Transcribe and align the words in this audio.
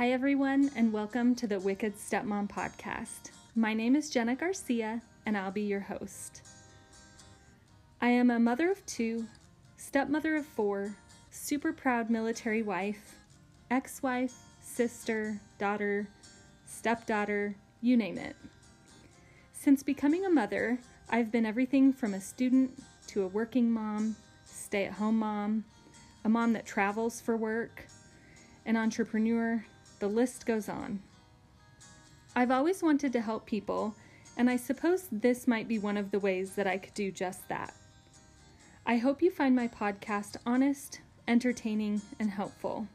Hi, 0.00 0.12
everyone, 0.12 0.70
and 0.76 0.94
welcome 0.94 1.34
to 1.34 1.46
the 1.46 1.60
Wicked 1.60 1.94
Stepmom 1.94 2.48
podcast. 2.48 3.32
My 3.54 3.74
name 3.74 3.94
is 3.94 4.08
Jenna 4.08 4.34
Garcia, 4.34 5.02
and 5.26 5.36
I'll 5.36 5.50
be 5.50 5.60
your 5.60 5.80
host. 5.80 6.40
I 8.00 8.08
am 8.08 8.30
a 8.30 8.38
mother 8.38 8.70
of 8.70 8.86
two, 8.86 9.26
stepmother 9.76 10.36
of 10.36 10.46
four, 10.46 10.96
super 11.30 11.70
proud 11.74 12.08
military 12.08 12.62
wife, 12.62 13.16
ex 13.70 14.02
wife, 14.02 14.32
sister, 14.62 15.38
daughter, 15.58 16.08
stepdaughter, 16.64 17.54
you 17.82 17.94
name 17.94 18.16
it. 18.16 18.36
Since 19.52 19.82
becoming 19.82 20.24
a 20.24 20.30
mother, 20.30 20.78
I've 21.10 21.30
been 21.30 21.44
everything 21.44 21.92
from 21.92 22.14
a 22.14 22.22
student 22.22 22.82
to 23.08 23.24
a 23.24 23.28
working 23.28 23.70
mom, 23.70 24.16
stay 24.46 24.86
at 24.86 24.94
home 24.94 25.18
mom, 25.18 25.66
a 26.24 26.30
mom 26.30 26.54
that 26.54 26.64
travels 26.64 27.20
for 27.20 27.36
work, 27.36 27.84
an 28.64 28.78
entrepreneur, 28.78 29.62
the 30.00 30.08
list 30.08 30.46
goes 30.46 30.68
on. 30.68 31.00
I've 32.34 32.50
always 32.50 32.82
wanted 32.82 33.12
to 33.12 33.20
help 33.20 33.46
people, 33.46 33.94
and 34.36 34.50
I 34.50 34.56
suppose 34.56 35.06
this 35.12 35.46
might 35.46 35.68
be 35.68 35.78
one 35.78 35.96
of 35.96 36.10
the 36.10 36.18
ways 36.18 36.54
that 36.54 36.66
I 36.66 36.78
could 36.78 36.94
do 36.94 37.12
just 37.12 37.48
that. 37.48 37.74
I 38.86 38.96
hope 38.96 39.22
you 39.22 39.30
find 39.30 39.54
my 39.54 39.68
podcast 39.68 40.36
honest, 40.44 41.00
entertaining, 41.28 42.00
and 42.18 42.30
helpful. 42.30 42.88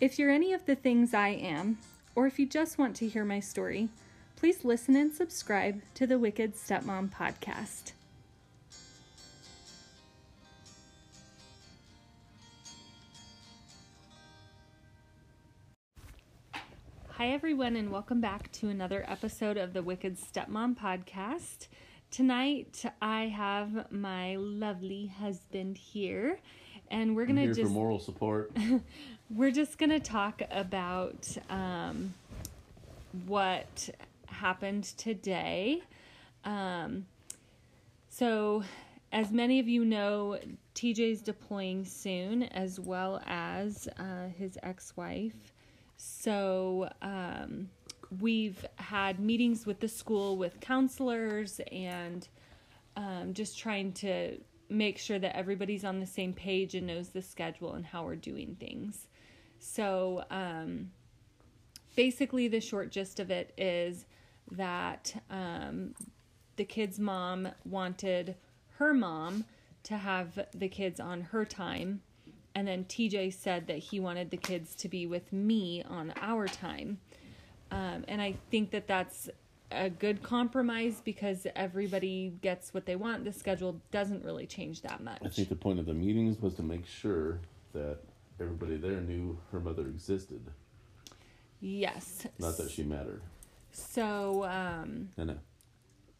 If 0.00 0.18
you're 0.18 0.30
any 0.30 0.52
of 0.52 0.66
the 0.66 0.76
things 0.76 1.14
I 1.14 1.28
am, 1.28 1.78
or 2.14 2.26
if 2.26 2.38
you 2.38 2.46
just 2.46 2.78
want 2.78 2.96
to 2.96 3.08
hear 3.08 3.24
my 3.24 3.40
story, 3.40 3.88
please 4.36 4.64
listen 4.64 4.96
and 4.96 5.12
subscribe 5.14 5.80
to 5.94 6.06
the 6.06 6.18
Wicked 6.18 6.54
Stepmom 6.54 7.10
podcast. 7.10 7.92
Hi, 17.18 17.30
everyone, 17.30 17.74
and 17.74 17.90
welcome 17.90 18.20
back 18.20 18.52
to 18.52 18.68
another 18.68 19.04
episode 19.08 19.56
of 19.56 19.72
the 19.72 19.82
Wicked 19.82 20.16
Stepmom 20.16 20.78
podcast. 20.78 21.66
Tonight, 22.12 22.84
I 23.02 23.22
have 23.22 23.90
my 23.90 24.36
lovely 24.36 25.08
husband 25.08 25.78
here, 25.78 26.38
and 26.92 27.16
we're 27.16 27.26
gonna 27.26 27.48
just 27.48 27.62
for 27.62 27.68
moral 27.70 27.98
support. 27.98 28.52
we're 29.34 29.50
just 29.50 29.78
gonna 29.78 29.98
talk 29.98 30.42
about 30.52 31.36
um, 31.50 32.14
what 33.26 33.90
happened 34.26 34.84
today. 34.84 35.82
Um, 36.44 37.04
so, 38.08 38.62
as 39.10 39.32
many 39.32 39.58
of 39.58 39.66
you 39.66 39.84
know, 39.84 40.38
TJ's 40.76 41.20
deploying 41.20 41.84
soon, 41.84 42.44
as 42.44 42.78
well 42.78 43.20
as 43.26 43.88
uh, 43.98 44.28
his 44.38 44.56
ex-wife. 44.62 45.34
So 45.98 46.88
um, 47.02 47.70
we've 48.20 48.64
had 48.76 49.18
meetings 49.18 49.66
with 49.66 49.80
the 49.80 49.88
school 49.88 50.36
with 50.36 50.60
counselors 50.60 51.60
and 51.72 52.26
um, 52.96 53.34
just 53.34 53.58
trying 53.58 53.92
to 53.94 54.38
make 54.70 54.96
sure 54.98 55.18
that 55.18 55.36
everybody's 55.36 55.84
on 55.84 55.98
the 55.98 56.06
same 56.06 56.32
page 56.32 56.74
and 56.74 56.86
knows 56.86 57.08
the 57.08 57.20
schedule 57.20 57.74
and 57.74 57.84
how 57.84 58.04
we're 58.04 58.16
doing 58.16 58.56
things. 58.60 59.08
So 59.58 60.24
um, 60.30 60.92
basically, 61.96 62.46
the 62.46 62.60
short 62.60 62.92
gist 62.92 63.18
of 63.18 63.32
it 63.32 63.52
is 63.58 64.06
that 64.52 65.20
um, 65.30 65.94
the 66.56 66.64
kid's 66.64 67.00
mom 67.00 67.48
wanted 67.64 68.36
her 68.76 68.94
mom 68.94 69.46
to 69.82 69.96
have 69.96 70.46
the 70.54 70.68
kids 70.68 71.00
on 71.00 71.22
her 71.22 71.44
time 71.44 72.02
and 72.54 72.66
then 72.66 72.84
TJ 72.84 73.32
said 73.34 73.66
that 73.66 73.78
he 73.78 74.00
wanted 74.00 74.30
the 74.30 74.36
kids 74.36 74.74
to 74.76 74.88
be 74.88 75.06
with 75.06 75.32
me 75.32 75.82
on 75.88 76.12
our 76.20 76.48
time. 76.48 76.98
Um, 77.70 78.04
and 78.08 78.20
I 78.20 78.34
think 78.50 78.70
that 78.70 78.86
that's 78.86 79.28
a 79.70 79.90
good 79.90 80.22
compromise 80.22 81.02
because 81.04 81.46
everybody 81.54 82.32
gets 82.40 82.72
what 82.72 82.86
they 82.86 82.96
want. 82.96 83.24
The 83.24 83.32
schedule 83.32 83.80
doesn't 83.90 84.24
really 84.24 84.46
change 84.46 84.82
that 84.82 85.02
much. 85.02 85.20
I 85.24 85.28
think 85.28 85.48
the 85.48 85.56
point 85.56 85.78
of 85.78 85.86
the 85.86 85.94
meetings 85.94 86.40
was 86.40 86.54
to 86.54 86.62
make 86.62 86.86
sure 86.86 87.40
that 87.74 87.98
everybody 88.40 88.76
there 88.76 89.00
knew 89.00 89.38
her 89.52 89.60
mother 89.60 89.82
existed, 89.82 90.40
yes. 91.60 92.26
not 92.38 92.56
that 92.56 92.70
she 92.70 92.82
mattered. 92.82 93.22
So 93.72 94.44
um, 94.44 95.10
I 95.18 95.24
know. 95.24 95.38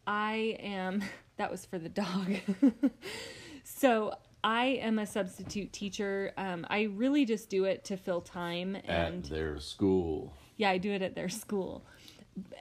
I 0.05 0.57
am. 0.59 1.03
That 1.39 1.49
was 1.49 1.65
for 1.65 1.79
the 1.79 1.87
dog. 1.87 2.35
so 3.63 4.13
I 4.43 4.65
am 4.81 4.99
a 4.99 5.05
substitute 5.05 5.73
teacher. 5.73 6.33
Um, 6.37 6.65
I 6.69 6.83
really 6.83 7.25
just 7.25 7.49
do 7.49 7.65
it 7.65 7.83
to 7.85 7.97
fill 7.97 8.21
time 8.21 8.75
and 8.85 9.23
At 9.25 9.29
their 9.29 9.59
school. 9.59 10.33
yeah, 10.57 10.69
I 10.69 10.77
do 10.77 10.91
it 10.91 11.01
at 11.01 11.15
their 11.15 11.29
school. 11.29 11.83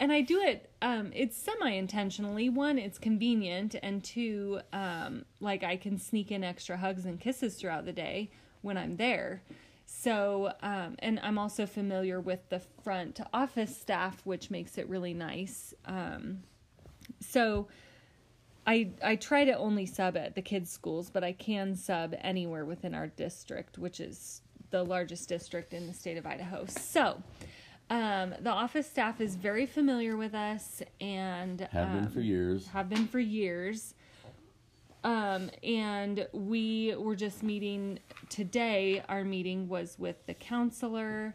And 0.00 0.10
I 0.10 0.22
do 0.22 0.40
it 0.40 0.70
um 0.82 1.12
it's 1.14 1.36
semi 1.36 1.70
intentionally. 1.70 2.48
One, 2.48 2.78
it's 2.78 2.98
convenient 2.98 3.76
and 3.80 4.02
two, 4.02 4.60
um 4.72 5.24
like 5.40 5.62
I 5.62 5.76
can 5.76 5.98
sneak 5.98 6.32
in 6.32 6.42
extra 6.42 6.76
hugs 6.76 7.04
and 7.04 7.20
kisses 7.20 7.54
throughout 7.54 7.84
the 7.84 7.92
day 7.92 8.30
when 8.62 8.76
I'm 8.76 8.96
there. 8.96 9.42
So, 9.86 10.52
um 10.62 10.96
and 10.98 11.20
I'm 11.22 11.38
also 11.38 11.64
familiar 11.64 12.20
with 12.20 12.48
the 12.48 12.60
front 12.82 13.20
office 13.32 13.76
staff 13.76 14.20
which 14.24 14.50
makes 14.50 14.78
it 14.78 14.88
really 14.88 15.14
nice. 15.14 15.74
Um 15.84 16.42
so 17.20 17.68
I 18.68 18.90
I 19.02 19.16
try 19.16 19.44
to 19.46 19.56
only 19.56 19.86
sub 19.86 20.16
at 20.16 20.34
the 20.34 20.42
kids' 20.42 20.70
schools, 20.70 21.08
but 21.10 21.24
I 21.24 21.32
can 21.32 21.74
sub 21.74 22.14
anywhere 22.20 22.64
within 22.66 22.94
our 22.94 23.06
district, 23.06 23.78
which 23.78 23.98
is 23.98 24.42
the 24.70 24.84
largest 24.84 25.28
district 25.28 25.72
in 25.72 25.86
the 25.86 25.94
state 25.94 26.18
of 26.18 26.26
Idaho. 26.26 26.66
So, 26.68 27.22
um, 27.88 28.34
the 28.40 28.50
office 28.50 28.86
staff 28.86 29.20
is 29.22 29.34
very 29.36 29.64
familiar 29.64 30.16
with 30.18 30.34
us 30.34 30.82
and 31.00 31.62
Have 31.72 31.92
been 31.94 32.04
um, 32.04 32.10
for 32.10 32.20
years. 32.20 32.66
have 32.68 32.88
been 32.90 33.08
for 33.08 33.18
years. 33.18 33.94
Um, 35.04 35.50
and 35.62 36.26
we 36.32 36.94
were 36.98 37.16
just 37.16 37.42
meeting 37.42 38.00
today. 38.28 39.02
Our 39.08 39.24
meeting 39.24 39.68
was 39.68 39.96
with 39.98 40.16
the 40.26 40.34
counselor 40.34 41.34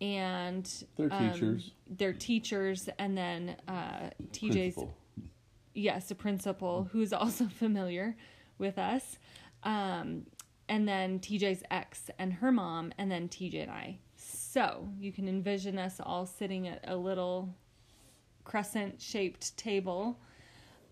and 0.00 0.64
Their 0.96 1.12
um, 1.12 1.32
teachers. 1.32 1.72
their 1.88 2.12
teachers, 2.14 2.88
and 2.98 3.18
then 3.18 3.56
uh, 3.68 4.10
TJ's 4.32 4.74
Principal. 4.74 4.94
Yes, 5.74 6.10
a 6.10 6.14
principal 6.14 6.88
who's 6.92 7.12
also 7.12 7.46
familiar 7.46 8.16
with 8.58 8.78
us. 8.78 9.18
Um, 9.62 10.26
and 10.68 10.88
then 10.88 11.18
TJ's 11.18 11.62
ex 11.70 12.10
and 12.18 12.32
her 12.32 12.50
mom, 12.50 12.92
and 12.98 13.10
then 13.10 13.28
TJ 13.28 13.62
and 13.62 13.70
I. 13.70 13.98
So 14.16 14.88
you 14.98 15.12
can 15.12 15.28
envision 15.28 15.78
us 15.78 16.00
all 16.00 16.24
sitting 16.24 16.68
at 16.68 16.84
a 16.86 16.96
little 16.96 17.54
crescent 18.44 19.00
shaped 19.00 19.56
table 19.56 20.18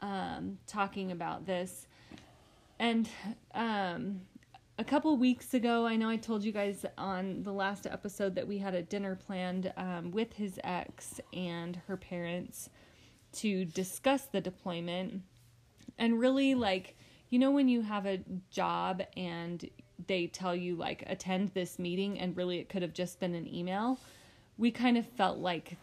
um, 0.01 0.59
talking 0.67 1.12
about 1.12 1.47
this. 1.47 1.87
And 2.79 3.09
um, 3.55 4.23
a 4.79 4.85
couple 4.85 5.17
weeks 5.17 5.53
ago, 5.55 5.87
I 5.87 5.97
know 5.97 6.09
I 6.09 6.17
told 6.17 6.43
you 6.43 6.53
guys 6.53 6.87
on 6.97 7.43
the 7.43 7.53
last 7.53 7.87
episode 7.87 8.35
that 8.35 8.49
we 8.49 8.59
had 8.59 8.75
a 8.75 8.83
dinner 8.83 9.15
planned 9.15 9.73
um, 9.77 10.11
with 10.11 10.33
his 10.33 10.59
ex 10.65 11.21
and 11.33 11.81
her 11.87 11.97
parents 11.97 12.71
to 13.35 13.65
discuss 13.65 14.23
the 14.25 14.41
deployment. 14.41 15.23
And 15.99 16.19
really, 16.19 16.55
like, 16.55 16.97
you 17.31 17.39
know, 17.39 17.51
when 17.51 17.69
you 17.69 17.83
have 17.83 18.07
a 18.07 18.21
job 18.51 19.03
and 19.17 19.69
they 20.07 20.27
tell 20.27 20.55
you, 20.57 20.77
like, 20.77 21.05
attend 21.07 21.51
this 21.55 21.79
meeting, 21.79 22.19
and 22.19 22.37
really 22.37 22.59
it 22.59 22.69
could 22.69 22.83
have 22.83 22.95
just 22.95 23.21
been 23.21 23.35
an 23.35 23.47
email, 23.53 23.99
we 24.59 24.71
kind 24.71 24.97
of 24.99 25.07
felt 25.07 25.39
like 25.39 25.77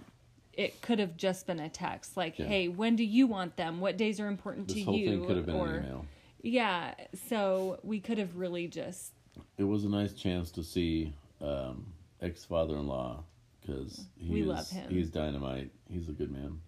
it 0.53 0.81
could 0.81 0.97
have 0.99 1.15
just 1.17 1.45
been 1.45 1.59
a 1.59 1.69
text 1.69 2.17
like 2.17 2.39
Yeah. 2.39 2.47
hey 2.47 2.67
when 2.67 2.95
do 2.95 3.03
you 3.03 3.27
want 3.27 3.57
them 3.57 3.79
what 3.79 3.95
days 3.95 4.19
are 4.19 4.27
important 4.27 4.67
This 4.67 4.77
to 4.77 4.83
whole 4.85 4.95
you 4.97 5.09
thing 5.09 5.25
could 5.27 5.37
have 5.37 5.45
been 5.45 5.55
or 5.55 5.67
an 5.67 5.85
email. 5.85 6.05
yeah 6.41 6.95
so 7.29 7.79
we 7.83 7.99
could 7.99 8.17
have 8.17 8.35
really 8.35 8.67
just 8.67 9.13
It 9.59 9.65
was 9.65 9.83
a 9.83 9.87
nice 9.89 10.13
chance 10.13 10.49
to 10.53 10.63
see 10.63 11.13
um, 11.41 11.85
ex 12.23 12.43
father 12.43 12.75
in 12.75 12.87
law 12.87 13.23
because 13.61 14.07
he 14.17 14.31
We 14.33 14.41
is, 14.41 14.47
love 14.47 14.67
him. 14.69 14.89
He's 14.89 15.09
dynamite. 15.11 15.69
He's 15.91 16.09
a 16.09 16.13
good 16.13 16.31
man. 16.31 16.59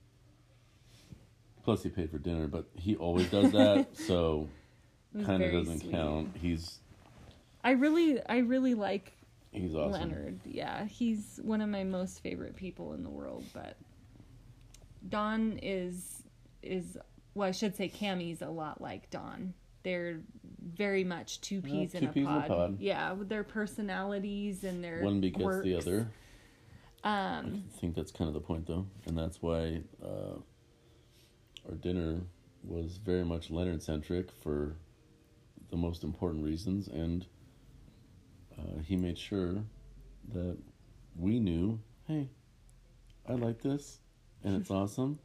Plus, 1.64 1.84
he 1.84 1.90
paid 1.90 2.10
for 2.10 2.18
dinner, 2.18 2.48
but 2.48 2.66
he 2.76 2.96
always 2.96 3.30
does 3.30 3.52
that, 3.52 3.88
so 3.96 4.48
kind 5.26 5.44
of 5.44 5.52
doesn't 5.52 5.80
sweet. 5.80 5.92
count. 5.92 6.36
He's 6.42 6.80
i 7.62 7.72
really 7.72 8.22
i 8.28 8.38
really 8.38 8.74
like 8.74 9.12
he's 9.52 9.76
awesome. 9.76 9.92
leonard 9.92 10.40
yeah 10.46 10.86
he's 10.86 11.42
one 11.44 11.60
of 11.60 11.68
my 11.68 11.84
most 11.84 12.22
favorite 12.24 12.56
people 12.56 12.94
in 12.94 13.04
the 13.04 13.10
world 13.10 13.44
but 13.54 13.76
dawn 15.10 15.60
is 15.62 16.24
is 16.62 16.98
well 17.34 17.50
i 17.50 17.52
should 17.52 17.76
say 17.76 17.90
cammy's 17.90 18.42
a 18.42 18.48
lot 18.48 18.80
like 18.80 19.10
dawn 19.10 19.54
they're 19.84 20.20
very 20.74 21.04
much 21.04 21.42
two 21.42 21.56
Yeah, 21.56 21.62
peas, 21.74 21.96
in, 21.96 22.02
two 22.02 22.08
a 22.10 22.14
peas 22.14 22.28
in 22.28 22.34
a 22.34 22.42
pod. 22.48 22.78
yeah 22.80 23.12
with 23.12 23.28
their 23.28 23.44
personalities 23.44 24.64
and 24.64 24.82
their 24.84 25.02
One 25.04 25.20
begets 25.20 25.40
the 25.40 25.44
quirks. 25.74 25.86
other. 25.88 26.00
um 27.04 27.64
I 27.76 27.80
think 27.80 27.96
that's 27.96 28.12
kind 28.12 28.28
of 28.30 28.34
the 28.34 28.42
point, 28.42 28.68
though, 28.68 28.86
and 29.06 29.18
that's 29.18 29.42
why 29.42 29.82
uh, 30.04 30.38
our 31.70 31.76
dinner 31.76 32.22
was 32.64 32.98
very 32.98 33.24
much 33.24 33.50
Leonard 33.50 33.82
centric 33.82 34.32
for 34.44 34.76
the 35.70 35.78
most 35.78 36.04
important 36.04 36.44
reasons, 36.44 36.88
and 36.88 37.26
uh, 38.58 38.80
he 38.84 38.96
made 38.96 39.18
sure 39.18 39.56
that 40.34 40.58
we 41.16 41.40
knew, 41.40 41.80
hey, 42.08 42.28
I 43.28 43.34
like 43.34 43.62
this, 43.62 44.00
and 44.44 44.56
it's 44.60 44.72
awesome, 44.72 45.20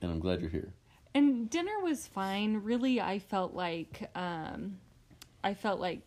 and 0.00 0.10
I'm 0.10 0.20
glad 0.20 0.40
you're 0.40 0.50
here. 0.50 0.72
And 1.14 1.48
dinner 1.48 1.80
was 1.82 2.06
fine. 2.06 2.62
Really, 2.62 3.00
I 3.00 3.18
felt 3.18 3.54
like 3.54 4.10
um, 4.14 4.78
I 5.42 5.54
felt 5.54 5.80
like 5.80 6.00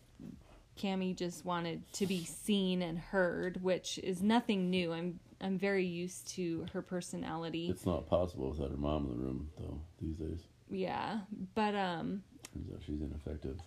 Cami 0.78 1.16
just 1.16 1.44
wanted 1.44 1.82
to 1.94 2.06
be 2.06 2.24
seen 2.24 2.80
and 2.80 2.98
heard, 2.98 3.62
which 3.62 3.98
is 3.98 4.22
nothing 4.22 4.70
new. 4.70 4.92
I'm 4.92 5.18
I'm 5.40 5.58
very 5.58 5.86
used 5.86 6.28
to 6.34 6.66
her 6.72 6.82
personality. 6.82 7.68
It's 7.70 7.86
not 7.86 8.08
possible 8.08 8.50
without 8.50 8.70
her 8.70 8.76
mom 8.76 9.06
in 9.06 9.10
the 9.10 9.16
room, 9.16 9.50
though. 9.58 9.80
These 10.00 10.16
days, 10.16 10.40
Yeah, 10.70 11.20
but 11.54 11.74
um, 11.74 12.22
turns 12.52 12.70
out 12.72 12.80
she's 12.86 13.00
ineffective. 13.00 13.58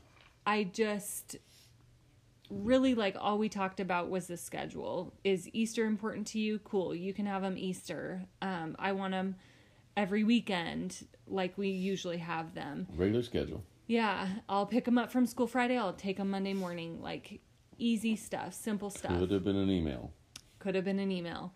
I 0.45 0.65
just 0.65 1.37
really 2.49 2.93
like 2.93 3.15
all 3.19 3.37
we 3.37 3.49
talked 3.49 3.79
about 3.79 4.09
was 4.09 4.27
the 4.27 4.37
schedule. 4.37 5.13
Is 5.23 5.49
Easter 5.53 5.85
important 5.85 6.27
to 6.27 6.39
you? 6.39 6.59
Cool, 6.59 6.93
you 6.93 7.13
can 7.13 7.25
have 7.25 7.41
them 7.41 7.57
Easter. 7.57 8.23
Um, 8.41 8.75
I 8.77 8.91
want 8.91 9.11
them 9.11 9.35
every 9.97 10.23
weekend, 10.23 11.07
like 11.27 11.57
we 11.57 11.69
usually 11.69 12.17
have 12.17 12.53
them. 12.53 12.87
Regular 12.95 13.23
schedule. 13.23 13.63
Yeah, 13.87 14.27
I'll 14.47 14.65
pick 14.65 14.85
them 14.85 14.97
up 14.97 15.11
from 15.11 15.25
school 15.25 15.47
Friday. 15.47 15.77
I'll 15.77 15.93
take 15.93 16.17
them 16.17 16.29
Monday 16.29 16.53
morning. 16.53 17.01
Like 17.01 17.41
easy 17.77 18.15
stuff, 18.15 18.53
simple 18.53 18.89
stuff. 18.89 19.17
Could 19.17 19.31
have 19.31 19.43
been 19.43 19.57
an 19.57 19.69
email. 19.69 20.13
Could 20.63 20.75
have 20.75 20.85
been 20.85 20.99
an 20.99 21.11
email. 21.11 21.51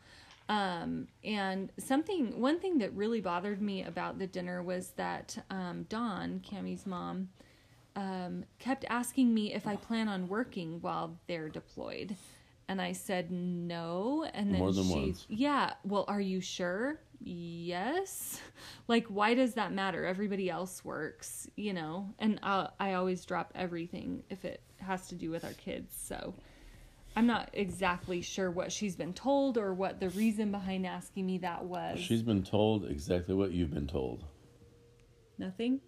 Um, 0.50 1.08
and 1.24 1.72
something, 1.78 2.40
one 2.42 2.60
thing 2.60 2.78
that 2.80 2.94
really 2.94 3.22
bothered 3.22 3.62
me 3.62 3.84
about 3.84 4.20
the 4.20 4.28
dinner 4.28 4.62
was 4.62 4.90
that 4.98 5.38
um, 5.50 5.86
Dawn, 5.90 6.42
Cammy's 6.46 6.86
mom, 6.86 7.30
um, 7.96 8.44
kept 8.60 8.84
asking 8.90 9.34
me 9.34 9.54
if 9.54 9.66
I 9.66 9.78
plan 9.78 10.10
on 10.10 10.28
working 10.28 10.80
while 10.82 11.18
they're 11.28 11.50
deployed. 11.50 12.18
And 12.68 12.82
I 12.82 12.92
said 12.92 13.32
no. 13.32 14.26
And 14.34 14.54
then 14.54 14.60
More 14.60 14.74
than 14.74 14.84
she, 14.84 14.94
once. 14.94 15.26
yeah, 15.30 15.74
well, 15.86 16.04
are 16.10 16.20
you 16.20 16.42
sure? 16.42 17.00
Yes. 17.22 18.42
Like, 18.90 19.08
why 19.08 19.34
does 19.36 19.54
that 19.54 19.72
matter? 19.74 20.06
Everybody 20.06 20.50
else 20.50 20.84
works, 20.84 21.50
you 21.56 21.72
know? 21.74 22.14
And 22.20 22.40
I, 22.44 22.68
I 22.80 22.94
always 22.94 23.24
drop 23.26 23.52
everything 23.56 24.24
if 24.30 24.44
it 24.46 24.62
has 24.80 25.08
to 25.08 25.16
do 25.16 25.30
with 25.30 25.46
our 25.46 25.54
kids. 25.54 25.94
So 25.98 26.34
I'm 27.18 27.26
not 27.26 27.50
exactly 27.54 28.22
sure 28.22 28.52
what 28.52 28.72
she's 28.72 28.96
been 28.96 29.14
told 29.14 29.58
or 29.58 29.74
what 29.74 30.00
the 30.00 30.10
reason 30.10 30.52
behind 30.52 30.86
asking 30.86 31.26
me 31.26 31.40
that 31.40 31.66
was. 31.66 32.00
She's 32.00 32.22
been 32.22 32.44
told 32.44 32.86
exactly 32.86 33.34
what 33.34 33.52
you've 33.52 33.74
been 33.74 33.88
told. 33.88 34.24
Nothing? 35.40 35.82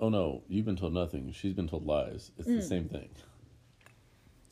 Oh 0.00 0.08
no, 0.08 0.42
you've 0.48 0.64
been 0.64 0.76
told 0.76 0.94
nothing. 0.94 1.30
She's 1.32 1.52
been 1.52 1.68
told 1.68 1.86
lies. 1.86 2.30
It's 2.38 2.48
the 2.48 2.62
same 2.62 2.88
thing. 2.88 3.10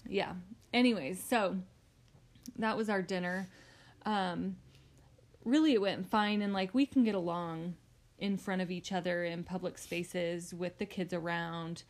yeah 0.07 0.33
anyways 0.73 1.23
so 1.23 1.57
that 2.59 2.77
was 2.77 2.89
our 2.89 3.03
dinner 3.03 3.49
um 4.07 4.57
really 5.45 5.73
it 5.75 5.81
went 5.81 6.09
fine 6.09 6.43
and 6.43 6.53
like 6.53 6.73
we 6.75 6.87
can 6.87 7.03
get 7.05 7.15
along 7.15 7.75
in 8.19 8.37
front 8.37 8.63
of 8.63 8.71
each 8.71 8.93
other 8.93 9.25
in 9.25 9.43
public 9.43 9.77
spaces 9.79 10.55
with 10.55 10.79
the 10.79 10.87
kids 10.87 11.13
around 11.13 11.83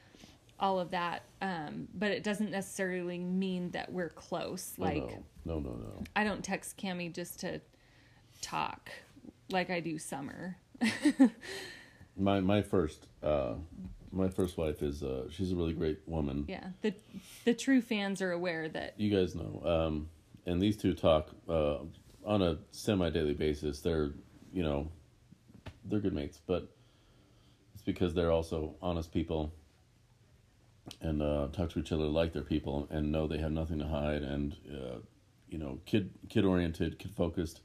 all 0.61 0.79
of 0.79 0.91
that 0.91 1.23
um 1.43 1.89
but 1.95 2.11
it 2.11 2.23
doesn't 2.23 2.51
necessarily 2.51 3.19
mean 3.19 3.71
that 3.71 3.91
we're 3.93 4.11
close 4.11 4.75
like 4.79 5.03
no, 5.45 5.59
no, 5.59 5.61
no, 5.61 5.71
no. 5.71 6.05
i 6.15 6.23
don't 6.23 6.45
text 6.45 6.77
cami 6.77 7.13
just 7.13 7.41
to 7.41 7.61
talk 8.43 8.91
like 9.51 9.71
i 9.71 9.81
do 9.81 9.99
summer 9.99 10.57
My 12.17 12.41
my 12.41 12.63
first 12.63 13.07
uh, 13.23 13.55
my 14.13 14.29
first 14.29 14.59
wife 14.59 14.83
is 14.83 15.03
uh, 15.03 15.25
she's 15.31 15.53
a 15.53 15.57
really 15.57 15.73
great 15.73 16.01
woman. 16.07 16.45
yeah 16.49 16.69
the 16.83 16.95
the 17.45 17.55
true 17.55 17.81
fans 17.81 18.21
are 18.21 18.33
aware 18.33 18.69
that 18.69 18.95
You 18.99 19.15
guys 19.15 19.35
know. 19.35 19.63
Um, 19.65 20.09
and 20.47 20.61
these 20.61 20.77
two 20.77 20.95
talk 20.95 21.31
uh, 21.49 21.79
on 22.25 22.43
a 22.43 22.59
semi 22.73 23.11
daily 23.11 23.35
basis. 23.35 23.81
They're 23.81 24.13
you 24.53 24.63
know 24.63 24.91
they're 25.85 26.01
good 26.01 26.13
mates, 26.13 26.41
but 26.47 26.69
it's 27.75 27.83
because 27.83 28.13
they're 28.13 28.33
also 28.33 28.75
honest 28.83 29.13
people 29.13 29.55
and 31.01 31.23
uh, 31.23 31.49
talk 31.53 31.71
to 31.71 31.79
each 31.79 31.93
other 31.93 32.05
like 32.05 32.33
they're 32.33 32.43
people 32.43 32.87
and 32.91 33.11
know 33.13 33.27
they 33.27 33.39
have 33.39 33.53
nothing 33.53 33.79
to 33.79 33.87
hide 33.87 34.23
and 34.23 34.57
uh, 34.73 34.99
you 35.49 35.59
know 35.59 35.79
kid 35.87 36.11
kid 36.29 36.45
oriented, 36.45 36.99
kid 36.99 37.13
focused. 37.15 37.61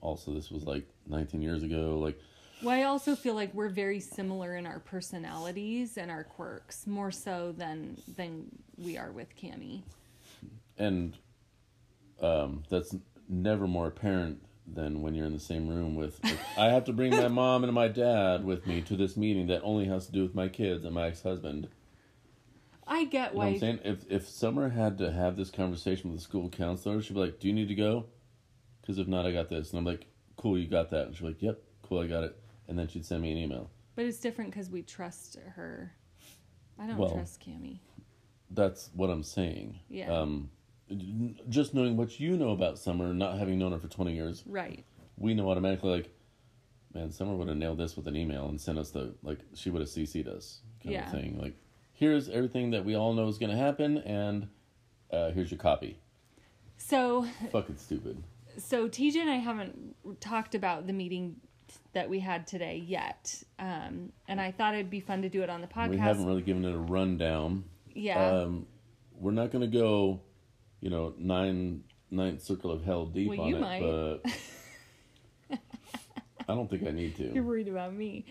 Also, 0.00 0.32
this 0.34 0.50
was 0.50 0.64
like 0.64 0.86
19 1.08 1.40
years 1.40 1.62
ago. 1.62 1.98
Like 1.98 2.18
Well, 2.62 2.78
I 2.78 2.82
also 2.82 3.16
feel 3.16 3.34
like 3.34 3.54
we're 3.54 3.70
very 3.70 4.00
similar 4.00 4.54
in 4.54 4.66
our 4.66 4.78
personalities 4.80 5.96
and 5.96 6.10
our 6.10 6.24
quirks, 6.24 6.86
more 6.86 7.10
so 7.10 7.54
than 7.56 7.96
than 8.16 8.50
we 8.76 8.98
are 8.98 9.10
with 9.12 9.34
Cami. 9.36 9.82
and 10.78 11.16
um, 12.20 12.62
that's 12.70 12.94
never 13.28 13.66
more 13.66 13.86
apparent 13.86 14.42
than 14.66 15.02
when 15.02 15.14
you're 15.14 15.26
in 15.26 15.32
the 15.32 15.40
same 15.40 15.68
room 15.68 15.94
with. 15.94 16.18
Like, 16.24 16.38
I 16.58 16.66
have 16.66 16.84
to 16.84 16.92
bring 16.92 17.10
my 17.10 17.28
mom 17.28 17.64
and 17.64 17.72
my 17.72 17.88
dad 17.88 18.44
with 18.44 18.66
me 18.66 18.80
to 18.82 18.96
this 18.96 19.16
meeting 19.16 19.46
that 19.48 19.62
only 19.62 19.86
has 19.86 20.06
to 20.06 20.12
do 20.12 20.22
with 20.22 20.34
my 20.34 20.48
kids 20.48 20.84
and 20.84 20.94
my 20.94 21.08
ex-husband. 21.08 21.68
I 22.86 23.04
get 23.04 23.32
You 23.32 23.38
know 23.38 23.38
what 23.38 23.46
why. 23.46 23.46
I'm 23.54 23.58
saying? 23.58 23.80
If 23.84 24.10
if 24.10 24.28
Summer 24.28 24.68
had 24.68 24.98
to 24.98 25.10
have 25.12 25.36
this 25.36 25.50
conversation 25.50 26.10
with 26.10 26.18
the 26.20 26.24
school 26.24 26.48
counselor, 26.50 27.00
she'd 27.02 27.14
be 27.14 27.20
like, 27.20 27.40
"Do 27.40 27.48
you 27.48 27.54
need 27.54 27.68
to 27.68 27.74
go? 27.74 28.06
Because 28.80 28.98
if 28.98 29.06
not, 29.08 29.24
I 29.26 29.32
got 29.32 29.48
this." 29.48 29.70
And 29.70 29.78
I'm 29.78 29.84
like, 29.84 30.06
"Cool, 30.36 30.58
you 30.58 30.66
got 30.66 30.90
that." 30.90 31.06
And 31.06 31.16
she'd 31.16 31.22
be 31.22 31.28
like, 31.28 31.42
"Yep, 31.42 31.62
cool, 31.82 31.98
I 32.00 32.06
got 32.06 32.24
it." 32.24 32.38
And 32.68 32.78
then 32.78 32.88
she'd 32.88 33.04
send 33.06 33.22
me 33.22 33.32
an 33.32 33.38
email. 33.38 33.70
But 33.96 34.04
it's 34.06 34.18
different 34.18 34.50
because 34.50 34.70
we 34.70 34.82
trust 34.82 35.36
her. 35.54 35.92
I 36.78 36.86
don't 36.86 36.98
Well- 36.98 37.12
trust 37.12 37.40
Cami. 37.40 37.78
That's 38.50 38.90
what 38.94 39.08
I'm 39.10 39.22
saying. 39.22 39.78
Yeah. 39.88 40.12
Um, 40.12 40.50
just 41.48 41.72
knowing 41.74 41.96
what 41.96 42.20
you 42.20 42.36
know 42.36 42.50
about 42.50 42.78
Summer, 42.78 43.14
not 43.14 43.38
having 43.38 43.58
known 43.58 43.72
her 43.72 43.78
for 43.78 43.88
20 43.88 44.14
years, 44.14 44.44
Right. 44.46 44.84
we 45.16 45.32
know 45.34 45.48
automatically 45.50 45.90
like 45.90 46.10
man 46.92 47.10
summer 47.10 47.34
would 47.34 47.48
have 47.48 47.56
nailed 47.56 47.78
this 47.78 47.96
with 47.96 48.06
an 48.06 48.14
email 48.14 48.48
and 48.48 48.60
sent 48.60 48.78
us 48.78 48.90
the 48.90 49.14
like 49.22 49.40
she 49.54 49.68
would 49.70 49.80
have 49.80 49.88
cc'd 49.88 50.28
us 50.28 50.60
kind 50.80 50.92
Yeah. 50.92 51.06
of 51.06 51.10
thing 51.12 51.38
like 51.40 51.56
here's 51.94 52.28
everything 52.28 52.70
that 52.72 52.84
we 52.84 52.94
all 52.94 53.12
know 53.14 53.28
is 53.28 53.38
going 53.38 53.50
to 53.50 53.56
happen 53.56 53.98
and 53.98 54.48
uh, 55.12 55.30
here's 55.30 55.50
your 55.50 55.58
copy 55.58 55.98
So 56.76 57.26
fucking 57.50 57.76
stupid 57.78 58.22
so 58.58 58.88
TJ 58.88 59.16
and 59.16 59.30
I 59.30 59.36
haven't 59.36 60.20
talked 60.20 60.54
about 60.54 60.86
the 60.86 60.92
meeting 60.92 61.36
that 61.92 62.08
we 62.08 62.20
had 62.20 62.46
today 62.46 62.76
yet. 62.86 63.42
Um, 63.58 64.12
and 64.28 64.40
I 64.40 64.52
thought 64.52 64.74
it'd 64.74 64.90
be 64.90 65.00
fun 65.00 65.22
to 65.22 65.28
do 65.28 65.42
it 65.42 65.50
on 65.50 65.60
the 65.60 65.66
podcast. 65.66 65.88
we 65.90 65.96
haven't 65.96 66.26
really 66.26 66.42
given 66.42 66.64
it 66.64 66.72
a 66.74 66.78
rundown 66.78 67.64
yeah. 67.94 68.30
um, 68.30 68.66
we're 69.18 69.32
not 69.32 69.50
going 69.50 69.62
to 69.68 69.78
go 69.78 70.20
you 70.80 70.90
know 70.90 71.14
nine 71.18 71.82
ninth 72.10 72.42
circle 72.42 72.70
of 72.70 72.84
hell 72.84 73.06
deep 73.06 73.28
Well, 73.30 73.40
on 73.42 73.48
you 73.48 73.56
it 73.56 73.60
might. 73.60 73.80
but 73.80 75.58
i 76.48 76.54
don't 76.54 76.68
think 76.68 76.86
i 76.86 76.90
need 76.90 77.16
to. 77.16 77.32
You're 77.32 77.42
worried 77.44 77.68
about 77.68 77.94
me. 77.94 78.26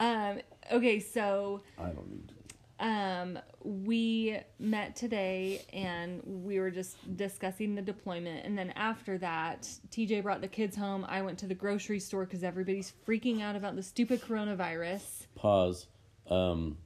Um, 0.00 0.40
okay, 0.70 0.98
so 1.00 1.62
i 1.78 1.88
don't 1.90 2.10
need 2.10 2.28
to 2.28 2.34
um, 2.82 3.38
we 3.62 4.38
met 4.58 4.96
today 4.96 5.64
and 5.72 6.20
we 6.24 6.58
were 6.58 6.70
just 6.70 7.16
discussing 7.16 7.76
the 7.76 7.82
deployment. 7.82 8.44
And 8.44 8.58
then 8.58 8.70
after 8.70 9.16
that, 9.18 9.70
TJ 9.90 10.24
brought 10.24 10.40
the 10.40 10.48
kids 10.48 10.76
home. 10.76 11.06
I 11.08 11.22
went 11.22 11.38
to 11.38 11.46
the 11.46 11.54
grocery 11.54 12.00
store 12.00 12.24
because 12.24 12.42
everybody's 12.42 12.92
freaking 13.06 13.40
out 13.40 13.54
about 13.54 13.76
the 13.76 13.82
stupid 13.84 14.20
coronavirus. 14.20 15.26
pause. 15.36 15.86
Um, 16.28 16.76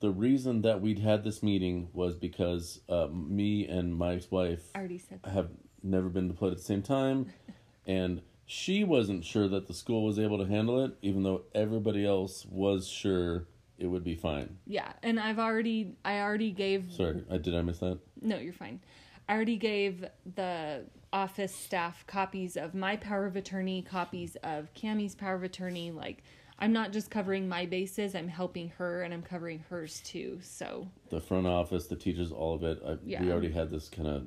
the 0.00 0.10
reason 0.10 0.62
that 0.62 0.80
we'd 0.80 0.98
had 0.98 1.22
this 1.22 1.42
meeting 1.42 1.88
was 1.92 2.16
because 2.16 2.80
uh, 2.88 3.06
me 3.12 3.66
and 3.66 3.94
my 3.94 4.14
ex-wife 4.14 4.60
I 4.74 4.80
already 4.80 4.98
said 4.98 5.20
that. 5.22 5.30
have 5.30 5.50
never 5.82 6.08
been 6.08 6.28
deployed 6.28 6.52
at 6.52 6.58
the 6.58 6.64
same 6.64 6.82
time, 6.82 7.32
and 7.86 8.22
she 8.44 8.84
wasn't 8.84 9.24
sure 9.24 9.48
that 9.48 9.66
the 9.66 9.74
school 9.74 10.04
was 10.04 10.18
able 10.18 10.38
to 10.38 10.44
handle 10.44 10.84
it, 10.84 10.92
even 11.00 11.22
though 11.22 11.42
everybody 11.54 12.04
else 12.04 12.44
was 12.44 12.86
sure 12.86 13.46
it 13.84 13.88
would 13.88 14.02
be 14.02 14.14
fine. 14.14 14.56
Yeah, 14.66 14.92
and 15.02 15.20
I've 15.20 15.38
already, 15.38 15.94
I 16.04 16.20
already 16.20 16.50
gave. 16.50 16.90
Sorry, 16.90 17.22
I 17.30 17.36
did 17.36 17.54
I 17.54 17.62
miss 17.62 17.78
that? 17.78 17.98
No, 18.20 18.38
you're 18.38 18.52
fine. 18.54 18.80
I 19.28 19.34
already 19.34 19.56
gave 19.56 20.04
the 20.34 20.86
office 21.12 21.54
staff 21.54 22.04
copies 22.06 22.56
of 22.56 22.74
my 22.74 22.96
power 22.96 23.26
of 23.26 23.36
attorney, 23.36 23.82
copies 23.82 24.36
of 24.42 24.72
Cammy's 24.74 25.14
power 25.14 25.34
of 25.34 25.42
attorney. 25.42 25.90
Like, 25.90 26.22
I'm 26.58 26.72
not 26.72 26.92
just 26.92 27.10
covering 27.10 27.48
my 27.48 27.66
bases; 27.66 28.14
I'm 28.14 28.28
helping 28.28 28.70
her, 28.78 29.02
and 29.02 29.12
I'm 29.12 29.22
covering 29.22 29.64
hers 29.68 30.00
too. 30.00 30.38
So 30.42 30.88
The 31.10 31.20
front 31.20 31.46
office, 31.46 31.86
the 31.86 31.96
teachers, 31.96 32.32
all 32.32 32.54
of 32.54 32.64
it. 32.64 32.82
I, 32.86 32.96
Yeah. 33.04 33.22
We 33.22 33.30
already 33.30 33.52
had 33.52 33.70
this 33.70 33.88
kind 33.88 34.08
of. 34.08 34.26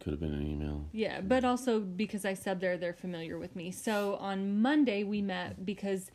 Could 0.00 0.14
have 0.14 0.20
been 0.20 0.34
an 0.34 0.44
email. 0.44 0.88
Yeah, 0.90 1.20
but 1.20 1.44
also 1.44 1.78
because 1.78 2.24
I 2.24 2.34
said 2.34 2.60
there, 2.60 2.76
they're 2.76 2.92
familiar 2.92 3.38
with 3.38 3.54
me. 3.54 3.70
So 3.70 4.16
on 4.16 4.60
Monday 4.60 5.04
we 5.04 5.22
met 5.22 5.64
because 5.64 6.10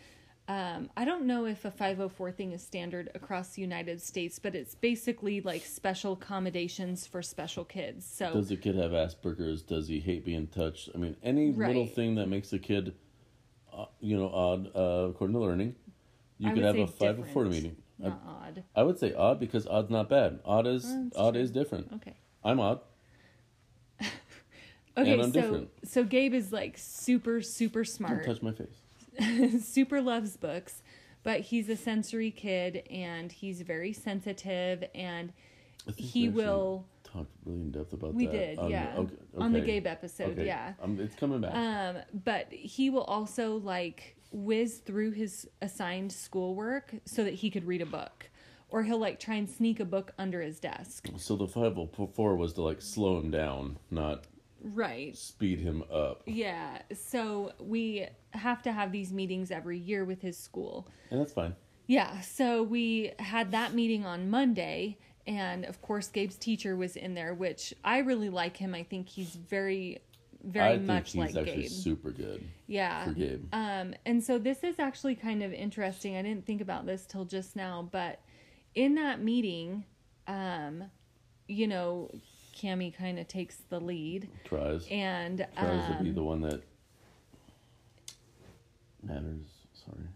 um, 0.47 0.89
I 0.95 1.03
don't 1.03 1.25
know 1.25 1.45
if 1.45 1.65
a 1.65 1.71
504 1.71 2.31
thing 2.31 2.53
is 2.53 2.61
standard 2.61 3.09
across 3.13 3.49
the 3.49 3.61
United 3.61 4.01
States, 4.01 4.39
but 4.39 4.55
it's 4.55 4.75
basically 4.75 5.41
like 5.41 5.65
special 5.65 6.13
accommodations 6.13 7.05
for 7.05 7.21
special 7.21 7.65
kids. 7.65 8.05
So 8.05 8.31
Does 8.31 8.47
the 8.47 8.55
kid 8.55 8.75
have 8.75 8.91
Asperger's? 8.91 9.61
Does 9.61 9.89
he 9.89 9.99
hate 9.99 10.23
being 10.23 10.47
touched? 10.47 10.89
I 10.95 10.99
mean, 10.99 11.17
any 11.21 11.51
little 11.51 11.85
thing 11.85 12.15
that 12.15 12.27
makes 12.27 12.53
a 12.53 12.59
kid, 12.59 12.95
uh, 13.73 13.85
you 13.99 14.17
know, 14.17 14.29
odd 14.29 14.71
uh, 14.73 15.09
according 15.09 15.33
to 15.33 15.41
learning, 15.41 15.75
you 16.37 16.49
I 16.49 16.53
could 16.53 16.63
have 16.63 16.77
a 16.77 16.87
say 16.87 16.93
five 16.97 17.19
or 17.19 17.25
four 17.25 17.43
different, 17.43 17.51
meeting. 17.51 17.75
I, 18.01 18.07
not 18.07 18.21
odd. 18.25 18.63
I 18.73 18.83
would 18.83 18.99
say 18.99 19.13
odd 19.13 19.41
because 19.41 19.67
odd's 19.67 19.89
not 19.89 20.07
bad. 20.07 20.39
Odd 20.45 20.65
is 20.65 20.83
That's 20.83 21.17
odd 21.17 21.33
true. 21.33 21.41
is 21.41 21.51
different. 21.51 21.91
Okay. 21.95 22.15
I'm 22.43 22.59
odd. 22.59 22.79
Okay, 24.99 25.13
I'm 25.13 25.31
so 25.31 25.41
different. 25.41 25.69
so 25.83 26.03
Gabe 26.03 26.33
is 26.33 26.51
like 26.51 26.75
super 26.75 27.39
super 27.39 27.83
smart. 27.83 28.25
Don't 28.25 28.33
touch 28.33 28.41
my 28.41 28.51
face. 28.51 28.87
super 29.62 30.01
loves 30.01 30.38
books, 30.38 30.83
but 31.24 31.41
he's 31.41 31.69
a 31.69 31.75
sensory 31.75 32.31
kid 32.31 32.83
and 32.89 33.31
he's 33.31 33.62
very 33.62 33.93
sensitive 33.93 34.83
and 34.95 35.33
he 35.95 36.29
will 36.29 36.86
talked 37.03 37.31
really 37.45 37.62
in 37.62 37.71
depth 37.71 37.93
about 37.93 38.13
we 38.13 38.25
that. 38.25 38.31
did, 38.31 38.59
on 38.59 38.65
the- 38.65 38.71
yeah. 38.71 38.93
okay, 38.97 39.15
On 39.38 39.51
the 39.53 39.62
Gabe 39.62 39.88
episode, 39.88 40.31
okay. 40.31 40.45
yeah. 40.45 40.74
Um, 40.81 41.00
it's 41.00 41.15
coming 41.15 41.39
back. 41.41 41.53
Um, 41.55 41.97
but 42.25 42.51
he 42.51 42.89
will 42.89 43.03
also 43.03 43.57
like 43.57 44.15
whiz 44.31 44.79
through 44.79 45.12
his 45.12 45.47
assigned 45.62 46.12
schoolwork 46.12 46.93
so 47.05 47.24
that 47.24 47.36
he 47.36 47.50
could 47.50 47.65
read 47.65 47.81
a 47.81 47.86
book. 47.86 48.29
Or 48.69 48.83
he'll 48.83 49.00
like 49.00 49.19
try 49.21 49.36
and 49.36 49.50
sneak 49.50 49.79
a 49.79 49.86
book 49.86 50.12
under 50.17 50.41
his 50.41 50.59
desk. 50.59 51.07
so 51.17 51.38
the 51.38 51.47
five 51.47 51.77
oh 51.77 51.89
four 52.13 52.36
was 52.36 52.51
to 52.53 52.62
like 52.62 52.81
slow 52.81 53.17
him 53.17 53.31
down, 53.31 53.77
not 53.89 54.25
Right. 54.74 55.15
speed 55.15 55.59
him 55.59 55.83
up. 55.91 56.24
Yeah. 56.25 56.81
So 56.93 57.53
we 57.59 58.07
have 58.31 58.62
to 58.63 58.71
have 58.71 58.91
these 58.91 59.12
meetings 59.12 59.51
every 59.51 59.79
year 59.79 60.05
with 60.05 60.21
his 60.21 60.38
school. 60.38 60.88
And 61.12 61.19
that's 61.19 61.33
fine. 61.33 61.55
Yeah, 61.88 62.19
so 62.19 62.63
we 62.63 63.13
had 63.17 63.51
that 63.51 63.74
meeting 63.74 64.05
on 64.05 64.29
Monday, 64.29 64.97
and 65.25 65.63
of 65.63 65.81
course, 65.81 66.09
Gabe's 66.09 66.36
teacher 66.36 66.75
was 66.75 66.97
in 66.97 67.13
there, 67.13 67.33
which 67.33 67.74
I 67.83 68.00
really 68.00 68.29
like 68.29 68.57
him. 68.57 68.75
I 68.75 68.83
think 68.83 69.07
he's 69.07 69.29
very, 69.36 70.00
very 70.43 70.74
I 70.74 70.75
think 70.75 70.88
much 70.88 71.13
he's 71.13 71.21
like 71.21 71.36
actually 71.38 71.63
Gabe. 71.63 71.71
super 71.71 72.12
good 72.12 72.43
yeah. 72.67 73.05
for 73.05 73.12
Gabe. 73.13 73.45
Um, 73.53 73.93
and 74.05 74.21
so 74.21 74.38
this 74.38 74.63
is 74.63 74.79
actually 74.79 75.15
kind 75.15 75.41
of 75.41 75.53
interesting. 75.53 76.17
I 76.17 76.21
didn't 76.21 76.45
think 76.45 76.59
about 76.59 76.86
this 76.86 77.05
till 77.05 77.24
just 77.24 77.55
now, 77.55 77.88
but 77.89 78.19
in 78.75 78.95
that 78.95 79.21
meeting, 79.21 79.86
um, 80.27 80.83
you 81.47 81.67
know, 81.67 82.12
Cami 82.57 82.95
kind 82.95 83.19
of 83.19 83.27
takes 83.27 83.57
the 83.69 83.79
lead, 83.79 84.27
Tries. 84.45 84.87
and 84.89 85.45
Tries 85.57 85.87
to 85.97 86.03
be 86.03 86.09
um, 86.09 86.15
the 86.15 86.23
one 86.23 86.41
that 86.41 86.61
matters. 89.03 89.45
Sorry. 89.85 90.07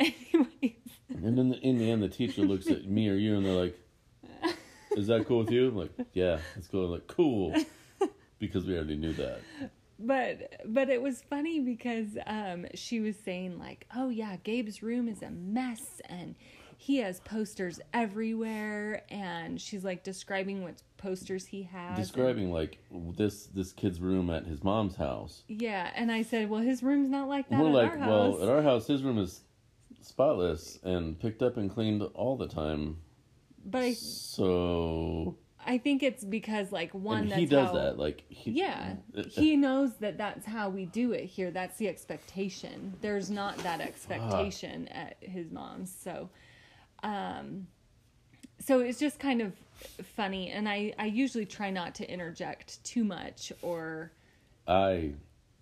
anyways, 0.00 0.72
And 1.14 1.38
in 1.38 1.48
the, 1.50 1.56
in 1.58 1.78
the 1.78 1.90
end, 1.90 2.02
the 2.02 2.08
teacher 2.08 2.42
looks 2.42 2.66
at 2.68 2.84
me 2.86 3.08
or 3.08 3.14
you 3.14 3.36
and 3.36 3.46
they're 3.46 3.52
like, 3.54 3.78
Is 4.96 5.06
that 5.06 5.26
cool 5.26 5.38
with 5.38 5.50
you? 5.50 5.68
I'm 5.68 5.76
like, 5.76 5.92
yeah, 6.12 6.38
it's 6.56 6.66
cool. 6.68 6.86
I'm 6.86 6.90
like, 6.92 7.06
cool. 7.06 7.54
Because 8.38 8.66
we 8.66 8.74
already 8.74 8.96
knew 8.96 9.12
that. 9.14 9.40
but 9.98 10.52
but 10.66 10.90
it 10.90 11.00
was 11.00 11.22
funny 11.30 11.60
because 11.60 12.18
um 12.26 12.66
she 12.74 12.98
was 12.98 13.14
saying 13.16 13.56
like 13.56 13.86
oh 13.94 14.08
yeah 14.08 14.36
gabe's 14.42 14.82
room 14.82 15.06
is 15.06 15.22
a 15.22 15.30
mess 15.30 16.00
and 16.06 16.34
he 16.82 16.96
has 16.98 17.20
posters 17.20 17.78
everywhere 17.94 19.02
and 19.08 19.60
she's 19.60 19.84
like 19.84 20.02
describing 20.02 20.64
what 20.64 20.82
posters 20.96 21.46
he 21.46 21.62
has 21.62 21.96
Describing 21.96 22.50
like 22.50 22.78
this 23.16 23.46
this 23.46 23.72
kid's 23.72 24.00
room 24.00 24.30
at 24.30 24.46
his 24.46 24.64
mom's 24.64 24.96
house. 24.96 25.44
yeah 25.46 25.90
and 25.94 26.10
i 26.10 26.22
said 26.22 26.50
well 26.50 26.60
his 26.60 26.82
room's 26.82 27.08
not 27.08 27.28
like 27.28 27.48
that 27.50 27.60
We're 27.60 27.68
at 27.68 27.72
like, 27.72 27.90
our 27.92 27.98
house 27.98 28.34
well, 28.34 28.42
at 28.42 28.48
our 28.48 28.62
house, 28.62 28.88
his 28.88 29.04
room 29.04 29.18
is 29.18 29.42
spotless 30.00 30.80
and 30.82 31.18
picked 31.20 31.40
up 31.40 31.56
and 31.56 31.70
cleaned 31.70 32.02
all 32.14 32.36
the 32.36 32.48
time. 32.48 32.96
but 33.64 33.82
I, 33.82 33.92
So 33.92 35.36
I 35.64 35.78
think 35.78 36.02
it's 36.02 36.24
because 36.24 36.72
like 36.72 36.92
one 36.92 37.20
and 37.22 37.30
that's 37.30 37.38
he 37.38 37.46
does 37.46 37.68
how, 37.68 37.74
that. 37.74 37.96
Like 37.96 38.24
he, 38.28 38.50
yeah 38.50 38.94
he 39.28 39.54
knows 39.56 39.94
that 40.00 40.18
that's 40.18 40.44
how 40.46 40.68
we 40.68 40.86
do 40.86 41.12
it 41.12 41.26
here 41.26 41.52
that's 41.52 41.78
the 41.78 41.86
expectation 41.86 42.94
there's 43.00 43.30
not 43.30 43.56
that 43.58 43.80
expectation 43.80 44.88
at 44.88 45.16
his 45.20 45.52
mom's 45.52 45.94
so 46.02 46.28
um 47.02 47.66
so 48.58 48.80
it's 48.80 48.98
just 48.98 49.18
kind 49.18 49.40
of 49.40 49.52
funny 50.16 50.50
and 50.50 50.68
i 50.68 50.92
i 50.98 51.06
usually 51.06 51.46
try 51.46 51.70
not 51.70 51.94
to 51.94 52.10
interject 52.10 52.82
too 52.84 53.04
much 53.04 53.52
or 53.62 54.12
I, 54.66 55.14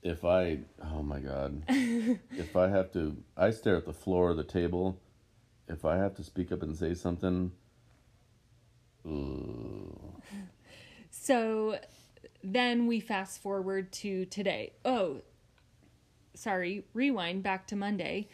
if 0.02 0.24
I, 0.24 0.58
oh 0.92 1.02
my 1.02 1.20
god, 1.20 1.62
if 1.68 2.54
I 2.54 2.68
have 2.68 2.92
to, 2.92 3.16
I 3.36 3.50
stare 3.50 3.76
at 3.76 3.86
the 3.86 3.94
floor 3.94 4.30
of 4.30 4.36
the 4.36 4.44
table. 4.44 5.00
If 5.68 5.86
I 5.86 5.96
have 5.96 6.14
to 6.16 6.22
speak 6.22 6.52
up 6.52 6.62
and 6.62 6.76
say 6.76 6.92
something, 6.94 7.52
ugh. 9.06 10.22
so 11.10 11.78
then 12.42 12.86
we 12.86 13.00
fast 13.00 13.40
forward 13.40 13.92
to 13.92 14.24
today 14.26 14.72
oh 14.84 15.20
sorry 16.34 16.84
rewind 16.94 17.42
back 17.42 17.66
to 17.66 17.76
monday 17.76 18.28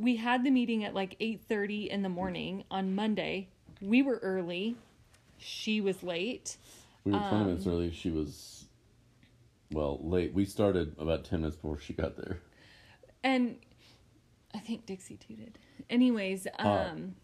we 0.00 0.16
had 0.16 0.42
the 0.44 0.50
meeting 0.50 0.82
at 0.84 0.94
like 0.94 1.16
8.30 1.20 1.88
in 1.88 2.02
the 2.02 2.08
morning 2.08 2.64
on 2.70 2.94
monday 2.94 3.48
we 3.80 4.02
were 4.02 4.18
early 4.22 4.76
she 5.38 5.80
was 5.80 6.02
late 6.02 6.56
we 7.04 7.12
were 7.12 7.18
twenty 7.18 7.34
Um, 7.36 7.46
minutes 7.46 7.66
early. 7.66 7.90
She 7.92 8.10
was, 8.10 8.66
well, 9.72 9.98
late. 10.02 10.34
We 10.34 10.44
started 10.44 10.94
about 10.98 11.24
ten 11.24 11.40
minutes 11.40 11.56
before 11.56 11.78
she 11.78 11.94
got 11.94 12.14
there. 12.18 12.40
and 13.24 13.56
I 14.54 14.58
think 14.58 14.84
Dixie 14.84 15.16
too 15.16 15.34
did. 15.34 15.58
Anyways, 15.88 16.46
um, 16.58 17.14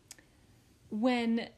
when 0.88 1.50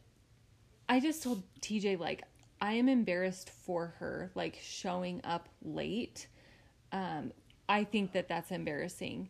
I 0.89 0.99
just 0.99 1.23
told 1.23 1.45
TJ 1.61 2.01
like 2.01 2.25
I 2.61 2.73
am 2.73 2.89
embarrassed 2.89 3.51
for 3.51 3.95
her 4.01 4.33
like 4.35 4.59
showing 4.61 5.21
up 5.23 5.49
late. 5.63 6.27
Um, 6.91 7.31
I 7.69 7.85
think 7.85 8.13
that 8.15 8.29
that's 8.29 8.51
embarrassing, 8.51 9.29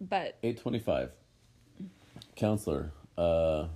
but 0.00 0.38
Eight 0.42 0.60
twenty-five. 0.60 1.10
Counselor, 2.36 2.92
uh, 3.16 3.66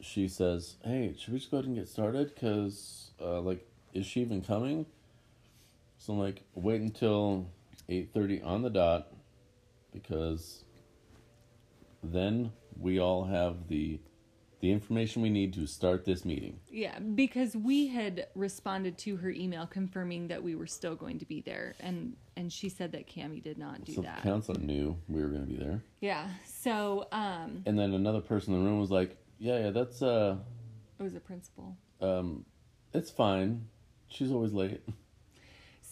she 0.00 0.28
says, 0.28 0.76
"Hey, 0.84 1.14
should 1.18 1.32
we 1.32 1.38
just 1.38 1.50
go 1.50 1.58
ahead 1.58 1.66
and 1.66 1.76
get 1.76 1.88
started? 1.88 2.34
Cause, 2.36 3.10
uh, 3.20 3.40
like, 3.40 3.66
is 3.94 4.06
she 4.06 4.20
even 4.20 4.42
coming?" 4.42 4.86
So 5.98 6.12
I'm 6.12 6.18
like, 6.18 6.42
"Wait 6.54 6.80
until 6.80 7.46
eight 7.88 8.12
thirty 8.12 8.40
on 8.42 8.62
the 8.62 8.70
dot, 8.70 9.08
because 9.92 10.64
then 12.02 12.52
we 12.78 12.98
all 12.98 13.24
have 13.24 13.68
the 13.68 14.00
the 14.60 14.70
information 14.70 15.22
we 15.22 15.30
need 15.30 15.52
to 15.54 15.66
start 15.66 16.04
this 16.04 16.24
meeting." 16.24 16.60
yeah, 16.70 16.98
because 16.98 17.56
we 17.56 17.88
had 17.88 18.26
responded 18.34 18.98
to 18.98 19.16
her 19.16 19.30
email 19.30 19.66
confirming 19.66 20.28
that 20.28 20.42
we 20.42 20.54
were 20.54 20.66
still 20.66 20.94
going 20.94 21.18
to 21.18 21.26
be 21.26 21.40
there, 21.40 21.74
and 21.80 22.16
and 22.36 22.52
she 22.52 22.68
said 22.68 22.92
that 22.92 23.08
Cami 23.08 23.42
did 23.42 23.58
not 23.58 23.84
do 23.84 23.94
so 23.94 24.02
that. 24.02 24.16
the 24.16 24.22
counselor 24.22 24.60
knew 24.60 24.96
we 25.08 25.22
were 25.22 25.28
going 25.28 25.46
to 25.46 25.52
be 25.52 25.56
there, 25.56 25.82
yeah, 26.00 26.28
so 26.44 27.06
um, 27.12 27.62
and 27.66 27.78
then 27.78 27.94
another 27.94 28.20
person 28.20 28.54
in 28.54 28.64
the 28.64 28.70
room 28.70 28.80
was 28.80 28.90
like, 28.90 29.16
"Yeah, 29.38 29.58
yeah, 29.64 29.70
that's 29.70 30.02
uh." 30.02 30.36
it 30.98 31.02
was 31.02 31.14
a 31.14 31.20
principal. 31.20 31.76
Um, 32.00 32.44
it's 32.92 33.10
fine. 33.10 33.66
She's 34.08 34.32
always 34.32 34.52
late. 34.52 34.82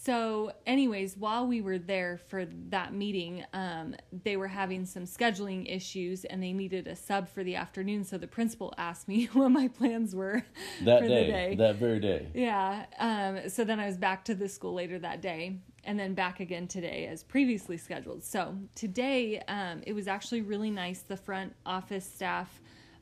So, 0.01 0.53
anyways, 0.65 1.17
while 1.17 1.45
we 1.45 1.59
were 1.59 1.77
there 1.77 2.17
for 2.29 2.45
that 2.69 2.93
meeting, 2.93 3.43
um, 3.51 3.97
they 4.23 4.37
were 4.37 4.47
having 4.47 4.85
some 4.85 5.03
scheduling 5.03 5.69
issues 5.69 6.23
and 6.23 6.41
they 6.41 6.53
needed 6.53 6.87
a 6.87 6.95
sub 6.95 7.27
for 7.27 7.43
the 7.43 7.55
afternoon. 7.57 8.05
So 8.05 8.17
the 8.17 8.25
principal 8.25 8.73
asked 8.77 9.09
me 9.09 9.25
what 9.33 9.49
my 9.49 9.67
plans 9.67 10.15
were 10.15 10.43
That 10.85 11.01
day, 11.01 11.27
day. 11.27 11.55
that 11.57 11.75
very 11.75 11.99
day. 11.99 12.29
yeah. 12.33 12.85
Um, 12.97 13.49
so 13.49 13.65
then 13.65 13.81
I 13.81 13.87
was 13.87 13.97
back 13.97 14.23
to 14.25 14.35
the 14.35 14.47
school 14.47 14.73
later 14.73 14.99
that 14.99 15.21
day 15.21 15.57
and 15.83 15.99
then 15.99 16.13
back 16.13 16.39
again 16.39 16.69
today 16.69 17.07
as 17.11 17.21
previously 17.21 17.75
scheduled. 17.75 18.23
So 18.23 18.55
today, 18.75 19.41
um, 19.49 19.81
it 19.85 19.91
was 19.91 20.07
actually 20.07 20.43
really 20.43 20.71
nice. 20.71 20.99
The 21.01 21.17
front 21.17 21.53
office 21.65 22.05
staff 22.05 22.61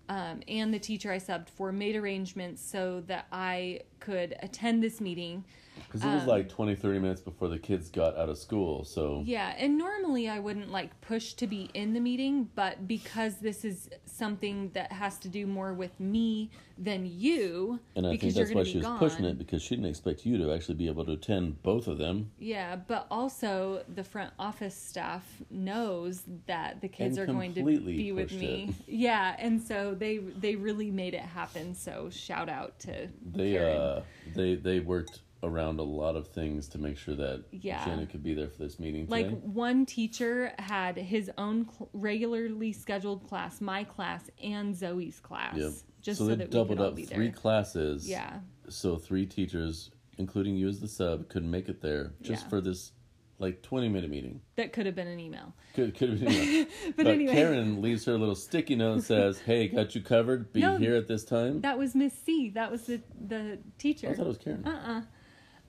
um, 0.09 0.41
and 0.47 0.73
the 0.73 0.79
teacher 0.79 1.11
I 1.11 1.17
subbed 1.19 1.49
for 1.49 1.71
made 1.71 1.95
arrangements 1.95 2.67
so 2.67 3.03
that 3.05 3.27
I 3.31 3.81
could 3.99 4.35
attend 4.41 4.81
this 4.81 4.99
meeting. 4.99 5.45
Because 5.85 6.03
it 6.03 6.07
was 6.13 6.25
like 6.25 6.49
20, 6.49 6.75
30 6.75 6.99
minutes 6.99 7.21
before 7.21 7.47
the 7.47 7.59
kids 7.59 7.89
got 7.89 8.17
out 8.17 8.29
of 8.29 8.37
school. 8.37 8.83
So 8.83 9.23
Yeah, 9.25 9.53
and 9.57 9.77
normally 9.77 10.29
I 10.29 10.39
wouldn't 10.39 10.71
like 10.71 10.99
push 11.01 11.33
to 11.33 11.47
be 11.47 11.69
in 11.73 11.93
the 11.93 11.99
meeting, 11.99 12.49
but 12.55 12.87
because 12.87 13.37
this 13.37 13.63
is 13.65 13.89
something 14.05 14.71
that 14.73 14.91
has 14.91 15.17
to 15.19 15.29
do 15.29 15.45
more 15.47 15.73
with 15.73 15.99
me 15.99 16.49
than 16.79 17.05
you, 17.11 17.79
and 17.95 18.05
I 18.05 18.17
think 18.17 18.35
that's 18.35 18.51
why 18.53 18.63
she 18.63 18.77
was 18.77 18.85
gone. 18.85 18.99
pushing 18.99 19.25
it 19.25 19.37
because 19.39 19.63
she 19.63 19.75
didn't 19.75 19.89
expect 19.89 20.25
you 20.27 20.37
to 20.37 20.53
actually 20.53 20.75
be 20.75 20.87
able 20.87 21.05
to 21.05 21.13
attend 21.13 21.63
both 21.63 21.87
of 21.87 21.97
them. 21.97 22.29
Yeah, 22.37 22.75
but 22.75 23.07
also 23.09 23.83
the 23.95 24.03
front 24.03 24.31
office 24.37 24.75
staff 24.75 25.23
knows 25.49 26.23
that 26.45 26.81
the 26.81 26.87
kids 26.87 27.17
And 27.17 27.29
are 27.29 27.33
going 27.33 27.53
to 27.55 27.63
be 27.63 28.11
with 28.11 28.31
me. 28.33 28.75
it. 28.79 28.83
Yeah, 28.97 29.35
and 29.39 29.61
so 29.61 29.95
they 29.95 30.17
they 30.17 30.55
really 30.55 30.91
made 30.91 31.13
it 31.15 31.21
happen. 31.21 31.73
So 31.73 32.09
shout 32.11 32.49
out 32.49 32.77
to 32.81 33.07
They 33.25 33.53
Karen. 33.53 33.77
uh 33.77 34.01
they 34.35 34.55
they 34.55 34.79
worked 34.79 35.21
around 35.47 35.79
a 35.79 35.83
lot 35.83 36.15
of 36.15 36.27
things 36.27 36.67
to 36.69 36.77
make 36.77 36.97
sure 36.97 37.15
that 37.15 37.45
Yeah. 37.51 37.83
Janet 37.85 38.09
could 38.09 38.23
be 38.23 38.33
there 38.33 38.49
for 38.49 38.59
this 38.63 38.79
meeting 38.79 39.07
like 39.07 39.29
one 39.41 39.85
teacher 39.85 40.53
had 40.59 40.97
his 40.97 41.31
own 41.37 41.65
cl- 41.69 41.89
regularly 41.93 42.73
scheduled 42.73 43.27
class, 43.27 43.61
my 43.61 43.83
class, 43.83 44.29
and 44.43 44.75
Zoe's 44.75 45.19
class, 45.19 45.55
Yep. 45.57 45.71
just 46.01 46.17
so, 46.19 46.25
so, 46.25 46.29
they 46.29 46.35
that 46.35 46.51
doubled 46.51 46.79
up 46.81 46.95
three 46.95 47.05
there. 47.05 47.31
classes. 47.31 48.07
Yeah, 48.07 48.39
So 48.69 48.97
three 48.97 49.25
teachers, 49.25 49.91
including 50.17 50.57
you 50.57 50.67
as 50.67 50.79
the 50.81 50.87
sub, 50.87 51.29
could 51.29 51.43
make 51.45 51.69
it 51.69 51.81
there 51.81 52.13
just 52.21 52.43
Yeah. 52.43 52.49
for 52.49 52.61
this 52.61 52.91
like 53.39 53.61
twenty 53.61 53.87
minute 53.87 54.09
meeting. 54.09 54.41
that 54.55 54.73
could 54.73 54.87
have 54.87 54.95
been 54.95 55.07
an 55.07 55.19
email. 55.19 55.53
Could 55.75 55.93
could 55.93 56.09
have 56.09 56.19
been. 56.21 56.31
email. 56.31 56.65
But, 56.87 56.95
but 56.97 57.07
anyway, 57.07 57.33
Karen 57.33 57.83
leaves 57.83 58.03
her 58.05 58.17
little 58.17 58.33
sticky 58.33 58.75
note 58.75 58.93
and 58.93 59.03
says, 59.03 59.37
"Hey, 59.45 59.67
got 59.67 59.93
you 59.93 60.01
covered. 60.01 60.51
Be 60.51 60.61
No, 60.61 60.77
here 60.77 60.95
at 60.95 61.07
this 61.07 61.23
time." 61.23 61.61
that 61.61 61.77
was 61.77 61.93
Miss 61.93 62.13
C. 62.13 62.49
That 62.49 62.71
was 62.71 62.87
the 62.87 62.99
the 63.27 63.59
teacher. 63.77 64.09
I 64.09 64.13
thought 64.15 64.25
it 64.25 64.27
was 64.29 64.37
Karen. 64.39 64.65
Uh 64.65 64.69
uh 64.71 65.01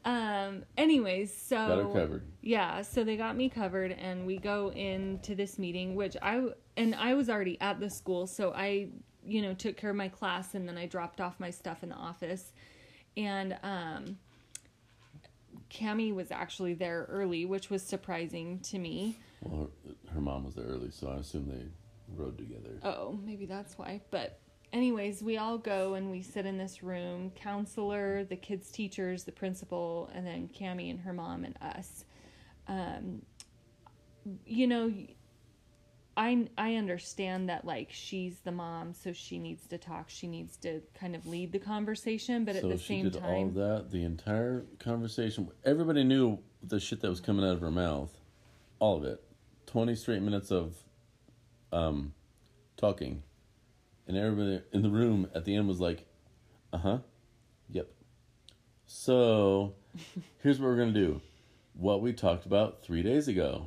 Um. 0.08 0.64
Anyways, 0.76 1.36
so 1.36 1.56
Got 1.56 1.78
her 1.78 2.00
covered. 2.00 2.22
Yeah, 2.40 2.80
so 2.82 3.04
they 3.04 3.16
got 3.16 3.36
me 3.36 3.48
covered, 3.50 3.92
and 3.92 4.26
we 4.26 4.38
go 4.38 4.70
into 4.72 5.34
this 5.34 5.58
meeting, 5.58 5.94
which 5.94 6.16
I 6.22 6.48
and 6.76 6.94
I 6.94 7.12
was 7.14 7.28
already 7.28 7.60
at 7.60 7.78
the 7.78 7.90
school, 7.90 8.26
so 8.26 8.52
I, 8.54 8.88
you 9.26 9.42
know, 9.42 9.52
took 9.52 9.76
care 9.76 9.90
of 9.90 9.96
my 9.96 10.08
class, 10.08 10.54
and 10.54 10.66
then 10.66 10.78
I 10.78 10.86
dropped 10.86 11.20
off 11.20 11.38
my 11.38 11.50
stuff 11.50 11.82
in 11.82 11.90
the 11.90 11.96
office, 11.96 12.52
and 13.16 13.58
um, 13.62 14.16
Cami 15.70 16.14
was 16.14 16.30
actually 16.30 16.74
there 16.74 17.06
early, 17.10 17.44
which 17.44 17.68
was 17.68 17.82
surprising 17.82 18.60
to 18.60 18.78
me. 18.78 19.18
Well, 19.42 19.68
her, 19.86 20.14
her 20.14 20.20
mom 20.20 20.44
was 20.44 20.54
there 20.54 20.64
early, 20.64 20.90
so 20.90 21.08
I 21.08 21.16
assume 21.16 21.48
they 21.48 21.66
rode 22.16 22.38
together. 22.38 22.78
Oh, 22.82 23.18
maybe 23.24 23.44
that's 23.44 23.76
why. 23.76 24.00
But 24.10 24.38
anyways, 24.72 25.22
we 25.22 25.36
all 25.36 25.58
go 25.58 25.94
and 25.94 26.10
we 26.10 26.22
sit 26.22 26.46
in 26.46 26.58
this 26.58 26.82
room, 26.82 27.30
counselor, 27.30 28.24
the 28.24 28.36
kids' 28.36 28.70
teachers, 28.70 29.24
the 29.24 29.32
principal, 29.32 30.10
and 30.14 30.26
then 30.26 30.48
Cami 30.48 30.90
and 30.90 31.00
her 31.00 31.12
mom 31.12 31.44
and 31.44 31.56
us. 31.60 32.04
Um, 32.66 33.22
you 34.44 34.66
know, 34.66 34.92
I 36.16 36.48
I 36.58 36.74
understand 36.74 37.48
that 37.48 37.64
like 37.64 37.88
she's 37.92 38.40
the 38.40 38.50
mom, 38.52 38.92
so 38.92 39.12
she 39.12 39.38
needs 39.38 39.66
to 39.68 39.78
talk. 39.78 40.10
She 40.10 40.26
needs 40.26 40.56
to 40.58 40.82
kind 40.98 41.14
of 41.14 41.26
lead 41.26 41.52
the 41.52 41.60
conversation, 41.60 42.44
but 42.44 42.56
at 42.56 42.62
so 42.62 42.68
the 42.68 42.78
she 42.78 42.86
same 42.86 43.10
did 43.10 43.22
all 43.22 43.46
of 43.46 43.54
that, 43.54 43.90
the 43.90 44.02
entire 44.04 44.64
conversation. 44.80 45.48
Everybody 45.64 46.04
knew 46.04 46.40
the 46.62 46.80
shit 46.80 47.00
that 47.02 47.08
was 47.08 47.20
coming 47.20 47.44
out 47.44 47.52
of 47.52 47.60
her 47.60 47.70
mouth, 47.70 48.10
all 48.80 48.96
of 48.96 49.04
it. 49.04 49.22
Twenty 49.66 49.94
straight 49.94 50.22
minutes 50.22 50.50
of, 50.50 50.74
um, 51.72 52.14
talking, 52.76 53.22
and 54.08 54.16
everybody 54.16 54.62
in 54.72 54.82
the 54.82 54.90
room 54.90 55.28
at 55.34 55.44
the 55.44 55.54
end 55.54 55.68
was 55.68 55.78
like, 55.80 56.06
"Uh 56.72 56.78
huh, 56.78 56.98
yep." 57.70 57.88
So, 58.86 59.74
here's 60.42 60.58
what 60.58 60.66
we're 60.68 60.76
gonna 60.78 60.92
do: 60.92 61.20
what 61.74 62.00
we 62.02 62.12
talked 62.12 62.46
about 62.46 62.82
three 62.82 63.02
days 63.02 63.28
ago. 63.28 63.66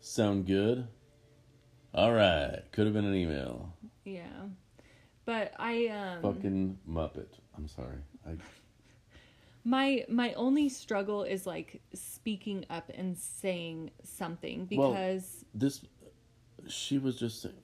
Sound 0.00 0.46
good? 0.46 0.86
All 1.94 2.12
right. 2.12 2.60
Could 2.72 2.86
have 2.86 2.94
been 2.94 3.04
an 3.04 3.14
email. 3.14 3.72
yeah. 4.04 4.46
But 5.24 5.52
I 5.58 5.86
um 5.88 6.22
Fucking 6.34 6.78
Muppet. 6.88 7.28
I'm 7.56 7.68
sorry. 7.68 7.98
I 8.26 8.32
My 9.64 10.04
my 10.08 10.32
only 10.34 10.68
struggle 10.68 11.22
is 11.22 11.46
like 11.46 11.80
speaking 11.94 12.66
up 12.68 12.90
and 12.94 13.16
saying 13.16 13.92
something 14.02 14.66
Well- 14.72 14.90
because 14.90 15.44
this 15.54 15.84
she 16.68 16.98
was 16.98 17.16
just 17.18 17.42
saying, 17.42 17.54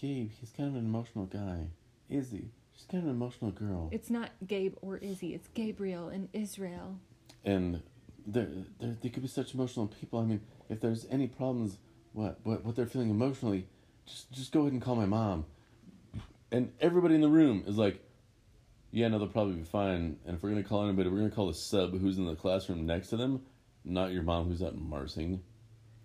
Gabe, 0.00 0.30
he's 0.38 0.50
kind 0.50 0.68
of 0.68 0.76
an 0.76 0.84
emotional 0.84 1.26
guy. 1.26 1.66
Izzy, 2.08 2.50
she's 2.74 2.86
kind 2.90 3.02
of 3.02 3.10
an 3.10 3.16
emotional 3.16 3.50
girl. 3.50 3.88
it's 3.92 4.10
not 4.10 4.30
Gabe 4.46 4.74
or 4.80 4.96
Izzy, 4.98 5.34
it's 5.34 5.48
Gabriel 5.54 6.08
and 6.08 6.28
Israel. 6.32 6.98
and 7.44 7.82
there, 8.26 8.48
there 8.80 8.96
they 9.02 9.08
could 9.08 9.22
be 9.22 9.28
such 9.28 9.54
emotional 9.54 9.86
people. 9.88 10.18
I 10.20 10.24
mean, 10.24 10.40
if 10.68 10.80
there's 10.80 11.06
any 11.10 11.26
problems 11.26 11.78
what 12.12 12.38
what 12.44 12.64
what 12.64 12.76
they're 12.76 12.86
feeling 12.86 13.10
emotionally, 13.10 13.66
just 14.06 14.30
just 14.32 14.52
go 14.52 14.60
ahead 14.60 14.72
and 14.72 14.82
call 14.82 14.96
my 14.96 15.06
mom. 15.06 15.44
And 16.50 16.72
everybody 16.80 17.14
in 17.14 17.20
the 17.20 17.28
room 17.28 17.64
is 17.66 17.76
like, 17.76 18.00
Yeah, 18.90 19.08
no, 19.08 19.18
they'll 19.18 19.28
probably 19.28 19.54
be 19.56 19.64
fine. 19.64 20.16
And 20.26 20.36
if 20.36 20.42
we're 20.42 20.50
gonna 20.50 20.62
call 20.62 20.84
anybody, 20.84 21.08
we're 21.10 21.18
gonna 21.18 21.30
call 21.30 21.48
the 21.48 21.54
sub 21.54 21.98
who's 21.98 22.18
in 22.18 22.24
the 22.26 22.34
classroom 22.36 22.86
next 22.86 23.08
to 23.08 23.16
them, 23.16 23.42
not 23.84 24.12
your 24.12 24.22
mom 24.22 24.48
who's 24.48 24.62
at 24.62 24.76
Marsing. 24.76 25.42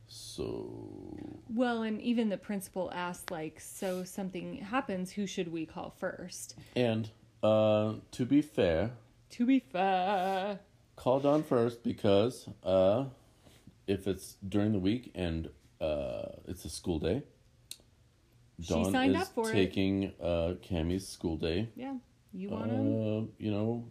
So 0.07 1.17
Well, 1.49 1.83
and 1.83 2.01
even 2.01 2.29
the 2.29 2.37
principal 2.37 2.91
asked 2.93 3.31
like, 3.31 3.59
so 3.59 4.03
something 4.03 4.57
happens, 4.57 5.11
who 5.11 5.25
should 5.27 5.51
we 5.51 5.65
call 5.65 5.89
first? 5.97 6.55
and 6.75 7.09
uh 7.41 7.95
to 8.11 8.25
be 8.25 8.41
fair, 8.41 8.91
To 9.31 9.45
be 9.45 9.59
fair, 9.59 10.59
call 10.95 11.19
Dawn 11.19 11.43
first 11.43 11.83
because 11.83 12.47
uh, 12.63 13.05
if 13.87 14.07
it's 14.07 14.37
during 14.47 14.71
the 14.71 14.79
week 14.79 15.11
and 15.15 15.49
uh, 15.81 16.27
it's 16.47 16.63
a 16.65 16.69
school 16.69 16.99
day, 16.99 17.23
She 18.61 18.73
Dawn 18.73 18.91
signed 18.91 19.15
is 19.15 19.21
up 19.23 19.27
for 19.33 19.49
it. 19.49 19.53
taking 19.53 20.13
uh, 20.21 20.53
Cammy's 20.61 21.07
school 21.07 21.35
day. 21.35 21.67
yeah, 21.75 21.95
you 22.31 22.49
want 22.49 22.69
to. 22.71 22.77
Uh, 22.77 23.21
you 23.39 23.51
know, 23.51 23.83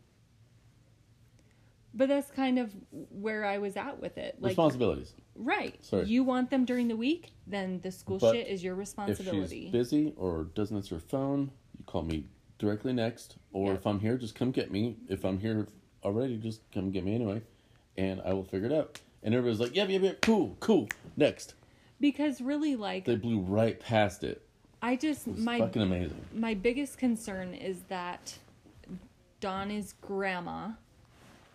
but 1.95 2.09
that's 2.09 2.31
kind 2.31 2.59
of 2.59 2.73
where 3.11 3.45
I 3.45 3.59
was 3.59 3.77
at 3.77 4.01
with 4.01 4.19
it. 4.19 4.37
Like, 4.41 4.51
responsibilities. 4.51 5.13
right? 5.37 5.77
Sorry. 5.85 6.07
You 6.07 6.25
want 6.25 6.51
them 6.51 6.65
during 6.65 6.89
the 6.89 6.97
week, 6.97 7.31
then 7.47 7.81
the 7.83 7.91
school 7.93 8.19
But 8.19 8.35
shit 8.35 8.47
is 8.49 8.63
your 8.65 8.75
If 8.75 8.79
responsibility. 8.81 9.65
she's 9.65 9.73
busy 9.73 10.13
or 10.17 10.45
doesn't 10.55 10.77
answer 10.77 10.95
her 10.97 11.01
phone, 11.01 11.51
you 11.79 11.85
call 11.87 12.03
me 12.03 12.25
directly 12.59 12.93
next. 12.93 13.37
Or 13.53 13.69
Yeah. 13.69 13.75
if 13.75 13.87
I'm 13.87 14.01
here, 14.01 14.17
just 14.17 14.35
come 14.35 14.51
get 14.53 14.71
me. 14.71 14.97
If 15.09 15.25
I'm 15.25 15.39
here 15.39 15.67
already, 16.05 16.37
just 16.39 16.61
come 16.73 16.91
get 16.91 17.05
me 17.05 17.15
anyway, 17.15 17.43
and 17.97 18.21
I 18.23 18.33
will 18.33 18.45
figure 18.45 18.69
it 18.69 18.73
out. 18.73 19.01
And 19.23 19.35
everybody's 19.35 19.61
like, 19.61 19.77
"Yeah, 19.77 19.87
yeah, 19.87 19.99
yeah, 19.99 20.13
cool, 20.23 20.57
cool, 20.61 20.89
next." 21.17 21.55
because 22.01 22.41
really, 22.41 22.75
like, 22.75 23.05
They 23.05 23.15
blew 23.15 23.39
right 23.39 23.79
past 23.79 24.25
it. 24.25 24.43
I 24.83 24.97
just 24.97 25.29
my 25.29 25.59
fucking 25.61 25.81
amazing. 25.83 26.25
my 26.35 26.55
biggest 26.55 26.99
concern 26.99 27.55
is 27.55 27.83
that 27.89 28.37
Dawn 29.39 29.71
is 29.71 29.93
grandma, 30.01 30.71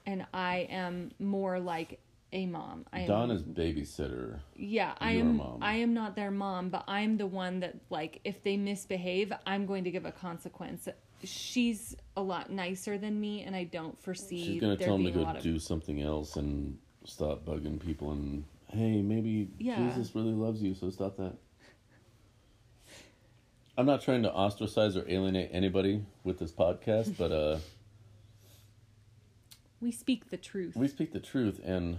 and 0.08 0.26
I 0.34 0.67
am 0.72 1.12
more 1.20 1.60
like 1.60 2.00
a 2.34 2.46
mom. 2.48 2.86
I 2.91 3.02
am, 3.02 3.08
Dawn 3.08 3.32
is 3.32 3.43
babysitter. 3.43 4.39
yeah. 4.56 4.93
I 5.00 5.12
am. 5.12 5.38
mom. 5.38 5.60
I 5.62 5.76
am 5.76 5.93
not 5.93 6.15
their 6.15 6.32
mom, 6.32 6.70
but 6.70 6.84
I'm 6.88 7.17
the 7.17 7.28
one 7.28 7.60
that 7.60 7.76
like 7.89 8.22
if 8.24 8.41
they 8.43 8.58
misbehave, 8.58 9.32
I'm 9.46 9.65
going 9.65 9.84
to 9.84 9.91
give 9.91 10.06
a 10.06 10.12
consequence. 10.12 10.88
She's 11.24 11.96
a 12.15 12.22
lot 12.22 12.50
nicer 12.52 12.98
than 12.98 13.20
me, 13.20 13.43
and 13.43 13.56
I 13.56 13.65
don't 13.65 13.98
foresee 14.00 14.43
She's 14.43 14.62
gonna 14.62 14.78
tell 14.78 14.98
them 14.98 15.06
to 15.06 15.12
go 15.12 15.26
of 15.26 15.41
do 15.41 15.60
something 15.60 16.02
else 16.02 16.36
and 16.36 16.78
stop 17.06 17.46
bugging 17.46 17.80
people 17.80 18.12
and 18.12 18.43
hey, 18.67 19.02
maybe 19.02 19.50
Yeah. 19.58 19.88
Jesus 19.88 20.13
really 20.15 20.34
loves 20.34 20.62
you, 20.62 20.74
so 20.74 20.89
stop 20.89 21.17
that. 21.17 21.34
I'm 23.78 23.86
not 23.86 24.02
trying 24.02 24.24
to 24.24 24.34
ostracize 24.34 24.98
or 24.98 25.06
alienate 25.08 25.50
anybody 25.54 26.04
with 26.24 26.39
this 26.39 26.52
podcast, 26.52 27.15
but 27.17 27.32
uh, 27.32 27.60
we 29.82 29.92
speak 29.92 30.30
the 30.30 30.38
truth. 30.38 30.76
we 30.76 30.88
speak 30.88 31.13
the 31.13 31.20
truth, 31.20 31.60
and 31.63 31.98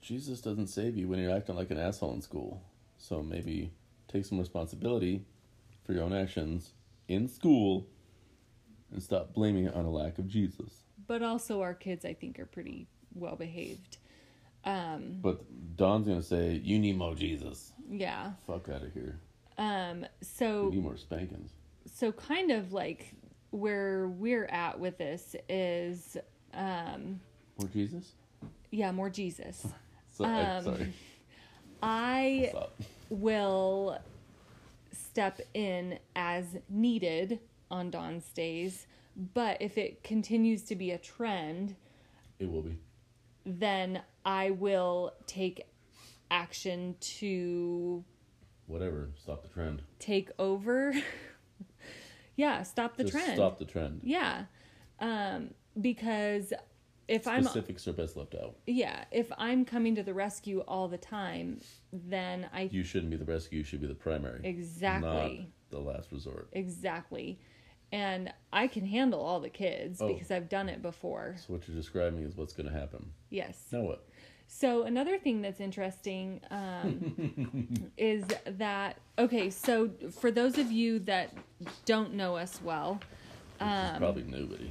Jesus 0.00 0.40
doesn't 0.40 0.66
save 0.68 0.96
you 0.96 1.08
when 1.08 1.18
you're 1.18 1.34
acting 1.34 1.56
like 1.56 1.70
an 1.70 1.78
asshole 1.78 2.12
in 2.12 2.20
school. 2.22 2.62
So 2.98 3.22
maybe 3.22 3.72
take 4.08 4.24
some 4.24 4.38
responsibility 4.38 5.24
for 5.84 5.92
your 5.92 6.02
own 6.04 6.12
actions 6.14 6.72
in 7.08 7.28
school 7.28 7.86
and 8.92 9.02
stop 9.02 9.34
blaming 9.34 9.64
it 9.66 9.74
on 9.74 9.84
a 9.84 9.90
lack 9.90 10.18
of 10.18 10.28
Jesus. 10.28 10.84
but 11.06 11.22
also 11.22 11.60
our 11.60 11.74
kids, 11.74 12.04
I 12.04 12.14
think, 12.14 12.38
are 12.38 12.46
pretty 12.46 12.86
well 13.14 13.36
behaved. 13.36 13.98
Um, 14.64 15.18
But 15.20 15.76
Dawn's 15.76 16.06
gonna 16.06 16.22
say, 16.22 16.54
"You 16.54 16.78
need 16.78 16.96
more 16.96 17.14
Jesus." 17.14 17.72
yeah. 17.90 18.32
Fuck 18.46 18.68
out 18.70 18.82
of 18.82 18.92
here. 18.94 19.18
Um, 19.58 20.06
so 20.22 20.70
need 20.70 20.82
more 20.82 20.96
spankings. 20.96 21.52
so 21.86 22.10
kind 22.12 22.50
of 22.50 22.72
like 22.72 23.14
where 23.50 24.08
we're 24.08 24.46
at 24.46 24.80
with 24.80 24.96
this 24.98 25.36
is 25.48 26.16
um 26.56 27.20
More 27.58 27.68
Jesus? 27.68 28.12
yeah 28.70 28.92
more 28.92 29.10
jesus 29.10 29.66
So, 30.16 30.24
Um, 30.24 30.62
sorry. 30.64 30.92
i 31.82 32.52
will 33.10 33.98
step 34.92 35.40
in 35.54 35.98
as 36.14 36.44
needed 36.68 37.40
on 37.70 37.90
dawn's 37.90 38.28
days 38.28 38.86
but 39.34 39.56
if 39.60 39.76
it 39.78 40.02
continues 40.04 40.62
to 40.64 40.76
be 40.76 40.90
a 40.92 40.98
trend 40.98 41.74
It 42.38 42.48
will 42.50 42.62
be. 42.62 42.78
then 43.44 44.02
i 44.24 44.50
will 44.50 45.14
take 45.26 45.66
action 46.30 46.96
to 47.00 48.04
Whatever. 48.66 49.10
Stop 49.16 49.42
the 49.42 49.48
trend. 49.48 49.82
take 49.98 50.30
over 50.38 50.94
yeah 52.36 52.62
stop 52.62 52.96
the 52.96 53.04
Just 53.04 53.14
trend 53.16 53.34
stop 53.34 53.58
the 53.58 53.64
trend. 53.66 54.00
Yeah. 54.02 54.44
Um, 55.00 55.50
because 55.80 56.52
if 57.08 57.26
I'm 57.28 57.42
Specifics 57.44 57.86
are 57.86 57.92
best 57.92 58.16
left 58.16 58.34
out. 58.34 58.56
yeah, 58.66 59.04
if 59.10 59.30
I'm 59.36 59.64
coming 59.64 59.94
to 59.96 60.02
the 60.02 60.14
rescue 60.14 60.60
all 60.60 60.88
the 60.88 60.96
time, 60.98 61.60
then 61.92 62.48
I 62.52 62.62
You 62.72 62.82
shouldn't 62.84 63.10
be 63.10 63.16
the 63.16 63.24
rescue. 63.26 63.58
You 63.58 63.64
should 63.64 63.80
be 63.80 63.86
the 63.86 63.94
primary. 63.94 64.40
exactly 64.44 65.48
Not 65.70 65.70
the 65.70 65.80
last 65.80 66.12
resort. 66.12 66.48
exactly. 66.52 67.38
And 67.92 68.32
I 68.52 68.66
can 68.66 68.86
handle 68.86 69.20
all 69.20 69.38
the 69.38 69.50
kids 69.50 70.00
Oh. 70.00 70.08
because 70.12 70.30
I've 70.30 70.48
done 70.48 70.68
it 70.68 70.82
before. 70.82 71.36
So 71.38 71.52
what 71.52 71.68
you're 71.68 71.76
describing 71.76 72.22
is 72.22 72.36
what's 72.36 72.52
going 72.54 72.66
to 72.72 72.76
happen. 72.76 73.12
Yes. 73.30 73.66
Now 73.70 73.82
what? 73.82 74.08
So 74.46 74.82
another 74.82 75.18
thing 75.18 75.42
that's 75.42 75.60
interesting 75.60 76.40
um, 76.50 77.90
is 77.96 78.24
that 78.46 78.96
okay. 79.18 79.48
So 79.50 79.90
for 80.20 80.30
those 80.30 80.58
of 80.58 80.70
you 80.72 80.98
that 81.00 81.32
don't 81.84 82.14
know 82.14 82.36
us 82.36 82.60
well, 82.62 83.00
is 83.60 83.98
probably 83.98 84.24
nobody. 84.24 84.70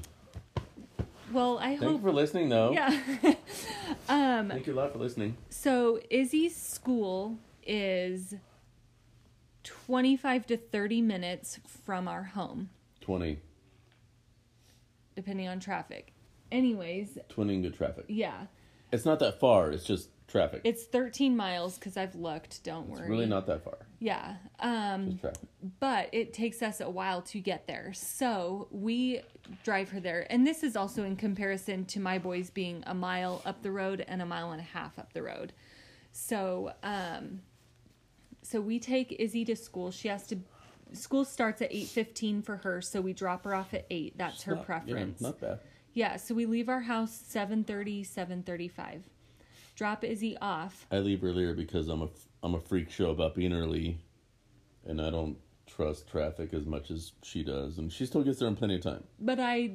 Well, 1.34 1.58
I 1.58 1.70
Thank 1.78 1.82
you 1.82 1.88
hope. 1.90 2.02
for 2.02 2.12
listening, 2.12 2.50
though. 2.50 2.72
Yeah. 2.72 2.90
um, 4.10 4.50
Thank 4.50 4.68
you 4.68 4.74
a 4.74 4.76
lot 4.76 4.94
for 4.94 5.00
listening. 5.00 5.36
so 5.50 6.00
Izzy's 6.10 6.56
school 6.56 7.38
is 7.66 8.36
25 9.64 10.48
to 10.48 10.58
30 10.58 11.02
minutes 11.02 11.60
from 11.86 12.08
our 12.08 12.24
home, 12.24 12.70
20. 13.02 13.40
depending 15.16 15.48
on 15.48 15.60
traffic. 15.60 16.14
Anyways, 16.52 17.18
20 17.30 17.54
in 17.56 17.62
good 17.64 17.74
traffic. 17.76 18.06
yeah. 18.08 18.46
It's 18.92 19.06
not 19.06 19.18
that 19.20 19.40
far. 19.40 19.72
It's 19.72 19.86
just 19.86 20.10
traffic. 20.34 20.62
It's 20.66 20.84
13 20.84 21.38
miles 21.38 21.76
because 21.78 21.96
I've 21.96 22.16
looked. 22.16 22.62
Don't 22.66 22.88
worry. 22.90 22.92
It's 22.92 23.00
worry. 23.02 23.10
really 23.10 23.26
not 23.28 23.46
that 23.48 23.64
far. 23.64 23.78
Yeah. 24.00 24.36
Um, 24.60 25.18
but 25.80 26.10
it 26.12 26.34
takes 26.34 26.62
us 26.62 26.82
a 26.82 26.90
while 26.90 27.22
to 27.22 27.40
get 27.40 27.68
there. 27.68 27.94
So 27.94 28.68
we 28.72 29.22
drive 29.64 29.90
her 29.92 30.02
there. 30.02 30.28
And 30.30 30.46
this 30.46 30.62
is 30.64 30.76
also 30.76 31.04
in 31.04 31.16
comparison 31.16 31.86
to 31.86 32.02
my 32.02 32.18
boys 32.20 32.50
being 32.50 32.84
a 32.86 32.94
mile 32.94 33.42
up 33.46 33.62
the 33.62 33.72
road 33.72 34.04
and 34.08 34.22
a 34.22 34.26
mile 34.26 34.52
and 34.52 34.60
a 34.60 34.64
half 34.66 35.00
up 35.00 35.14
the 35.14 35.22
road. 35.24 35.54
So, 36.12 36.74
um, 36.84 37.40
so 38.42 38.60
we 38.60 38.80
take 38.80 39.14
Izzy 39.14 39.46
to 39.46 39.56
school. 39.56 39.90
She 39.92 40.10
has 40.10 40.28
to, 40.28 40.38
school 40.92 41.24
starts 41.24 41.62
at 41.62 41.72
8.15 41.72 42.44
for 42.44 42.58
her. 42.58 42.82
So 42.82 43.00
we 43.00 43.14
drop 43.14 43.46
her 43.46 43.56
off 43.56 43.74
at 43.74 43.86
8. 43.90 44.18
That's 44.18 44.36
It's 44.36 44.44
her 44.44 44.56
not- 44.56 44.60
yeah, 44.62 44.66
preference. 44.66 45.22
not 45.22 45.40
bad. 45.40 45.60
Yeah, 45.96 46.16
so 46.18 46.34
we 46.34 46.48
leave 46.48 46.70
our 46.70 46.82
house 46.82 47.12
7:30, 47.30 48.04
7:35. 48.04 49.04
Drop 49.76 50.04
Izzy 50.04 50.38
off. 50.42 50.86
I 50.92 51.00
leave 51.00 51.24
earlier 51.24 51.54
because 51.54 51.88
I'm 51.90 52.02
a 52.04 52.10
I'm 52.44 52.56
a 52.56 52.60
freak 52.60 52.92
show 52.92 53.10
about 53.10 53.36
being 53.36 53.54
early, 53.54 54.00
and 54.86 55.02
I 55.02 55.10
don't 55.10 55.38
trust 55.66 56.08
traffic 56.10 56.54
as 56.54 56.66
much 56.66 56.92
as 56.92 57.14
she 57.24 57.44
does, 57.44 57.78
and 57.78 57.92
she 57.92 58.06
still 58.06 58.24
gets 58.24 58.40
there 58.40 58.48
in 58.48 58.56
plenty 58.56 58.76
of 58.76 58.82
time. 58.82 59.04
But 59.20 59.40
I 59.40 59.72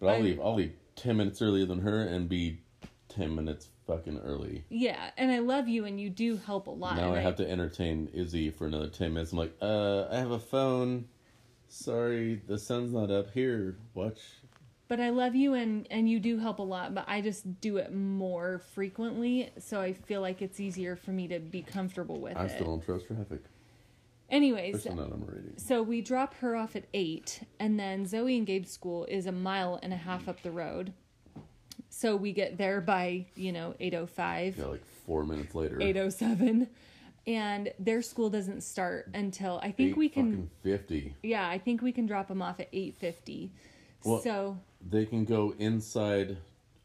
But 0.00 0.08
I'll 0.08 0.16
I- 0.16 0.20
leave 0.20 0.40
I'll 0.40 0.54
leave 0.54 0.72
ten 0.96 1.16
minutes 1.18 1.40
earlier 1.40 1.66
than 1.66 1.80
her 1.80 2.00
and 2.02 2.28
be 2.28 2.60
ten 3.08 3.34
minutes 3.34 3.68
fucking 3.86 4.18
early. 4.18 4.64
yeah, 4.68 5.10
and 5.16 5.30
I 5.30 5.38
love 5.38 5.68
you 5.68 5.84
and 5.84 6.00
you 6.00 6.10
do 6.10 6.36
help 6.38 6.66
a 6.66 6.70
lot. 6.72 6.96
now 6.96 7.08
and 7.10 7.16
I 7.16 7.20
have 7.20 7.36
to 7.36 7.48
entertain 7.48 8.08
Izzy 8.12 8.50
for 8.50 8.66
another 8.66 8.88
ten 8.88 9.12
minutes. 9.14 9.30
I'm 9.32 9.38
like, 9.38 9.54
uh, 9.62 10.06
I 10.10 10.16
have 10.16 10.32
a 10.32 10.40
phone. 10.40 11.06
Sorry, 11.68 12.40
the 12.46 12.58
sun's 12.58 12.92
not 12.92 13.10
up 13.12 13.30
here. 13.32 13.76
Watch. 13.94 14.18
But 14.88 15.00
I 15.00 15.10
love 15.10 15.34
you 15.34 15.54
and 15.54 15.86
and 15.90 16.08
you 16.08 16.20
do 16.20 16.38
help 16.38 16.58
a 16.60 16.62
lot, 16.62 16.94
but 16.94 17.04
I 17.08 17.20
just 17.20 17.60
do 17.60 17.76
it 17.78 17.92
more 17.92 18.60
frequently, 18.74 19.50
so 19.58 19.80
I 19.80 19.92
feel 19.94 20.20
like 20.20 20.42
it's 20.42 20.60
easier 20.60 20.94
for 20.94 21.10
me 21.10 21.26
to 21.28 21.40
be 21.40 21.62
comfortable 21.62 22.20
with 22.20 22.32
it. 22.32 22.38
I 22.38 22.44
it. 22.44 22.50
still 22.50 22.66
don't 22.66 22.84
trust 22.84 23.06
traffic, 23.08 23.40
Anyways, 24.30 24.76
especially 24.76 24.98
not 25.02 25.12
on 25.12 25.20
Meridian. 25.26 25.58
so 25.58 25.82
we 25.82 26.00
drop 26.02 26.34
her 26.34 26.54
off 26.54 26.76
at 26.76 26.84
8 26.94 27.40
and 27.58 27.78
then 27.80 28.06
Zoe 28.06 28.36
and 28.36 28.46
Gabe's 28.46 28.70
school 28.70 29.04
is 29.06 29.26
a 29.26 29.32
mile 29.32 29.78
and 29.82 29.92
a 29.92 29.96
half 29.96 30.28
up 30.28 30.42
the 30.42 30.50
road. 30.52 30.92
So 31.88 32.14
we 32.14 32.32
get 32.32 32.58
there 32.58 32.80
by, 32.80 33.26
you 33.36 33.52
know, 33.52 33.74
8:05. 33.80 34.56
Yeah, 34.58 34.66
like 34.66 34.84
four 35.06 35.24
minutes 35.24 35.54
later. 35.54 35.80
807 35.80 36.68
and 37.26 37.72
their 37.80 38.02
school 38.02 38.30
doesn't 38.30 38.60
start 38.62 39.10
until 39.12 39.58
i 39.60 39.72
think 39.72 39.96
we 39.96 40.08
can 40.08 40.48
fifty. 40.62 41.12
yeah 41.24 41.48
i 41.48 41.58
think 41.58 41.82
we 41.82 41.90
can 41.90 42.06
drop 42.06 42.28
them 42.28 42.40
off 42.40 42.60
at 42.60 42.68
850 42.72 43.50
Well- 44.04 44.20
so 44.22 44.58
They 44.88 45.04
can 45.06 45.24
go 45.24 45.54
inside 45.58 46.36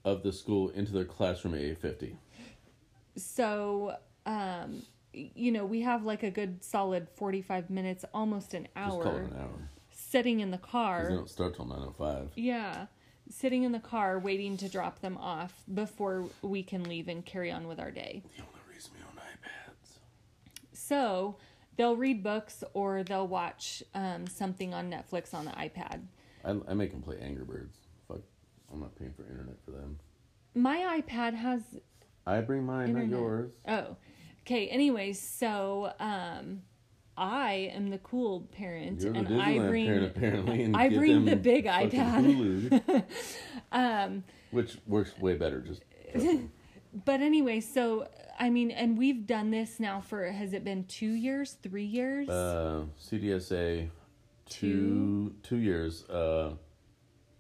of 0.04 0.24
the 0.24 0.34
school 0.34 0.70
into 0.70 0.92
their 0.92 1.06
classroom 1.06 1.54
at 1.54 1.62
eight 1.62 1.78
fifty. 1.78 2.18
so 3.16 3.96
um 4.26 4.82
you 5.14 5.52
know 5.52 5.66
we 5.66 5.82
have 5.82 6.04
like 6.06 6.24
a 6.24 6.32
good 6.32 6.64
solid 6.64 7.08
45 7.16 7.70
minutes 7.70 8.06
almost 8.14 8.54
an 8.54 8.68
hour, 8.76 8.90
Just 8.92 9.04
call 9.04 9.16
it 9.18 9.24
an 9.24 9.36
hour. 9.40 9.70
sitting 9.92 10.40
in 10.40 10.52
the 10.52 10.58
car 10.58 11.08
they 11.10 11.16
don't 11.16 11.30
start 11.30 11.56
till 11.56 11.66
nine 11.66 11.80
oh 11.82 11.94
five. 11.98 12.32
yeah 12.36 12.86
sitting 13.30 13.64
in 13.64 13.72
the 13.74 13.80
car 13.80 14.18
waiting 14.20 14.58
to 14.58 14.70
drop 14.70 15.02
them 15.02 15.18
off 15.18 15.64
before 15.74 16.26
we 16.42 16.64
can 16.64 16.84
leave 16.86 17.08
and 17.08 17.26
carry 17.26 17.52
on 17.52 17.68
with 17.68 17.80
our 17.80 17.92
day 17.92 18.24
The 18.38 18.44
only 18.44 18.62
reason 18.74 18.92
we 18.98 19.04
own 19.04 19.18
iPads. 19.18 19.98
so 20.72 21.36
they'll 21.78 21.96
read 21.98 22.24
books 22.24 22.64
or 22.74 23.04
they'll 23.04 23.28
watch 23.28 23.84
um, 23.94 24.26
something 24.28 24.74
on 24.74 24.90
netflix 24.90 25.34
on 25.34 25.46
the 25.46 25.52
ipad 25.52 26.02
I, 26.44 26.56
I 26.70 26.74
make 26.74 26.90
them 26.92 27.04
play 27.04 27.18
Angry 27.22 27.44
Birds. 27.46 27.78
I'm 28.72 28.80
not 28.80 28.96
paying 28.96 29.14
for 29.14 29.24
internet 29.24 29.58
for 29.66 29.72
them. 29.72 30.00
my 30.56 31.02
ipad 31.02 31.34
has 31.36 31.62
I 32.26 32.42
bring 32.42 32.64
mine, 32.66 32.90
Internet. 32.90 33.10
not 33.10 33.18
yours. 33.20 33.52
Oh, 33.68 33.96
okay. 34.42 34.68
Anyways, 34.68 35.20
so 35.20 35.92
um, 36.00 36.62
I 37.18 37.72
am 37.74 37.90
the 37.90 37.98
cool 37.98 38.42
parent, 38.52 39.02
You're 39.02 39.14
and 39.16 39.42
I 39.42 39.58
bring 39.58 39.88
parent 39.88 40.06
apparently. 40.06 40.64
And 40.64 40.78
I 40.78 40.90
bring 40.90 41.26
the 41.26 41.36
big 41.36 41.66
iPad. 41.66 43.04
Um, 43.74 44.26
which 44.52 44.78
works 44.86 45.18
way 45.18 45.36
better. 45.36 45.62
Just 45.62 45.84
but 47.06 47.22
anyway, 47.22 47.62
so 47.62 48.08
I 48.38 48.50
mean, 48.50 48.70
and 48.70 48.98
we've 48.98 49.26
done 49.26 49.50
this 49.50 49.80
now 49.80 50.02
for 50.02 50.30
has 50.30 50.52
it 50.54 50.64
been 50.66 50.84
two 50.86 51.14
years, 51.14 51.58
three 51.64 51.86
years? 51.86 52.28
uh, 52.30 52.84
CDSA, 53.02 53.90
two 54.50 55.34
two 55.42 55.56
years. 55.58 56.04
Uh, 56.10 56.56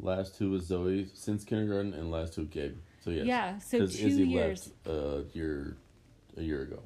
last 0.01 0.37
two 0.37 0.51
was 0.51 0.65
Zoe 0.65 1.09
since 1.13 1.43
kindergarten, 1.43 1.93
and 1.93 2.11
last 2.11 2.33
two 2.33 2.45
Gabe. 2.45 2.77
So 3.03 3.09
yes, 3.11 3.25
Yeah, 3.25 3.57
so 3.59 3.79
two 3.79 3.85
Izzy 3.85 4.27
years. 4.27 4.71
left 4.85 4.97
a 4.97 5.23
year 5.33 5.77
a 6.37 6.41
year 6.41 6.61
ago. 6.63 6.79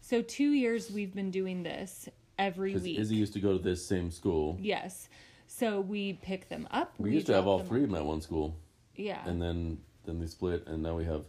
so 0.00 0.22
two 0.22 0.50
years 0.52 0.90
we've 0.90 1.14
been 1.14 1.30
doing 1.30 1.62
this 1.62 2.08
every 2.38 2.74
week. 2.76 2.98
Izzy 2.98 3.16
used 3.16 3.32
to 3.34 3.40
go 3.40 3.56
to 3.56 3.62
this 3.62 3.86
same 3.86 4.10
school. 4.10 4.56
yes. 4.60 5.08
So 5.48 5.80
we 5.80 6.14
pick 6.14 6.48
them 6.48 6.66
up. 6.72 6.92
We, 6.98 7.12
used 7.12 7.26
to 7.28 7.34
have 7.34 7.46
all 7.46 7.60
three 7.60 7.84
in 7.84 7.92
that 7.92 8.04
one 8.04 8.20
school, 8.20 8.56
Yeah. 8.96 9.22
and 9.28 9.40
then 9.40 9.78
then 10.04 10.18
they 10.20 10.26
split, 10.26 10.66
and 10.66 10.82
now 10.82 10.96
we 10.96 11.04
have 11.04 11.24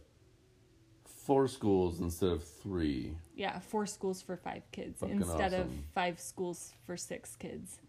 four 1.06 1.48
schools 1.48 2.00
instead 2.00 2.30
of 2.30 2.44
three. 2.44 3.16
yeah, 3.36 3.60
four 3.60 3.86
schools 3.86 4.22
for 4.22 4.36
five 4.38 4.64
kids 4.72 5.00
Fucking 5.00 5.18
instead 5.22 5.54
of 5.54 5.68
five 5.94 6.20
schools 6.20 6.74
for 6.86 6.98
six 6.98 7.36
kids. 7.36 7.80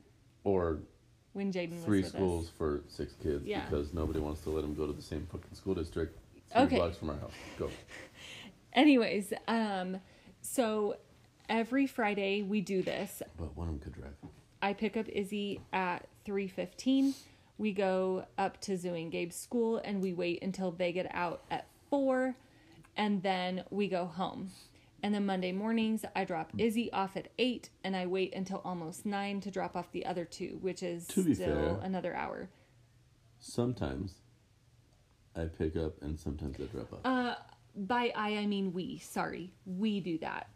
Or 0.44 0.81
When 1.35 1.53
Jaden 1.53 1.77
was 1.77 1.85
three 1.85 2.03
schools 2.03 2.47
us. 2.47 2.53
for 2.57 2.83
six 2.88 3.12
kids 3.23 3.45
Yeah. 3.45 3.64
because 3.69 3.93
nobody 3.95 4.19
wants 4.19 4.41
to 4.43 4.51
let 4.51 4.62
them 4.62 4.75
go 4.75 4.87
to 4.87 4.93
the 4.93 5.03
same 5.03 5.27
fucking 5.31 5.55
school 5.55 5.75
district 5.75 6.19
three 6.51 6.62
Okay. 6.62 6.77
blocks 6.77 6.97
from 6.97 7.11
our 7.11 7.17
house. 7.19 7.33
Go. 7.59 7.71
Anyways, 8.73 9.33
um, 9.47 10.01
so 10.41 10.97
every 11.49 11.87
Friday 11.87 12.43
we 12.43 12.61
do 12.61 12.83
this. 12.83 13.23
But 13.37 13.57
one 13.57 13.69
of 13.69 13.75
them 13.75 13.81
could 13.81 14.01
drive. 14.01 14.14
I 14.62 14.73
pick 14.73 14.97
up 14.97 15.09
Izzy 15.09 15.61
at 15.73 16.07
three 16.25 16.49
fifteen. 16.49 17.14
We 17.59 17.73
go 17.73 18.25
up 18.37 18.61
to 18.62 18.77
Zoe 18.77 19.03
and 19.03 19.11
Gabe's 19.12 19.35
school 19.37 19.79
and 19.79 20.01
we 20.01 20.12
wait 20.12 20.43
until 20.43 20.71
they 20.71 20.93
get 20.93 21.12
out 21.14 21.43
at 21.51 21.67
four, 21.91 22.35
and 22.97 23.23
then 23.23 23.64
we 23.71 23.88
go 23.88 24.07
home. 24.07 24.51
And 25.03 25.15
then 25.15 25.27
Monday 25.27 25.53
mornings, 25.53 26.05
I 26.17 26.25
drop 26.25 26.51
Izzy 26.59 26.93
off 26.93 27.17
at 27.17 27.29
eight, 27.39 27.71
and 27.85 27.97
I 27.97 28.07
wait 28.07 28.35
until 28.35 28.61
almost 28.65 29.07
nine 29.07 29.41
to 29.43 29.51
drop 29.51 29.77
off 29.77 29.93
the 29.93 30.05
other 30.05 30.25
two, 30.25 30.59
which 30.61 30.83
is 30.83 31.05
still 31.05 31.35
fair- 31.35 31.79
another 31.83 32.15
hour. 32.15 32.49
Sometimes 33.39 34.15
I 35.37 35.45
pick 35.45 35.77
up 35.77 36.03
and 36.03 36.19
sometimes 36.19 36.57
I 36.61 36.65
drop 36.65 36.93
off. 36.93 36.99
Uh, 37.05 37.35
by 37.77 38.13
I, 38.17 38.39
I 38.39 38.47
mean 38.47 38.73
we. 38.73 38.99
Sorry, 38.99 39.53
we 39.65 40.01
do 40.01 40.19
that 40.19 40.49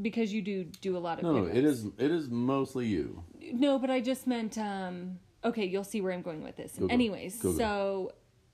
because 0.00 0.32
you 0.32 0.40
do 0.40 0.64
do 0.64 0.96
a 0.96 0.98
lot 0.98 1.18
of. 1.18 1.24
no, 1.24 1.44
it 1.44 1.64
is 1.64 1.84
it 1.98 2.10
is 2.10 2.30
mostly 2.30 2.86
you. 2.86 3.22
No, 3.52 3.78
but 3.78 3.90
I 3.90 4.00
just 4.00 4.26
meant 4.26 4.56
um 4.56 5.18
okay, 5.44 5.66
you'll 5.66 5.84
see 5.84 6.00
where 6.00 6.12
I'm 6.12 6.22
going 6.22 6.42
with 6.42 6.56
this. 6.56 6.72
Go, 6.78 6.86
go. 6.86 6.92
Anyways, 6.94 7.36
Go, 7.42 7.52
go. 7.52 7.58
so 7.58 8.12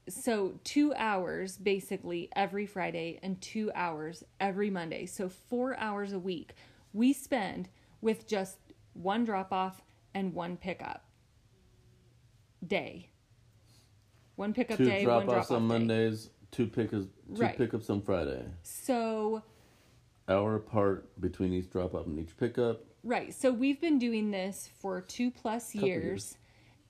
so 0.08 0.58
2 0.64 0.94
hours 0.94 1.56
basically 1.58 2.28
every 2.36 2.66
Friday 2.66 3.18
and 3.22 3.40
2 3.40 3.72
hours 3.74 4.24
every 4.40 4.70
Monday. 4.70 5.06
So 5.06 5.28
4 5.28 5.76
hours 5.78 6.12
a 6.12 6.18
week 6.18 6.54
we 6.92 7.12
spend 7.12 7.68
with 8.00 8.26
just 8.26 8.58
one 8.94 9.24
drop 9.24 9.52
off 9.52 9.82
and 10.14 10.32
one 10.32 10.56
pickup 10.56 11.04
day. 12.66 13.10
One 14.36 14.52
pickup 14.54 14.78
Two 14.78 14.84
day, 14.84 15.04
drop 15.04 15.18
one 15.18 15.26
drop 15.26 15.38
offs 15.42 15.50
on 15.50 15.62
day. 15.62 15.68
Mondays, 15.68 16.30
two 16.50 16.66
pickups 16.66 17.06
two 17.34 17.42
Right. 17.42 17.56
pickups 17.56 17.90
on 17.90 18.00
Friday. 18.02 18.44
So 18.62 19.42
Hour 20.28 20.56
apart 20.56 21.20
between 21.20 21.52
each 21.52 21.70
drop 21.70 21.94
off 21.94 22.06
and 22.06 22.18
each 22.18 22.36
pickup. 22.36 22.84
Right. 23.04 23.32
So 23.32 23.52
we've 23.52 23.80
been 23.80 23.98
doing 23.98 24.30
this 24.30 24.68
for 24.80 25.00
two 25.00 25.30
plus 25.30 25.72
Couple 25.72 25.86
years, 25.88 26.36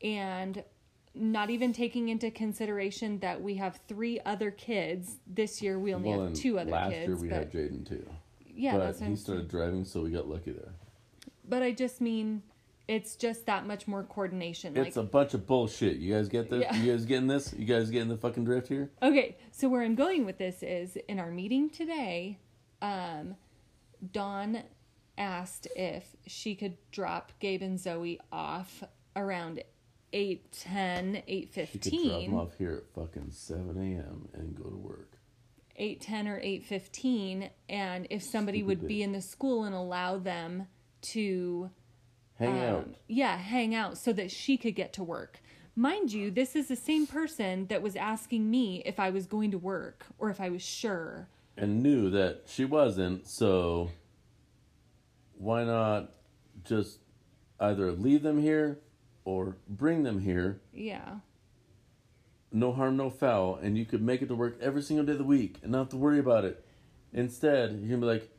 and 0.02 0.62
not 1.16 1.50
even 1.50 1.72
taking 1.72 2.08
into 2.08 2.30
consideration 2.30 3.18
that 3.20 3.40
we 3.40 3.54
have 3.54 3.80
three 3.88 4.20
other 4.24 4.50
kids. 4.50 5.16
This 5.26 5.62
year 5.62 5.78
we 5.78 5.94
only 5.94 6.10
well, 6.10 6.24
have 6.24 6.34
two 6.34 6.58
other 6.58 6.70
last 6.70 6.92
kids. 6.92 7.08
Last 7.08 7.22
year 7.22 7.30
we 7.30 7.34
had 7.34 7.52
Jaden 7.52 7.88
too. 7.88 8.08
yeah, 8.54 8.76
but 8.76 8.96
he 9.00 9.16
started 9.16 9.48
driving, 9.48 9.84
so 9.84 10.02
we 10.02 10.10
got 10.10 10.28
lucky 10.28 10.52
there. 10.52 10.72
But 11.48 11.62
I 11.62 11.72
just 11.72 12.00
mean 12.00 12.42
it's 12.88 13.16
just 13.16 13.46
that 13.46 13.66
much 13.66 13.88
more 13.88 14.04
coordination. 14.04 14.76
It's 14.76 14.96
like 14.96 15.04
a 15.04 15.08
bunch 15.08 15.34
of 15.34 15.46
bullshit. 15.46 15.96
You 15.96 16.14
guys 16.14 16.28
get 16.28 16.50
this? 16.50 16.62
Yeah. 16.62 16.76
You 16.76 16.92
guys 16.92 17.04
getting 17.04 17.26
this? 17.26 17.52
You 17.56 17.64
guys 17.64 17.90
getting 17.90 18.08
the 18.08 18.16
fucking 18.16 18.44
drift 18.44 18.68
here? 18.68 18.90
Okay, 19.02 19.36
so 19.50 19.68
where 19.68 19.82
I'm 19.82 19.94
going 19.94 20.24
with 20.24 20.38
this 20.38 20.62
is 20.62 20.96
in 21.08 21.18
our 21.18 21.30
meeting 21.30 21.70
today, 21.70 22.38
um, 22.82 23.36
Dawn 24.12 24.62
asked 25.18 25.66
if 25.74 26.04
she 26.26 26.54
could 26.54 26.76
drop 26.92 27.32
Gabe 27.40 27.62
and 27.62 27.80
Zoe 27.80 28.20
off 28.30 28.84
around 29.16 29.62
8 30.16 30.52
10 30.52 31.22
8 31.28 31.50
She 31.54 31.60
could 31.66 31.80
drop 31.80 31.82
15 31.82 32.30
them 32.30 32.40
off 32.40 32.56
here 32.56 32.72
at 32.74 32.94
fucking 32.94 33.30
7 33.32 33.76
a.m. 33.76 34.28
and 34.32 34.56
go 34.56 34.64
to 34.64 34.76
work. 34.76 35.18
8 35.76 36.00
10 36.00 36.28
or 36.28 36.40
8 36.42 36.64
15 36.64 37.50
and 37.68 38.06
if 38.08 38.22
somebody 38.22 38.60
Stupid 38.60 38.80
would 38.80 38.88
be 38.88 39.02
in 39.02 39.12
the 39.12 39.20
school 39.20 39.64
and 39.64 39.74
allow 39.74 40.16
them 40.16 40.68
to 41.02 41.70
Hang 42.38 42.48
um, 42.48 42.64
out. 42.76 42.94
yeah 43.08 43.36
hang 43.36 43.74
out 43.74 43.98
so 43.98 44.10
that 44.14 44.30
she 44.30 44.56
could 44.56 44.74
get 44.74 44.94
to 44.94 45.04
work 45.04 45.40
mind 45.74 46.12
you 46.14 46.30
this 46.30 46.56
is 46.56 46.68
the 46.68 46.76
same 46.76 47.06
person 47.06 47.66
that 47.66 47.82
was 47.82 47.94
asking 47.94 48.50
me 48.50 48.82
if 48.86 48.98
i 48.98 49.10
was 49.10 49.26
going 49.26 49.50
to 49.50 49.58
work 49.58 50.06
or 50.18 50.30
if 50.30 50.40
i 50.40 50.48
was 50.48 50.62
sure 50.62 51.28
And 51.58 51.82
knew 51.82 52.08
that 52.10 52.44
she 52.46 52.64
wasn't, 52.64 53.26
so 53.26 53.90
why 55.36 55.64
not 55.64 56.10
just 56.64 57.00
either 57.60 57.92
leave 57.92 58.22
them 58.22 58.40
here 58.40 58.78
or 59.26 59.56
bring 59.68 60.04
them 60.04 60.20
here? 60.20 60.60
yeah 60.72 61.16
No 62.52 62.72
harm, 62.72 62.96
no 62.96 63.10
foul, 63.10 63.56
and 63.56 63.76
you 63.76 63.84
could 63.84 64.00
make 64.00 64.22
it 64.22 64.28
to 64.28 64.34
work 64.34 64.56
every 64.62 64.80
single 64.80 65.04
day 65.04 65.12
of 65.12 65.18
the 65.18 65.24
week 65.24 65.58
and 65.62 65.72
not 65.72 65.78
have 65.78 65.88
to 65.90 65.96
worry 65.96 66.18
about 66.18 66.44
it. 66.44 66.64
Instead, 67.12 67.72
you're 67.72 67.88
gonna 67.90 68.00
be 68.00 68.06
like, 68.06 68.30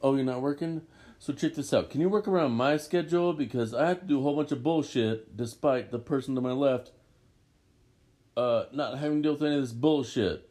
"Oh, 0.00 0.14
you're 0.14 0.24
not 0.24 0.42
working? 0.42 0.82
So 1.18 1.32
check 1.32 1.54
this 1.54 1.72
out. 1.72 1.90
Can 1.90 2.00
you 2.02 2.08
work 2.08 2.28
around 2.28 2.52
my 2.52 2.76
schedule 2.76 3.32
because 3.32 3.72
I 3.74 3.88
have 3.88 4.00
to 4.00 4.06
do 4.06 4.18
a 4.18 4.22
whole 4.22 4.36
bunch 4.36 4.52
of 4.52 4.62
bullshit, 4.62 5.36
despite 5.36 5.90
the 5.90 5.98
person 5.98 6.34
to 6.34 6.40
my 6.40 6.52
left 6.52 6.92
uh, 8.36 8.64
not 8.72 8.98
having 8.98 9.18
to 9.18 9.22
deal 9.22 9.32
with 9.32 9.42
any 9.42 9.54
of 9.54 9.62
this 9.62 9.72
bullshit. 9.72 10.48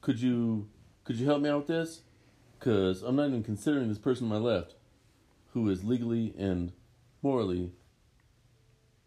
Could 0.00 0.20
you 0.20 0.68
could 1.04 1.16
you 1.16 1.26
help 1.26 1.40
me 1.40 1.48
out 1.48 1.58
with 1.58 1.66
this? 1.68 2.02
Cause 2.58 3.02
I'm 3.02 3.16
not 3.16 3.28
even 3.28 3.44
considering 3.44 3.88
this 3.88 3.98
person 3.98 4.28
to 4.28 4.34
my 4.34 4.40
left, 4.40 4.74
who 5.52 5.68
is 5.68 5.84
legally 5.84 6.34
and 6.36 6.72
morally 7.22 7.72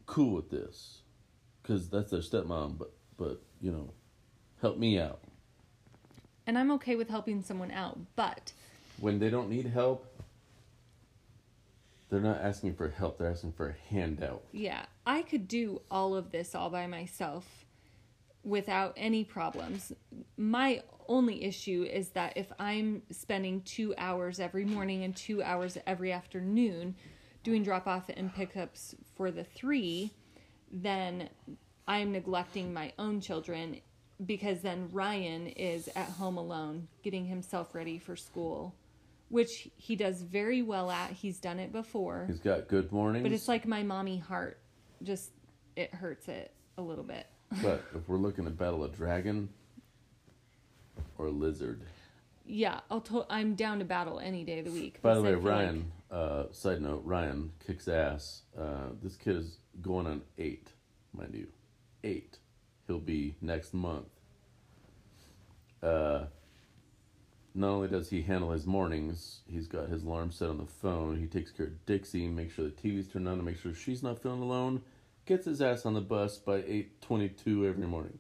cool 0.10 0.34
with 0.36 0.50
this, 0.50 1.02
cause 1.63 1.89
that's 1.89 2.10
their 2.12 2.22
stepmom. 2.22 2.78
But 2.78 2.91
but 3.17 3.41
you 3.62 3.72
know, 3.72 3.93
help 4.62 4.78
me 4.78 5.00
out 5.00 5.19
and 6.48 6.58
i'm 6.58 6.72
okay 6.72 6.95
with 6.95 7.10
helping 7.10 7.41
someone 7.43 7.69
out 7.72 7.98
but 8.15 8.52
when 9.00 9.19
they 9.19 9.30
don't 9.30 9.50
need 9.50 9.65
help. 9.67 10.06
They're 12.10 12.19
not 12.19 12.41
asking 12.41 12.74
for 12.74 12.89
help. 12.89 13.19
They're 13.19 13.30
asking 13.30 13.52
for 13.54 13.69
a 13.69 13.76
handout. 13.93 14.43
yeah 14.52 14.86
i 15.06 15.22
could 15.22 15.48
do 15.48 15.82
all 15.91 16.15
of 16.15 16.32
this 16.32 16.56
all 16.56 16.69
by 16.72 16.88
myself 16.88 17.65
without 18.43 18.93
any 18.98 19.24
problems 19.24 19.91
my 20.38 20.82
only 21.08 21.43
issue 21.43 21.88
is 21.91 22.10
that 22.10 22.34
if 22.36 22.52
i'm 22.58 23.04
spending 23.12 23.62
two 23.62 23.93
hours 23.98 24.39
every 24.39 24.65
morning 24.65 25.04
and 25.04 25.15
two 25.15 25.43
hours 25.43 25.78
every 25.86 26.12
afternoon 26.12 26.95
doing 27.43 27.63
drop 27.63 27.86
off 27.88 28.10
and 28.10 28.34
pickups 28.34 28.95
for 29.20 29.32
the 29.32 29.44
three 29.44 30.14
then 30.72 31.28
i'm 31.90 32.10
neglecting 32.14 32.74
my 32.74 32.94
own 32.98 33.20
children 33.20 33.76
because 34.26 34.62
then 34.62 34.88
ryan 34.94 35.46
is 35.48 35.90
at 35.90 36.08
home 36.08 36.38
alone 36.38 36.88
getting 37.04 37.26
himself 37.26 37.76
ready 37.76 38.00
for 38.00 38.16
school 38.16 38.74
which 39.28 39.68
he 39.76 39.98
does 39.98 40.22
very 40.22 40.62
well 40.62 40.90
at 40.90 41.12
he's 41.12 41.38
done 41.38 41.60
it 41.60 41.74
before 41.74 42.24
He's 42.30 42.40
got 42.40 42.70
good 42.70 42.94
mornings. 42.94 43.24
but 43.24 43.34
it's 43.34 43.50
like 43.50 43.68
my 43.68 43.84
mommy 43.84 44.18
heart 44.20 44.58
just 45.04 45.32
it 45.76 45.94
hurts 45.94 46.30
it 46.30 46.54
a 46.78 46.82
little 46.82 47.04
bit 47.04 47.28
But 47.62 47.84
if 47.94 48.08
we're 48.08 48.16
looking 48.18 48.46
to 48.46 48.52
battle 48.52 48.86
a 48.86 48.90
dragon 48.90 49.50
or 51.18 51.26
a 51.26 51.30
lizard. 51.30 51.82
yeah 52.46 52.80
i'll 52.90 53.02
to- 53.02 53.26
i'm 53.30 53.56
down 53.56 53.80
to 53.80 53.86
battle 53.86 54.18
any 54.22 54.46
day 54.46 54.60
of 54.60 54.66
the 54.66 54.72
week 54.72 55.02
By 55.02 55.14
the 55.16 55.22
way, 55.22 55.34
Ryan, 55.36 55.92
uh, 56.12 56.45
side 56.52 56.82
note, 56.82 57.04
Ryan 57.06 57.52
kicks 57.65 57.88
ass. 57.88 58.43
Uh, 58.58 58.89
this 59.02 59.15
kid 59.15 59.36
is 59.36 59.58
going 59.82 60.08
on 60.08 60.22
eight, 60.38 60.69
mind 61.13 61.36
you. 61.36 61.48
Eight. 62.04 62.38
He'll 62.88 63.00
be 63.00 63.36
next 63.41 63.74
month. 63.74 64.08
Uh, 65.84 66.26
not 67.54 67.69
only 67.69 67.88
does 67.88 68.10
he 68.10 68.22
handle 68.22 68.52
his 68.52 68.65
mornings, 68.65 69.41
he's 69.48 69.67
got 69.67 69.89
his 69.89 70.04
alarm 70.04 70.32
set 70.32 70.50
on 70.50 70.58
the 70.58 70.65
phone. 70.65 71.19
He 71.19 71.28
takes 71.28 71.52
care 71.52 71.67
of 71.67 71.86
Dixie, 71.86 72.28
makes 72.28 72.56
sure 72.56 72.65
the 72.65 72.72
TV's 72.72 73.08
turned 73.08 73.28
on 73.28 73.38
to 73.38 73.43
make 73.43 73.60
sure 73.60 73.74
she's 73.74 74.04
not 74.04 74.22
feeling 74.22 74.41
alone. 74.41 74.82
Gets 75.26 75.45
his 75.45 75.62
ass 75.62 75.86
on 75.86 75.93
the 75.93 76.02
bus 76.02 76.38
by 76.38 76.62
8.22 76.62 77.67
every 77.67 77.86
morning. 77.86 78.17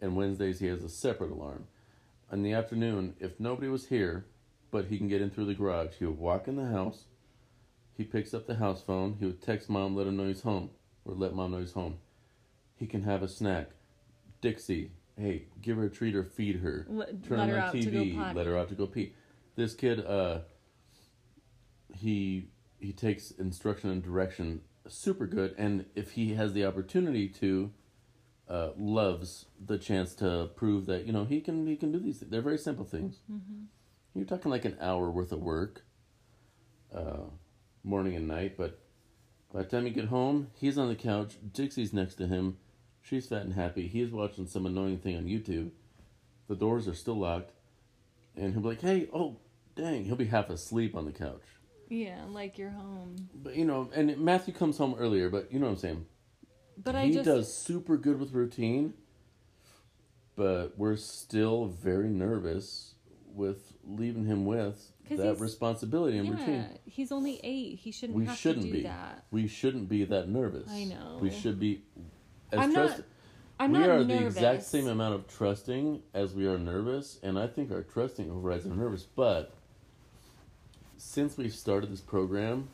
And 0.00 0.16
Wednesdays 0.16 0.60
he 0.60 0.66
has 0.66 0.82
a 0.82 0.88
separate 0.88 1.30
alarm. 1.30 1.66
In 2.32 2.42
the 2.42 2.52
afternoon, 2.52 3.16
if 3.20 3.38
nobody 3.40 3.68
was 3.68 3.88
here, 3.88 4.24
but 4.70 4.86
he 4.86 4.98
can 4.98 5.08
get 5.08 5.20
in 5.22 5.30
through 5.30 5.46
the 5.46 5.54
garage, 5.54 5.94
he 5.98 6.06
would 6.06 6.18
walk 6.18 6.48
in 6.48 6.56
the 6.56 6.66
house. 6.66 7.04
He 7.96 8.04
picks 8.04 8.32
up 8.32 8.46
the 8.46 8.54
house 8.56 8.82
phone. 8.82 9.16
He 9.18 9.26
would 9.26 9.42
text 9.42 9.68
mom, 9.68 9.94
let 9.96 10.06
him 10.06 10.16
know 10.16 10.26
he's 10.28 10.42
home, 10.42 10.70
or 11.04 11.14
let 11.14 11.34
mom 11.34 11.50
know 11.52 11.58
he's 11.58 11.72
home. 11.72 11.98
He 12.76 12.86
can 12.86 13.02
have 13.02 13.22
a 13.22 13.28
snack. 13.28 13.70
Dixie, 14.40 14.92
hey, 15.18 15.44
give 15.60 15.76
her 15.76 15.84
a 15.84 15.90
treat 15.90 16.14
or 16.14 16.24
feed 16.24 16.56
her. 16.60 16.86
Let- 16.88 17.22
Turn 17.24 17.38
let 17.38 17.42
on 17.44 17.48
her 17.50 17.54
the 17.56 17.62
out 17.62 17.72
to 17.74 17.90
go 17.90 17.98
TV. 18.04 18.34
let 18.34 18.46
her 18.46 18.56
out 18.56 18.68
to 18.70 18.74
go 18.74 18.86
pee. 18.86 19.12
This 19.56 19.74
kid, 19.74 20.04
uh, 20.06 20.38
he 21.94 22.48
he 22.78 22.92
takes 22.92 23.30
instruction 23.32 23.90
and 23.90 24.02
direction 24.02 24.62
super 24.88 25.26
good, 25.26 25.54
and 25.58 25.84
if 25.94 26.12
he 26.12 26.34
has 26.34 26.54
the 26.54 26.64
opportunity 26.64 27.28
to, 27.28 27.70
uh, 28.48 28.70
loves 28.78 29.44
the 29.64 29.76
chance 29.76 30.14
to 30.14 30.48
prove 30.56 30.86
that 30.86 31.04
you 31.06 31.12
know 31.12 31.24
he 31.24 31.40
can 31.40 31.66
he 31.66 31.76
can 31.76 31.92
do 31.92 31.98
these. 31.98 32.18
Things. 32.20 32.30
They're 32.30 32.40
very 32.40 32.58
simple 32.58 32.84
things. 32.86 33.18
Mm-hmm. 33.30 33.64
You're 34.14 34.24
talking 34.26 34.50
like 34.50 34.64
an 34.64 34.76
hour 34.80 35.10
worth 35.10 35.32
of 35.32 35.40
work, 35.40 35.84
uh, 36.94 37.24
morning 37.84 38.16
and 38.16 38.26
night. 38.26 38.56
But 38.56 38.78
by 39.52 39.62
the 39.62 39.68
time 39.68 39.86
you 39.86 39.92
get 39.92 40.06
home, 40.06 40.48
he's 40.54 40.78
on 40.78 40.88
the 40.88 40.96
couch. 40.96 41.36
Dixie's 41.52 41.92
next 41.92 42.16
to 42.16 42.26
him. 42.26 42.56
She's 43.02 43.26
fat 43.26 43.42
and 43.42 43.54
happy. 43.54 43.88
He's 43.88 44.10
watching 44.10 44.46
some 44.46 44.66
annoying 44.66 44.98
thing 44.98 45.16
on 45.16 45.24
YouTube. 45.24 45.70
The 46.48 46.56
doors 46.56 46.88
are 46.88 46.94
still 46.94 47.18
locked, 47.18 47.52
and 48.36 48.52
he'll 48.52 48.62
be 48.62 48.68
like, 48.70 48.80
"Hey, 48.82 49.08
oh, 49.14 49.36
dang!" 49.76 50.04
He'll 50.04 50.16
be 50.16 50.26
half 50.26 50.50
asleep 50.50 50.96
on 50.96 51.04
the 51.06 51.12
couch. 51.12 51.42
yeah 51.88 52.24
like 52.28 52.56
you're 52.58 52.70
home 52.70 53.28
But 53.34 53.54
you 53.56 53.64
know, 53.64 53.90
and 53.94 54.16
Matthew 54.18 54.52
comes 54.54 54.76
home 54.78 54.94
earlier. 54.98 55.28
But 55.30 55.52
you 55.52 55.58
know 55.60 55.66
what 55.66 55.72
I'm 55.72 55.78
saying. 55.78 56.06
but 56.76 56.94
i 56.96 57.06
he 57.06 57.12
just 57.12 57.24
does 57.24 57.52
super 57.52 57.96
good 57.96 58.18
with 58.18 58.32
routine, 58.32 58.94
but 60.36 60.76
we're 60.76 60.96
still 60.96 61.66
very 61.66 62.08
nervous 62.08 62.94
with 63.32 63.69
leaving 63.86 64.24
him 64.26 64.44
with 64.46 64.92
that 65.10 65.40
responsibility 65.40 66.18
and 66.18 66.28
yeah 66.28 66.34
routine. 66.34 66.78
he's 66.84 67.10
only 67.10 67.40
eight 67.42 67.78
he 67.78 67.90
shouldn't 67.90 68.16
We 68.18 68.26
have 68.26 68.36
shouldn't 68.36 68.66
to 68.66 68.70
do 68.72 68.78
be. 68.78 68.82
that 68.84 69.24
We 69.30 69.48
shouldn't 69.48 69.88
be 69.88 70.04
that 70.04 70.28
nervous. 70.28 70.70
I 70.70 70.84
know. 70.84 71.18
We 71.20 71.30
should 71.30 71.58
be. 71.58 71.82
As 72.52 72.60
I'm 72.60 72.72
not- 72.72 73.02
i'm 73.58 73.72
we 73.72 73.78
not 73.78 73.88
are 73.90 74.04
nervous 74.04 74.06
the 74.06 74.26
exact 74.26 74.62
same 74.64 74.86
amount 74.88 75.14
of 75.14 75.26
trusting 75.28 76.02
as 76.14 76.32
we 76.34 76.46
are 76.46 76.58
nervous, 76.58 77.18
and 77.22 77.38
I 77.38 77.46
think 77.46 77.70
our 77.72 77.82
trusting 77.82 78.30
overrides 78.30 78.66
our 78.66 78.74
nervous. 78.74 79.02
But 79.02 79.52
since 80.96 81.36
we've 81.36 81.52
started 81.54 81.90
this 81.92 82.00
program, 82.00 82.68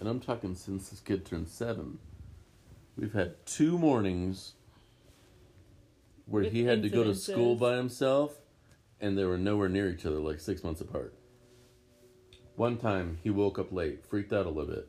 and 0.00 0.08
I'm 0.08 0.18
talking 0.20 0.54
since 0.54 0.88
this 0.88 1.00
kid 1.00 1.24
turned 1.24 1.48
seven, 1.48 1.98
we've 2.96 3.12
had 3.12 3.34
two 3.46 3.78
mornings 3.78 4.52
where 6.26 6.44
With 6.44 6.52
he 6.52 6.64
had 6.64 6.82
to 6.82 6.88
go 6.88 7.04
to 7.04 7.14
school 7.14 7.54
by 7.56 7.76
himself, 7.76 8.38
and 9.02 9.18
they 9.18 9.24
were 9.24 9.36
nowhere 9.36 9.68
near 9.68 9.90
each 9.90 10.06
other, 10.06 10.16
like 10.20 10.40
six 10.40 10.62
months 10.64 10.80
apart. 10.80 11.12
One 12.56 12.76
time 12.78 13.18
he 13.22 13.28
woke 13.30 13.58
up 13.58 13.72
late, 13.72 14.06
freaked 14.06 14.32
out 14.32 14.46
a 14.46 14.48
little 14.48 14.72
bit. 14.74 14.88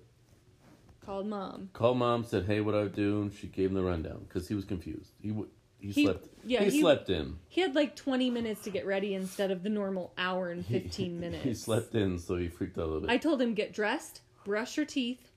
called 1.06 1.28
mom 1.28 1.70
Called 1.74 1.98
mom, 1.98 2.24
said, 2.24 2.46
"Hey, 2.46 2.62
what 2.62 2.76
I 2.76 2.86
do?" 2.88 3.24
And 3.24 3.34
she 3.34 3.48
gave 3.48 3.70
him 3.70 3.76
the 3.76 3.84
rundown 3.84 4.26
because 4.28 4.48
he 4.48 4.56
was 4.56 4.64
confused. 4.66 5.12
He 5.22 5.30
w- 5.30 5.50
he, 5.80 5.92
He- 5.92 6.04
slept. 6.06 6.28
yeah, 6.46 6.64
he, 6.64 6.70
he- 6.72 6.82
slept 6.82 7.10
in. 7.10 7.38
he 7.50 7.60
had 7.62 7.76
like 7.76 7.96
20 7.96 8.30
minutes 8.30 8.62
to 8.62 8.70
get 8.70 8.86
ready 8.86 9.14
instead 9.16 9.52
of 9.52 9.64
the 9.64 9.70
normal 9.70 10.14
hour 10.18 10.50
and 10.50 10.66
15 10.68 11.20
minutes 11.20 11.44
He 11.52 11.54
slept 11.54 11.96
in, 11.96 12.20
so 12.20 12.38
he 12.38 12.48
freaked 12.48 12.78
out 12.78 12.84
a 12.84 12.88
little 12.88 13.02
bit. 13.02 13.10
I 13.10 13.18
told 13.18 13.42
him 13.42 13.54
get 13.54 13.74
dressed, 13.74 14.22
brush 14.46 14.78
your 14.78 14.86
teeth, 14.86 15.32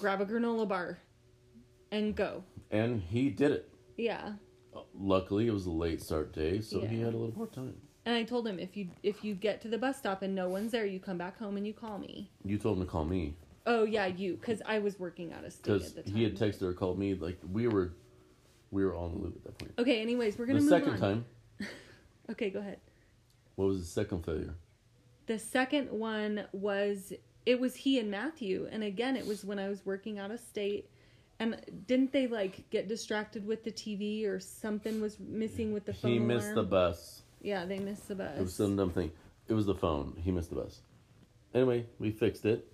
grab 0.00 0.20
a 0.20 0.26
granola 0.26 0.66
bar, 0.66 0.98
and 1.92 2.14
go. 2.16 2.42
and 2.70 3.00
he 3.02 3.28
did 3.30 3.50
it. 3.52 3.68
Yeah. 3.96 4.32
Uh, 4.74 4.80
luckily, 4.98 5.46
it 5.48 5.52
was 5.52 5.66
a 5.66 5.70
late 5.70 6.02
start 6.02 6.32
day, 6.32 6.60
so 6.60 6.80
he 6.80 7.00
had 7.00 7.14
a 7.14 7.16
little 7.16 7.36
more 7.36 7.46
time. 7.46 7.76
And 8.06 8.14
I 8.14 8.22
told 8.22 8.46
him 8.46 8.58
if 8.58 8.76
you 8.76 8.88
if 9.02 9.24
you 9.24 9.34
get 9.34 9.60
to 9.62 9.68
the 9.68 9.76
bus 9.78 9.98
stop 9.98 10.22
and 10.22 10.34
no 10.34 10.48
one's 10.48 10.72
there, 10.72 10.86
you 10.86 10.98
come 11.00 11.18
back 11.18 11.38
home 11.38 11.56
and 11.56 11.66
you 11.66 11.72
call 11.74 11.98
me. 11.98 12.30
You 12.44 12.56
told 12.56 12.78
him 12.78 12.84
to 12.84 12.90
call 12.90 13.04
me 13.04 13.34
Oh 13.66 13.82
yeah, 13.84 14.06
you 14.06 14.34
because 14.36 14.62
I 14.64 14.78
was 14.78 14.98
working 14.98 15.32
out 15.32 15.44
of 15.44 15.52
state 15.52 15.82
at 15.82 15.94
the 15.96 16.02
time. 16.04 16.14
he 16.14 16.22
had 16.22 16.36
texted 16.36 16.62
or 16.62 16.72
called 16.72 16.98
me. 16.98 17.14
Like 17.14 17.36
we 17.52 17.66
were, 17.66 17.92
we 18.70 18.84
were 18.84 18.94
all 18.94 19.06
in 19.08 19.14
the 19.14 19.18
loop 19.24 19.36
at 19.36 19.44
that 19.44 19.58
point. 19.58 19.72
okay. 19.78 20.00
Anyways, 20.00 20.38
we're 20.38 20.46
gonna 20.46 20.60
The 20.60 20.64
move 20.64 20.70
second 20.70 20.92
on. 20.94 20.98
time, 21.00 21.24
Okay, 22.30 22.48
go 22.50 22.60
ahead. 22.60 22.78
what 23.56 23.66
was 23.66 23.80
the 23.80 23.86
second 23.86 24.24
failure? 24.24 24.54
The 25.26 25.38
second 25.40 25.90
one 25.90 26.44
was 26.52 27.12
it 27.44 27.58
was 27.58 27.74
he 27.74 27.98
and 27.98 28.08
Matthew, 28.08 28.68
and 28.70 28.84
again 28.84 29.16
it 29.16 29.26
was 29.26 29.44
when 29.44 29.58
I 29.58 29.68
was 29.68 29.84
working 29.84 30.18
out 30.20 30.30
of 30.30 30.38
state. 30.38 30.88
And 31.40 31.60
didn't 31.86 32.12
they 32.12 32.28
like 32.28 32.70
get 32.70 32.86
distracted 32.88 33.44
with 33.46 33.62
the 33.64 33.70
TV 33.72 34.26
or 34.26 34.38
something 34.40 35.00
was 35.02 35.18
missing 35.18 35.72
with 35.74 35.84
the 35.84 35.92
phone? 35.92 36.12
He 36.12 36.18
missed 36.20 36.54
the 36.54 36.62
bus. 36.62 37.22
Yeah, 37.46 37.64
they 37.64 37.78
missed 37.78 38.08
the 38.08 38.16
bus. 38.16 38.36
It 38.36 38.42
was 38.42 38.54
some 38.54 38.74
dumb 38.74 38.90
thing. 38.90 39.12
It 39.46 39.54
was 39.54 39.66
the 39.66 39.74
phone. 39.76 40.20
He 40.20 40.32
missed 40.32 40.50
the 40.50 40.56
bus. 40.56 40.80
Anyway, 41.54 41.86
we 42.00 42.10
fixed 42.10 42.44
it. 42.44 42.66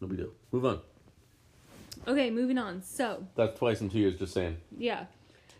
No 0.00 0.08
big 0.08 0.18
deal. 0.18 0.30
Move 0.50 0.64
on. 0.64 0.80
Okay, 2.08 2.30
moving 2.30 2.58
on. 2.58 2.82
So, 2.82 3.24
That's 3.36 3.56
twice 3.56 3.80
in 3.80 3.90
two 3.90 4.00
years. 4.00 4.16
Just 4.18 4.34
saying. 4.34 4.56
yeah. 4.76 5.04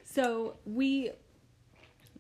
So, 0.04 0.56
we 0.64 1.12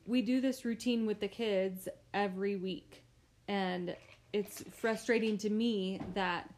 we 0.06 0.22
do 0.22 0.40
this 0.40 0.64
routine 0.64 1.06
with 1.06 1.18
the 1.18 1.26
kids 1.26 1.88
every 2.14 2.54
week. 2.54 3.02
And 3.48 3.96
it's 4.32 4.62
frustrating 4.76 5.38
to 5.38 5.50
me 5.50 6.00
that 6.14 6.48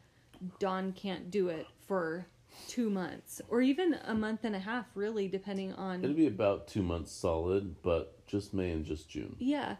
Dawn 0.59 0.93
can't 0.93 1.31
do 1.31 1.49
it 1.49 1.65
for 1.87 2.27
2 2.67 2.89
months 2.89 3.41
or 3.49 3.61
even 3.61 3.95
a 4.05 4.13
month 4.13 4.43
and 4.43 4.55
a 4.55 4.59
half 4.59 4.85
really 4.95 5.27
depending 5.27 5.73
on 5.73 6.03
It'll 6.03 6.15
be 6.15 6.27
about 6.27 6.67
two 6.67 6.81
months 6.83 7.11
solid, 7.11 7.81
but 7.81 8.25
just 8.27 8.53
May 8.53 8.71
and 8.71 8.85
just 8.85 9.09
June. 9.09 9.35
Yeah. 9.39 9.75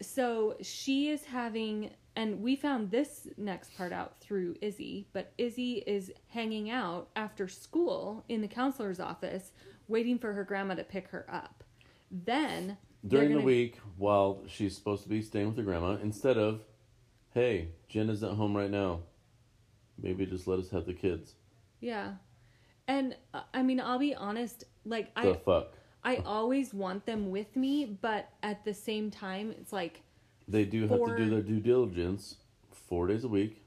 So 0.00 0.56
she 0.62 1.08
is 1.10 1.24
having, 1.24 1.90
and 2.16 2.42
we 2.42 2.56
found 2.56 2.90
this 2.90 3.28
next 3.36 3.76
part 3.76 3.92
out 3.92 4.18
through 4.20 4.56
Izzy, 4.60 5.06
but 5.12 5.32
Izzy 5.38 5.84
is 5.86 6.10
hanging 6.28 6.70
out 6.70 7.10
after 7.14 7.46
school 7.48 8.24
in 8.28 8.40
the 8.40 8.48
counselor's 8.48 8.98
office 9.00 9.52
waiting 9.88 10.18
for 10.18 10.32
her 10.32 10.44
grandma 10.44 10.74
to 10.74 10.84
pick 10.84 11.08
her 11.08 11.26
up. 11.30 11.62
Then 12.10 12.78
During 13.06 13.28
the 13.28 13.34
gonna- 13.34 13.46
week, 13.46 13.78
while 13.96 14.42
she's 14.46 14.76
supposed 14.76 15.02
to 15.04 15.08
be 15.08 15.22
staying 15.22 15.48
with 15.48 15.56
her 15.56 15.62
grandma, 15.62 15.92
instead 16.02 16.36
of, 16.38 16.64
hey, 17.34 17.68
Jen 17.88 18.10
is 18.10 18.22
at 18.22 18.32
home 18.32 18.56
right 18.56 18.70
now. 18.70 19.00
Maybe 20.00 20.26
just 20.26 20.46
let 20.46 20.58
us 20.58 20.70
have 20.70 20.86
the 20.86 20.94
kids. 20.94 21.34
Yeah. 21.82 22.12
And 22.88 23.14
uh, 23.34 23.42
I 23.52 23.62
mean, 23.62 23.80
I'll 23.80 23.98
be 23.98 24.14
honest, 24.14 24.64
like 24.86 25.14
The 25.14 25.20
I 25.32 25.36
fuck. 25.44 25.74
I 26.04 26.16
always 26.24 26.72
want 26.74 27.04
them 27.06 27.30
with 27.30 27.54
me, 27.54 27.84
but 28.00 28.28
at 28.42 28.64
the 28.64 28.72
same 28.74 29.10
time, 29.10 29.54
it's 29.60 29.72
like 29.72 30.00
They 30.48 30.64
do 30.64 30.88
have 30.88 30.98
to 31.04 31.16
do 31.16 31.28
their 31.30 31.42
due 31.42 31.60
diligence 31.60 32.36
four 32.70 33.06
days 33.06 33.24
a 33.24 33.28
week. 33.28 33.62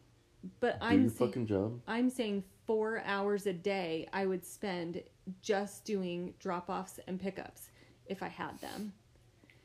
but 0.60 0.80
Do 0.80 0.86
I'm 0.88 1.02
your 1.02 1.10
saying- 1.12 1.30
fucking 1.30 1.46
job. 1.48 1.80
I'm 1.88 2.10
saying 2.10 2.44
four 2.66 3.02
hours 3.06 3.46
a 3.46 3.54
day 3.54 4.08
I 4.12 4.26
would 4.26 4.44
spend 4.46 5.04
just 5.42 5.86
doing 5.86 6.34
drop 6.40 6.70
offs 6.70 7.00
and 7.08 7.20
pickups 7.20 7.70
if 8.08 8.22
I 8.24 8.28
had 8.28 8.60
them. 8.60 8.92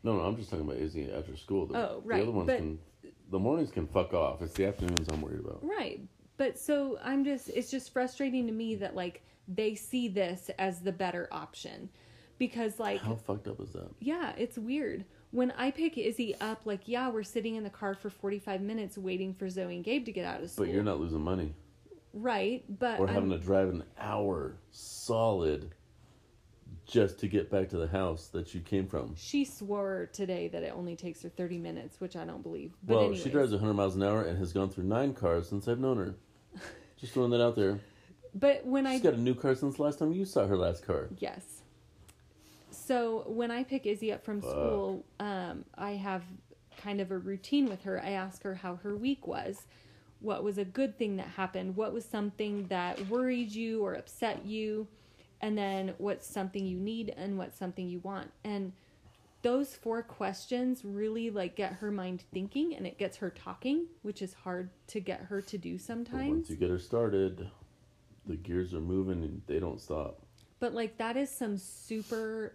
No, 0.03 0.17
no, 0.17 0.21
I'm 0.23 0.37
just 0.37 0.49
talking 0.51 0.65
about 0.65 0.79
Izzy 0.79 1.11
after 1.13 1.37
school. 1.37 1.67
The, 1.67 1.77
Oh, 1.77 2.03
The 2.07 2.23
other 2.23 2.31
ones 2.31 2.47
but- 2.47 2.59
can. 2.59 2.79
The 3.31 3.39
mornings 3.39 3.71
can 3.71 3.87
fuck 3.87 4.13
off. 4.13 4.43
It's 4.43 4.55
the 4.55 4.67
afternoons 4.67 5.07
I'm 5.09 5.23
worried 5.23 5.39
about. 5.41 5.61
Right. 5.63 6.01
But 6.41 6.59
so 6.59 6.99
I'm 7.05 7.23
just, 7.23 7.51
it's 7.51 7.71
just 7.71 7.93
frustrating 7.93 8.47
to 8.47 8.53
me 8.55 8.75
that 8.77 8.95
like 8.97 9.23
they 9.47 9.75
see 9.75 10.09
this 10.09 10.51
as 10.59 10.81
the 10.81 10.91
better 10.91 11.29
option. 11.31 11.91
Because 12.39 12.81
like, 12.81 13.03
How 13.03 13.15
fucked 13.15 13.47
up 13.47 13.61
is 13.61 13.75
that? 13.75 13.91
yeah, 14.01 14.33
it's 14.39 14.57
weird. 14.57 15.05
When 15.33 15.51
I 15.51 15.71
pick 15.71 15.99
Izzy 15.99 16.35
up, 16.41 16.63
like, 16.65 16.89
yeah, 16.89 17.11
we're 17.11 17.25
sitting 17.25 17.57
in 17.57 17.63
the 17.63 17.69
car 17.69 17.95
for 17.95 18.09
45 18.09 18.63
minutes 18.63 18.97
waiting 18.97 19.35
for 19.35 19.51
Zoe 19.51 19.75
and 19.77 19.85
Gabe 19.85 20.07
to 20.07 20.13
get 20.13 20.25
out 20.25 20.43
of 20.43 20.49
school. 20.51 20.65
But 20.65 20.73
you're 20.73 20.83
not 20.83 20.99
losing 20.99 21.21
money. 21.21 21.53
Right. 22.15 22.65
But 22.79 23.01
I'm- 23.01 23.09
having 23.09 23.31
to 23.33 23.39
drive 23.39 23.69
an 23.69 23.85
hour 23.99 24.57
solid 24.71 25.75
just 26.87 27.19
to 27.19 27.29
get 27.29 27.51
back 27.51 27.69
to 27.69 27.77
the 27.77 27.87
house 27.87 28.29
that 28.29 28.55
you 28.55 28.63
came 28.63 28.87
from. 28.87 29.15
she 29.15 29.45
swore 29.45 30.09
today 30.15 30.49
that 30.49 30.63
it 30.63 30.73
only 30.75 30.97
takes 30.97 31.23
her 31.23 31.29
30 31.29 31.59
minutes, 31.59 32.01
which 32.01 32.17
I 32.17 32.25
don't 32.25 32.43
believe. 32.43 32.73
But 32.83 32.95
Well, 32.95 33.01
anyways. 33.05 33.23
she 33.23 33.29
drives 33.29 33.53
100 33.53 33.75
miles 33.75 33.95
an 33.95 34.03
hour 34.03 34.23
and 34.23 34.39
has 34.39 34.55
gone 34.55 34.71
through 34.71 34.85
nine 34.85 35.13
cars 35.13 35.47
since 35.47 35.69
I've 35.69 35.79
known 35.79 35.99
her. 35.99 36.15
Just 36.99 37.15
throwing 37.15 37.31
that 37.31 37.43
out 37.43 37.57
there. 37.57 37.81
But 38.35 38.65
when 38.65 38.87
I 38.87 38.95
She's 38.95 39.03
got 39.03 39.15
a 39.15 39.21
new 39.21 39.35
car 39.35 39.55
since 39.55 39.79
last 39.79 39.99
time 39.99 40.13
you 40.13 40.25
saw 40.25 40.47
her 40.47 40.57
last 40.57 40.87
car. 40.87 41.09
Yes. 41.19 41.63
So 42.71 43.25
when 43.27 43.51
I 43.51 43.65
pick 43.65 43.87
Izzy 43.87 44.13
up 44.13 44.25
from 44.25 44.41
school, 44.41 45.05
um, 45.19 45.65
I 45.77 45.93
have 45.93 46.23
kind 46.77 47.01
of 47.01 47.11
a 47.11 47.19
routine 47.19 47.69
with 47.69 47.83
her. 47.83 48.03
I 48.03 48.11
ask 48.11 48.43
her 48.43 48.55
how 48.55 48.77
her 48.77 48.97
week 48.97 49.27
was, 49.27 49.63
what 50.21 50.43
was 50.43 50.59
a 50.59 50.65
good 50.65 50.99
thing 50.99 51.17
that 51.17 51.29
happened, 51.29 51.77
what 51.77 51.93
was 51.93 52.05
something 52.05 52.67
that 52.69 53.09
worried 53.09 53.51
you 53.53 53.85
or 53.85 53.95
upset 53.95 54.45
you, 54.45 54.89
and 55.41 55.57
then 55.57 55.95
what's 55.99 56.27
something 56.27 56.67
you 56.67 56.79
need 56.79 57.15
and 57.17 57.39
what's 57.39 57.59
something 57.59 57.89
you 57.89 58.01
want. 58.01 58.31
And 58.45 58.73
those 59.43 59.75
four 59.75 60.03
questions 60.03 60.85
really 60.85 61.31
like 61.31 61.57
get 61.57 61.75
her 61.75 61.91
mind 61.91 62.25
thinking 62.33 62.75
and 62.75 62.87
it 62.87 62.99
gets 62.99 63.17
her 63.19 63.31
talking, 63.31 63.87
which 64.03 64.21
is 64.23 64.35
hard 64.35 64.71
to 64.89 65.01
get 65.01 65.21
her 65.23 65.41
to 65.43 65.59
do 65.59 65.75
But 65.75 65.83
sometimes. 65.83 66.29
once 66.31 66.51
you 66.51 66.57
get 66.57 66.71
her 66.71 66.79
started, 66.79 67.49
the 68.27 68.37
gears 68.37 68.75
are 68.75 68.81
moving 68.81 69.23
and 69.23 69.43
they 69.47 69.59
don't 69.59 69.81
stop. 69.81 70.23
But 70.59 70.75
like 70.75 70.99
that 70.99 71.17
is 71.17 71.31
some 71.31 71.57
super 71.57 72.55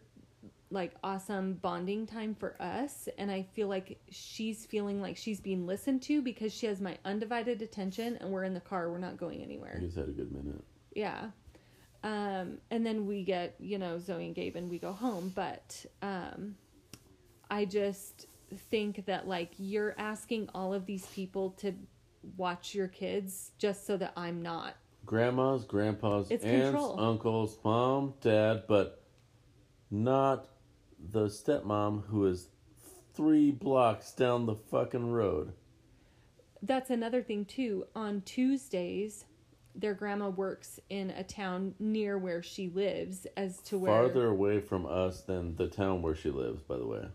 like 0.71 0.93
awesome 1.03 1.53
bonding 1.53 2.05
time 2.07 2.35
for 2.35 2.59
us 2.61 3.07
and 3.17 3.31
I 3.31 3.43
feel 3.53 3.67
like 3.67 3.99
she's 4.09 4.65
feeling 4.65 5.01
like 5.01 5.15
she's 5.15 5.39
being 5.39 5.65
listened 5.67 6.01
to 6.03 6.21
because 6.21 6.53
she 6.53 6.65
has 6.65 6.81
my 6.81 6.97
undivided 7.05 7.61
attention 7.61 8.17
and 8.19 8.29
we're 8.31 8.43
in 8.43 8.53
the 8.53 8.59
car, 8.59 8.91
we're 8.91 8.97
not 8.97 9.17
going 9.17 9.41
anywhere. 9.41 9.77
You 9.79 9.87
just 9.87 9.97
had 9.97 10.09
a 10.09 10.11
good 10.11 10.31
minute. 10.31 10.63
Yeah. 10.93 11.29
Um 12.03 12.57
and 12.69 12.85
then 12.85 13.05
we 13.07 13.23
get, 13.23 13.55
you 13.59 13.79
know, 13.79 13.97
Zoe 13.99 14.25
and 14.25 14.35
Gabe 14.35 14.55
and 14.55 14.69
we 14.69 14.77
go 14.77 14.91
home, 14.91 15.31
but 15.35 15.85
um 16.01 16.55
I 17.49 17.65
just 17.65 18.27
think 18.69 19.05
that 19.05 19.27
like 19.27 19.51
you're 19.57 19.95
asking 19.97 20.49
all 20.53 20.73
of 20.73 20.85
these 20.85 21.05
people 21.07 21.51
to 21.51 21.73
watch 22.37 22.73
your 22.75 22.87
kids 22.87 23.51
just 23.57 23.85
so 23.85 23.97
that 23.97 24.13
I'm 24.15 24.41
not. 24.41 24.75
Grandmas, 25.05 25.65
grandpas, 25.65 26.31
It's 26.31 26.43
aunts, 26.43 26.65
control. 26.71 26.99
uncles, 26.99 27.59
mom, 27.63 28.13
dad, 28.21 28.63
but 28.67 29.03
not 29.91 30.47
the 31.11 31.25
stepmom 31.27 32.05
who 32.07 32.25
is 32.25 32.47
three 33.13 33.51
blocks 33.51 34.11
down 34.13 34.45
the 34.45 34.55
fucking 34.55 35.11
road. 35.11 35.53
that's 36.63 36.89
another 36.89 37.21
thing 37.21 37.45
too. 37.45 37.85
On 37.95 38.21
Tuesdays, 38.21 39.25
their 39.75 39.93
grandma 39.93 40.29
works 40.29 40.79
in 40.89 41.11
a 41.11 41.23
town 41.23 41.75
near 41.79 42.17
where 42.17 42.41
she 42.41 42.69
lives, 42.69 43.27
as 43.37 43.59
to 43.63 43.77
where 43.77 43.91
Farther 43.91 44.27
away 44.27 44.59
from 44.59 44.85
us 44.87 45.21
than 45.21 45.55
the 45.57 45.67
town 45.67 46.01
where 46.01 46.15
she 46.15 46.31
lives, 46.31 46.63
by 46.63 46.77
the 46.77 46.87
way. 46.87 47.05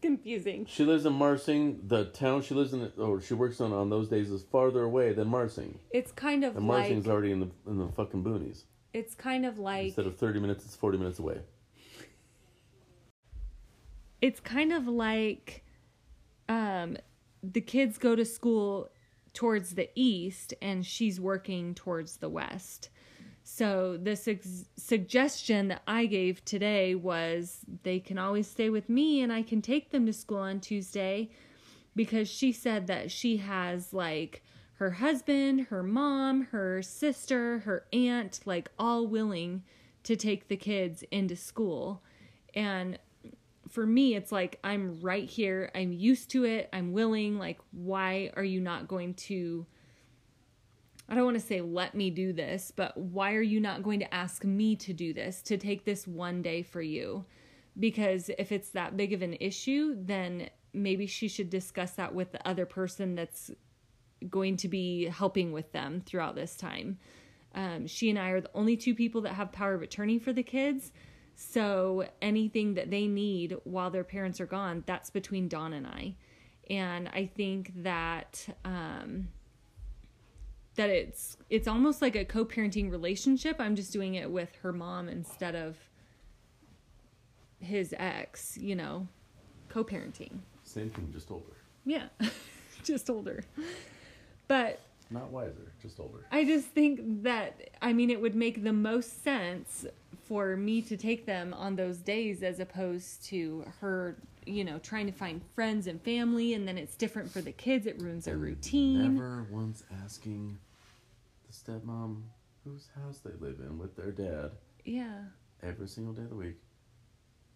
Confusing. 0.00 0.66
She 0.66 0.84
lives 0.84 1.04
in 1.06 1.12
Marsing. 1.12 1.80
The 1.86 2.06
town 2.06 2.42
she 2.42 2.54
lives 2.54 2.72
in, 2.72 2.90
or 2.98 3.20
she 3.20 3.34
works 3.34 3.60
on 3.60 3.72
on 3.72 3.90
those 3.90 4.08
days, 4.08 4.30
is 4.30 4.42
farther 4.42 4.82
away 4.84 5.12
than 5.12 5.28
Marsing. 5.28 5.78
It's 5.90 6.12
kind 6.12 6.44
of 6.44 6.56
And 6.56 6.66
like 6.68 6.78
Marsing's 6.80 7.06
already 7.08 7.32
in 7.32 7.40
the 7.40 7.50
in 7.66 7.78
the 7.78 7.88
fucking 7.88 8.22
boonies. 8.24 8.64
it's 8.92 9.14
kind 9.14 9.44
of 9.46 9.58
like 9.58 9.86
Instead 9.86 10.06
of 10.06 10.16
thirty 10.16 10.40
minutes, 10.40 10.64
it's 10.64 10.76
forty 10.76 10.98
minutes 10.98 11.18
away. 11.18 11.40
it's 14.20 14.40
kind 14.40 14.72
of 14.72 14.88
like 14.88 15.64
um 16.48 16.96
the 17.42 17.60
kids 17.60 17.98
go 17.98 18.16
to 18.16 18.24
school 18.24 18.88
towards 19.32 19.74
the 19.76 19.88
east 19.94 20.54
and 20.60 20.84
she's 20.84 21.20
working 21.20 21.74
towards 21.74 22.16
the 22.16 22.28
west. 22.28 22.88
So 23.50 23.96
the 23.96 24.14
sug- 24.14 24.44
suggestion 24.76 25.68
that 25.68 25.82
I 25.86 26.04
gave 26.04 26.44
today 26.44 26.94
was 26.94 27.60
they 27.82 27.98
can 27.98 28.18
always 28.18 28.46
stay 28.46 28.68
with 28.68 28.90
me 28.90 29.22
and 29.22 29.32
I 29.32 29.40
can 29.40 29.62
take 29.62 29.90
them 29.90 30.04
to 30.04 30.12
school 30.12 30.36
on 30.36 30.60
Tuesday 30.60 31.30
because 31.96 32.28
she 32.28 32.52
said 32.52 32.86
that 32.88 33.10
she 33.10 33.38
has 33.38 33.94
like 33.94 34.42
her 34.74 34.90
husband, 34.90 35.62
her 35.68 35.82
mom, 35.82 36.42
her 36.52 36.82
sister, 36.82 37.60
her 37.60 37.86
aunt 37.90 38.40
like 38.44 38.70
all 38.78 39.06
willing 39.06 39.62
to 40.02 40.14
take 40.14 40.48
the 40.48 40.56
kids 40.56 41.02
into 41.10 41.34
school. 41.34 42.02
And 42.54 42.98
for 43.66 43.86
me 43.86 44.14
it's 44.14 44.30
like 44.30 44.58
I'm 44.62 45.00
right 45.00 45.28
here. 45.28 45.70
I'm 45.74 45.94
used 45.94 46.30
to 46.32 46.44
it. 46.44 46.68
I'm 46.70 46.92
willing. 46.92 47.38
Like 47.38 47.60
why 47.72 48.30
are 48.36 48.44
you 48.44 48.60
not 48.60 48.88
going 48.88 49.14
to 49.14 49.66
I 51.08 51.14
don't 51.14 51.24
want 51.24 51.40
to 51.40 51.46
say 51.46 51.60
let 51.60 51.94
me 51.94 52.10
do 52.10 52.32
this, 52.32 52.72
but 52.74 52.96
why 52.96 53.34
are 53.34 53.42
you 53.42 53.60
not 53.60 53.82
going 53.82 54.00
to 54.00 54.14
ask 54.14 54.44
me 54.44 54.76
to 54.76 54.92
do 54.92 55.14
this, 55.14 55.40
to 55.42 55.56
take 55.56 55.84
this 55.84 56.06
one 56.06 56.42
day 56.42 56.62
for 56.62 56.82
you? 56.82 57.24
Because 57.78 58.30
if 58.38 58.52
it's 58.52 58.70
that 58.70 58.96
big 58.96 59.12
of 59.12 59.22
an 59.22 59.36
issue, 59.40 59.96
then 59.98 60.50
maybe 60.72 61.06
she 61.06 61.28
should 61.28 61.48
discuss 61.48 61.92
that 61.92 62.14
with 62.14 62.32
the 62.32 62.46
other 62.46 62.66
person 62.66 63.14
that's 63.14 63.50
going 64.28 64.56
to 64.58 64.68
be 64.68 65.06
helping 65.06 65.52
with 65.52 65.72
them 65.72 66.02
throughout 66.04 66.34
this 66.34 66.56
time. 66.56 66.98
Um, 67.54 67.86
she 67.86 68.10
and 68.10 68.18
I 68.18 68.30
are 68.30 68.40
the 68.40 68.50
only 68.54 68.76
two 68.76 68.94
people 68.94 69.22
that 69.22 69.34
have 69.34 69.52
power 69.52 69.74
of 69.74 69.82
attorney 69.82 70.18
for 70.18 70.32
the 70.32 70.42
kids. 70.42 70.92
So 71.34 72.08
anything 72.20 72.74
that 72.74 72.90
they 72.90 73.06
need 73.06 73.56
while 73.64 73.90
their 73.90 74.04
parents 74.04 74.40
are 74.40 74.46
gone, 74.46 74.82
that's 74.86 75.08
between 75.08 75.48
Dawn 75.48 75.72
and 75.72 75.86
I. 75.86 76.16
And 76.68 77.08
I 77.08 77.26
think 77.26 77.72
that 77.82 78.46
um, 78.64 79.28
that 80.78 80.90
it's 80.90 81.36
it's 81.50 81.68
almost 81.68 82.00
like 82.00 82.16
a 82.16 82.24
co-parenting 82.24 82.90
relationship. 82.90 83.56
I'm 83.58 83.76
just 83.76 83.92
doing 83.92 84.14
it 84.14 84.30
with 84.30 84.54
her 84.62 84.72
mom 84.72 85.08
instead 85.08 85.54
of 85.54 85.76
his 87.60 87.92
ex, 87.98 88.56
you 88.56 88.76
know, 88.76 89.08
co-parenting. 89.68 90.38
Same 90.62 90.88
thing, 90.90 91.10
just 91.12 91.30
older. 91.30 91.56
Yeah. 91.84 92.06
just 92.84 93.10
older. 93.10 93.42
But 94.46 94.80
Not 95.10 95.30
wiser, 95.30 95.72
just 95.82 95.98
older. 95.98 96.24
I 96.30 96.44
just 96.44 96.68
think 96.68 97.22
that 97.24 97.70
I 97.82 97.92
mean 97.92 98.10
it 98.10 98.20
would 98.20 98.36
make 98.36 98.62
the 98.62 98.72
most 98.72 99.24
sense 99.24 99.84
for 100.22 100.56
me 100.56 100.80
to 100.82 100.96
take 100.96 101.26
them 101.26 101.54
on 101.54 101.74
those 101.74 101.98
days 101.98 102.42
as 102.44 102.60
opposed 102.60 103.24
to 103.24 103.64
her, 103.80 104.16
you 104.46 104.62
know, 104.62 104.78
trying 104.78 105.06
to 105.06 105.12
find 105.12 105.40
friends 105.56 105.88
and 105.88 106.00
family 106.02 106.54
and 106.54 106.68
then 106.68 106.78
it's 106.78 106.94
different 106.94 107.30
for 107.30 107.40
the 107.40 107.52
kids, 107.52 107.84
it 107.86 108.00
ruins 108.00 108.26
their 108.26 108.36
routine. 108.36 109.16
Never 109.16 109.46
once 109.50 109.82
asking 110.04 110.58
the 111.48 111.52
stepmom 111.54 112.22
whose 112.64 112.88
house 112.94 113.18
they 113.18 113.32
live 113.44 113.60
in 113.60 113.78
with 113.78 113.96
their 113.96 114.12
dad 114.12 114.52
Yeah. 114.84 115.24
every 115.62 115.88
single 115.88 116.12
day 116.12 116.22
of 116.22 116.30
the 116.30 116.36
week. 116.36 116.56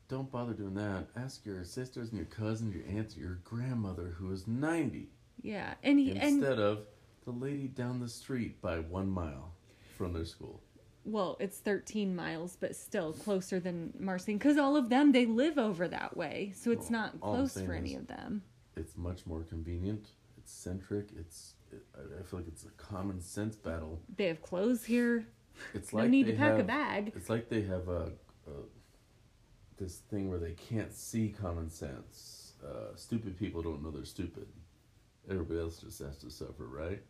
Don't 0.09 0.31
bother 0.31 0.53
doing 0.55 0.75
that. 0.75 1.07
Ask 1.17 1.45
your 1.47 1.65
sisters 1.65 2.09
and 2.09 2.17
your 2.19 2.27
cousins, 2.27 2.75
your 2.75 2.85
aunts, 2.87 3.17
your 3.17 3.37
grandmother 3.45 4.15
who 4.19 4.31
is 4.33 4.47
90 4.47 5.11
Yeah. 5.43 5.75
And 5.83 5.99
he 5.99 6.11
and 6.13 6.23
instead 6.23 6.59
of 6.59 6.87
the 7.25 7.31
lady 7.33 7.69
down 7.69 8.01
the 8.01 8.09
street 8.09 8.61
by 8.61 8.79
one 8.81 9.09
mile 9.09 9.53
from 9.97 10.13
their 10.13 10.25
school. 10.25 10.63
well, 11.05 11.37
it's 11.41 11.59
13 11.59 12.15
miles, 12.15 12.57
but 12.57 12.77
still 12.77 13.13
closer 13.13 13.59
than 13.61 13.93
Marsing 13.99 14.39
because 14.39 14.57
all 14.57 14.77
of 14.77 14.89
them 14.89 15.13
they 15.13 15.27
live 15.27 15.59
over 15.59 15.89
that 15.89 16.17
way, 16.17 16.53
so 16.55 16.71
it's 16.71 16.91
Well, 16.91 17.01
not 17.03 17.21
close 17.21 17.61
for 17.61 17.73
any 17.75 17.95
of 17.97 18.07
them. 18.07 18.43
It's 18.77 18.97
much 18.97 19.27
more 19.27 19.43
convenient. 19.43 20.09
It's 20.39 20.53
centric. 20.53 21.09
It's. 21.17 21.55
I- 21.97 22.21
I 22.21 22.23
feel 22.23 22.41
like 22.41 22.49
it's 22.49 22.65
a 22.65 22.71
common 22.71 23.21
sense 23.21 23.57
battle. 23.57 24.01
They 24.17 24.27
have 24.27 24.43
clothes 24.43 24.85
here. 24.85 25.27
It's 25.75 25.93
No 25.93 26.01
like 26.01 26.11
need 26.11 26.27
they 26.27 26.33
to 26.33 26.37
pack 26.39 26.59
a 26.59 26.65
bag. 26.65 27.13
It's 27.15 27.29
like 27.31 27.49
they 27.49 27.63
have 27.63 27.89
a, 27.89 28.11
a 28.47 28.53
this 29.79 29.99
thing 30.11 30.29
where 30.31 30.39
they 30.39 30.53
can't 30.53 30.93
see 30.95 31.29
common 31.29 31.71
sense. 31.71 32.53
Uh, 32.65 32.95
stupid 32.97 33.39
people 33.39 33.63
don't 33.63 33.83
know 33.83 33.91
they're 33.91 34.05
stupid. 34.05 34.47
Everybody 35.29 35.61
else 35.61 35.79
just 35.79 35.99
has 36.01 36.17
to 36.19 36.31
suffer, 36.31 36.67
right? 36.67 37.03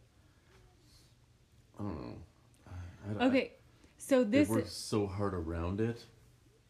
I 1.79 1.83
don't 1.83 2.01
know. 2.01 2.17
I, 3.19 3.25
I, 3.25 3.27
Okay, 3.29 3.53
so 3.99 4.25
this 4.25 4.49
they 4.49 4.55
work 4.55 4.67
so 4.67 5.07
hard 5.07 5.35
around 5.35 5.81
it, 5.81 6.05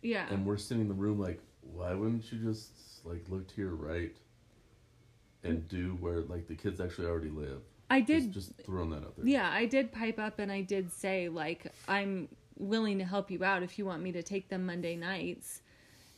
yeah. 0.02 0.26
and 0.30 0.44
we're 0.46 0.56
sitting 0.56 0.82
in 0.82 0.88
the 0.88 0.94
room 0.94 1.18
like, 1.18 1.40
why 1.62 1.94
wouldn't 1.94 2.30
you 2.32 2.38
just 2.38 3.04
like 3.04 3.24
look 3.28 3.46
to 3.54 3.60
your 3.60 3.74
right 3.74 4.16
and 5.44 5.66
do 5.68 5.96
where 6.00 6.20
like 6.22 6.46
the 6.48 6.54
kids 6.54 6.80
actually 6.80 7.06
already 7.06 7.30
live? 7.30 7.60
I 7.90 8.00
did 8.00 8.32
just 8.32 8.52
throwing 8.64 8.90
that 8.90 8.98
out 9.04 9.16
there. 9.16 9.26
Yeah, 9.26 9.50
I 9.50 9.66
did 9.66 9.92
pipe 9.92 10.18
up 10.18 10.38
and 10.38 10.50
I 10.50 10.62
did 10.62 10.90
say 10.92 11.28
like 11.28 11.66
I'm 11.88 12.28
willing 12.58 12.98
to 12.98 13.04
help 13.04 13.30
you 13.30 13.44
out 13.44 13.62
if 13.62 13.78
you 13.78 13.84
want 13.86 14.02
me 14.02 14.12
to 14.12 14.22
take 14.22 14.48
them 14.48 14.64
Monday 14.66 14.96
nights 14.96 15.62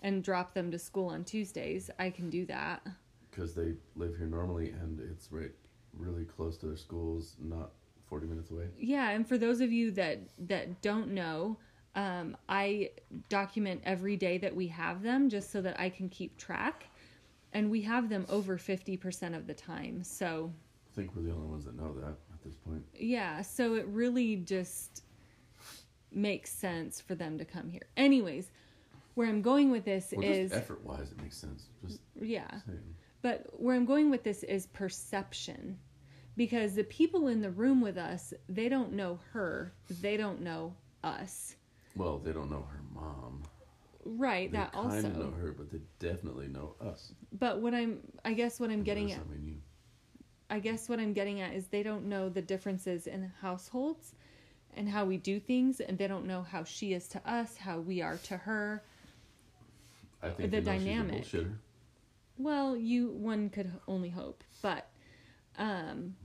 and 0.03 0.23
drop 0.23 0.55
them 0.55 0.71
to 0.71 0.79
school 0.79 1.09
on 1.09 1.25
Tuesdays. 1.25 1.91
I 1.99 2.11
can 2.11 2.31
do 2.31 2.45
that. 2.47 2.87
because 3.31 3.55
they 3.55 3.75
live 3.97 4.17
here 4.17 4.27
normally 4.27 4.71
and 4.71 5.01
it's 5.11 5.33
right 5.33 5.51
really 5.97 6.25
close 6.25 6.57
to 6.59 6.67
their 6.67 6.77
schools 6.77 7.37
not 7.41 7.71
40 8.09 8.27
minutes 8.27 8.51
away 8.51 8.67
Yeah, 8.79 9.11
and 9.11 9.27
for 9.27 9.39
those 9.39 9.61
of 9.61 9.73
you 9.73 9.91
that 9.93 10.19
that 10.49 10.83
don't 10.83 11.09
know, 11.13 11.57
um, 11.97 12.37
I 12.49 12.91
document 13.29 13.81
every 13.85 14.17
day 14.17 14.39
that 14.39 14.55
we 14.55 14.67
have 14.69 15.03
them 15.03 15.29
just 15.29 15.51
so 15.53 15.63
that 15.63 15.79
I 15.81 15.89
can 15.89 16.09
keep 16.09 16.37
track, 16.37 16.87
and 17.53 17.71
we 17.71 17.81
have 17.83 18.09
them 18.09 18.27
over 18.29 18.59
fifty 18.59 18.97
percent 18.97 19.35
of 19.35 19.47
the 19.47 19.55
time. 19.55 20.03
So 20.05 20.53
think 20.95 21.15
we're 21.15 21.23
the 21.23 21.33
only 21.33 21.47
ones 21.49 21.65
that 21.65 21.77
know 21.77 21.93
that 21.95 22.07
at 22.33 22.43
this 22.45 22.55
point 22.57 22.85
yeah, 22.95 23.43
so 23.43 23.75
it 23.75 23.87
really 23.87 24.37
just 24.37 25.03
makes 26.13 26.51
sense 26.51 27.01
for 27.01 27.15
them 27.15 27.39
to 27.39 27.45
come 27.45 27.69
here. 27.69 27.83
Anyways, 27.97 28.51
where 29.15 29.29
I'm 29.29 29.43
going 29.43 29.71
with 29.71 29.85
this 29.85 30.13
well, 30.17 30.25
is 30.27 30.53
effort 30.53 30.85
wise 30.85 31.11
it 31.11 31.21
makes 31.21 31.37
sense 31.37 31.65
just 31.85 32.01
yeah. 32.21 32.49
saying 32.67 32.95
But 33.23 33.47
where 33.59 33.75
I'm 33.75 33.85
going 33.87 34.11
with 34.11 34.23
this 34.23 34.43
is 34.45 34.67
perception. 34.67 35.79
Because 36.37 36.75
the 36.75 36.83
people 36.85 37.29
in 37.29 37.41
the 37.43 37.51
room 37.51 37.81
with 37.81 37.97
us, 37.97 38.35
they 38.49 38.69
don't 38.69 38.93
know 38.93 39.21
her, 39.33 39.73
they 40.01 40.17
don't 40.17 40.41
know 40.41 40.75
us. 41.05 41.55
well 41.97 42.19
they 42.19 42.33
don't 42.33 42.51
know 42.51 42.67
her 42.71 42.81
mom 42.95 43.43
Right, 44.07 44.51
they 44.53 44.59
that 44.59 44.73
kind 44.73 44.87
also. 44.93 45.07
of 45.09 45.17
know 45.17 45.31
her 45.41 45.53
but 45.53 45.71
they 45.71 45.81
definitely 45.99 46.47
know 46.49 46.75
us 46.81 47.13
But 47.39 47.61
what 47.61 47.73
I'm 47.75 48.01
I 48.25 48.35
guess 48.35 48.61
what 48.61 48.71
I'm 48.71 48.83
getting 48.83 49.11
at 49.13 49.21
I 49.21 49.25
mean 49.33 49.45
you 49.47 49.57
I 50.51 50.59
guess 50.61 50.89
what 50.89 50.99
I'm 51.01 51.13
getting 51.13 51.41
at 51.41 51.55
is 51.55 51.67
they 51.67 51.83
don't 51.83 52.07
know 52.07 52.29
the 52.29 52.43
differences 52.43 53.07
in 53.07 53.33
households 53.41 54.15
and 54.77 54.89
how 54.89 55.05
we 55.05 55.17
do 55.17 55.41
things 55.41 55.81
and 55.81 55.97
they 55.97 56.07
don't 56.07 56.27
know 56.27 56.43
how 56.43 56.65
she 56.65 56.93
is 56.93 57.09
to 57.09 57.31
us, 57.31 57.57
how 57.57 57.79
we 57.81 58.03
are 58.03 58.17
to 58.25 58.37
her. 58.37 58.83
i 60.23 60.29
think 60.31 60.51
The 60.51 60.61
dynamic. 60.61 61.23
a 61.23 61.25
bullshitter 61.37 61.55
Well, 62.39 62.77
you 62.77 63.09
one 63.11 63.49
could 63.51 63.73
only 63.89 64.11
hope, 64.11 64.43
but 64.63 64.89
um, 65.57 66.17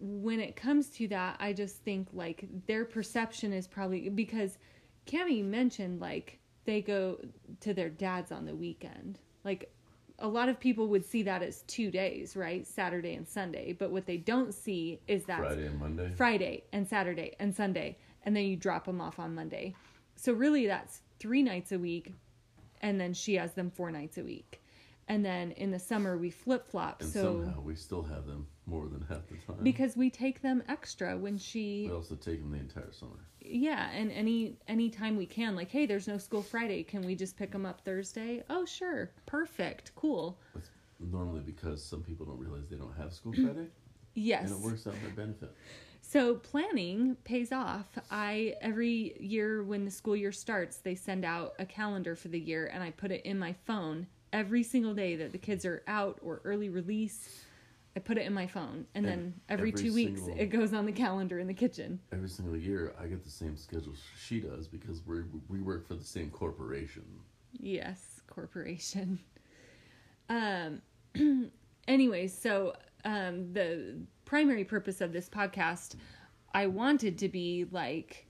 when 0.00 0.38
it 0.40 0.54
comes 0.56 0.88
to 0.90 1.08
that, 1.08 1.36
I 1.40 1.52
just 1.52 1.76
think 1.76 2.08
like 2.12 2.44
their 2.66 2.84
perception 2.84 3.52
is 3.52 3.66
probably 3.66 4.08
because 4.10 4.58
Cami 5.06 5.42
mentioned 5.44 6.00
like 6.00 6.38
they 6.66 6.80
go 6.82 7.18
to 7.60 7.74
their 7.74 7.88
dad's 7.90 8.30
on 8.32 8.44
the 8.46 8.54
weekend. 8.54 9.18
Like 9.44 9.73
a 10.18 10.28
lot 10.28 10.48
of 10.48 10.60
people 10.60 10.88
would 10.88 11.04
see 11.04 11.22
that 11.24 11.42
as 11.42 11.62
two 11.62 11.90
days, 11.90 12.36
right? 12.36 12.66
Saturday 12.66 13.14
and 13.14 13.26
Sunday. 13.26 13.72
But 13.72 13.90
what 13.90 14.06
they 14.06 14.16
don't 14.16 14.54
see 14.54 15.00
is 15.08 15.24
that 15.24 15.40
friday 15.40 15.66
and 15.66 15.80
monday 15.80 16.12
Friday 16.16 16.64
and 16.72 16.88
Saturday 16.88 17.34
and 17.40 17.54
Sunday, 17.54 17.98
and 18.24 18.36
then 18.36 18.44
you 18.44 18.56
drop 18.56 18.84
them 18.84 19.00
off 19.00 19.18
on 19.18 19.34
Monday. 19.34 19.74
So 20.16 20.32
really, 20.32 20.66
that's 20.66 21.00
three 21.18 21.42
nights 21.42 21.72
a 21.72 21.78
week, 21.78 22.12
and 22.80 23.00
then 23.00 23.12
she 23.12 23.34
has 23.34 23.52
them 23.54 23.70
four 23.70 23.90
nights 23.90 24.18
a 24.18 24.22
week. 24.22 24.60
And 25.08 25.24
then 25.24 25.50
in 25.52 25.70
the 25.70 25.78
summer 25.78 26.16
we 26.16 26.30
flip 26.30 26.66
flop. 26.66 27.02
So 27.02 27.42
somehow 27.42 27.60
we 27.60 27.74
still 27.74 28.02
have 28.02 28.26
them 28.26 28.46
more 28.66 28.88
than 28.88 29.04
half 29.08 29.26
the 29.28 29.36
time. 29.36 29.62
Because 29.62 29.96
we 29.96 30.10
take 30.10 30.42
them 30.42 30.62
extra 30.68 31.16
when 31.16 31.36
she 31.38 31.86
we 31.88 31.94
also 31.94 32.14
take 32.14 32.40
them 32.40 32.52
the 32.52 32.58
entire 32.58 32.92
summer. 32.92 33.26
Yeah 33.40 33.90
and 33.92 34.10
any 34.12 34.56
any 34.68 34.90
time 34.90 35.16
we 35.16 35.26
can. 35.26 35.54
Like 35.54 35.70
hey 35.70 35.86
there's 35.86 36.08
no 36.08 36.18
school 36.18 36.42
friday. 36.42 36.82
Can 36.82 37.02
we 37.02 37.14
just 37.14 37.36
pick 37.36 37.52
them 37.52 37.66
up 37.66 37.82
thursday? 37.84 38.42
Oh 38.50 38.64
sure. 38.64 39.10
Perfect. 39.26 39.92
Cool. 39.94 40.38
That's 40.54 40.70
normally 41.00 41.40
because 41.40 41.84
some 41.84 42.02
people 42.02 42.26
don't 42.26 42.38
realize 42.38 42.68
they 42.68 42.76
don't 42.76 42.96
have 42.96 43.12
school 43.12 43.32
friday. 43.32 43.66
Yes. 44.16 44.48
And 44.48 44.52
it 44.52 44.64
works 44.64 44.86
out 44.86 44.94
in 44.94 45.02
their 45.02 45.10
benefit. 45.10 45.52
So 46.00 46.36
planning 46.36 47.16
pays 47.24 47.50
off. 47.50 47.86
I 48.12 48.54
every 48.60 49.16
year 49.18 49.64
when 49.64 49.84
the 49.84 49.90
school 49.90 50.14
year 50.14 50.30
starts, 50.30 50.76
they 50.76 50.94
send 50.94 51.24
out 51.24 51.54
a 51.58 51.66
calendar 51.66 52.14
for 52.14 52.28
the 52.28 52.38
year 52.38 52.70
and 52.72 52.80
I 52.80 52.92
put 52.92 53.10
it 53.10 53.24
in 53.24 53.38
my 53.38 53.54
phone 53.66 54.06
every 54.32 54.62
single 54.62 54.94
day 54.94 55.16
that 55.16 55.32
the 55.32 55.38
kids 55.38 55.64
are 55.64 55.82
out 55.88 56.20
or 56.22 56.40
early 56.44 56.68
release. 56.68 57.28
I 57.96 58.00
put 58.00 58.18
it 58.18 58.26
in 58.26 58.32
my 58.32 58.46
phone 58.46 58.86
and 58.94 59.04
then 59.06 59.34
every, 59.48 59.70
every 59.70 59.82
2 59.90 59.94
weeks 59.94 60.22
it 60.36 60.46
goes 60.46 60.72
on 60.74 60.84
the 60.84 60.92
calendar 60.92 61.38
in 61.38 61.46
the 61.46 61.54
kitchen. 61.54 62.00
every 62.12 62.28
single 62.28 62.56
year 62.56 62.94
I 63.00 63.06
get 63.06 63.22
the 63.22 63.30
same 63.30 63.56
schedule 63.56 63.94
she 64.16 64.40
does 64.40 64.66
because 64.68 65.00
we 65.06 65.22
we 65.48 65.60
work 65.60 65.86
for 65.86 65.94
the 65.94 66.04
same 66.04 66.30
corporation. 66.30 67.04
Yes, 67.52 68.20
corporation. 68.26 69.18
Um 70.28 70.80
anyways, 71.88 72.36
so 72.36 72.74
um 73.04 73.52
the 73.52 73.96
primary 74.24 74.64
purpose 74.64 75.00
of 75.00 75.12
this 75.12 75.28
podcast 75.28 75.96
I 76.54 76.66
wanted 76.66 77.18
to 77.18 77.28
be 77.28 77.66
like 77.70 78.26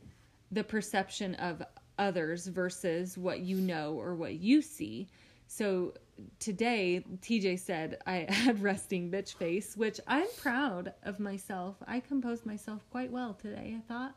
the 0.51 0.65
perception 0.65 1.35
of 1.37 1.63
others 1.99 2.49
versus 2.49 3.17
what 3.17 3.41
you 3.41 3.59
know 3.59 3.95
or 3.95 4.15
what 4.17 4.35
you 4.35 4.61
see. 4.61 5.07
So 5.47 5.95
today 6.39 7.05
TJ 7.23 7.59
said 7.59 7.99
I 8.07 8.27
had 8.29 8.63
resting 8.63 9.11
bitch 9.11 9.35
face, 9.35 9.77
which 9.77 10.01
I'm 10.07 10.27
proud 10.39 10.93
of 11.03 11.19
myself. 11.21 11.77
I 11.87 12.01
composed 12.01 12.47
myself 12.47 12.83
quite 12.91 13.11
well 13.11 13.35
today, 13.35 13.77
I 13.79 13.81
thought. 13.93 14.15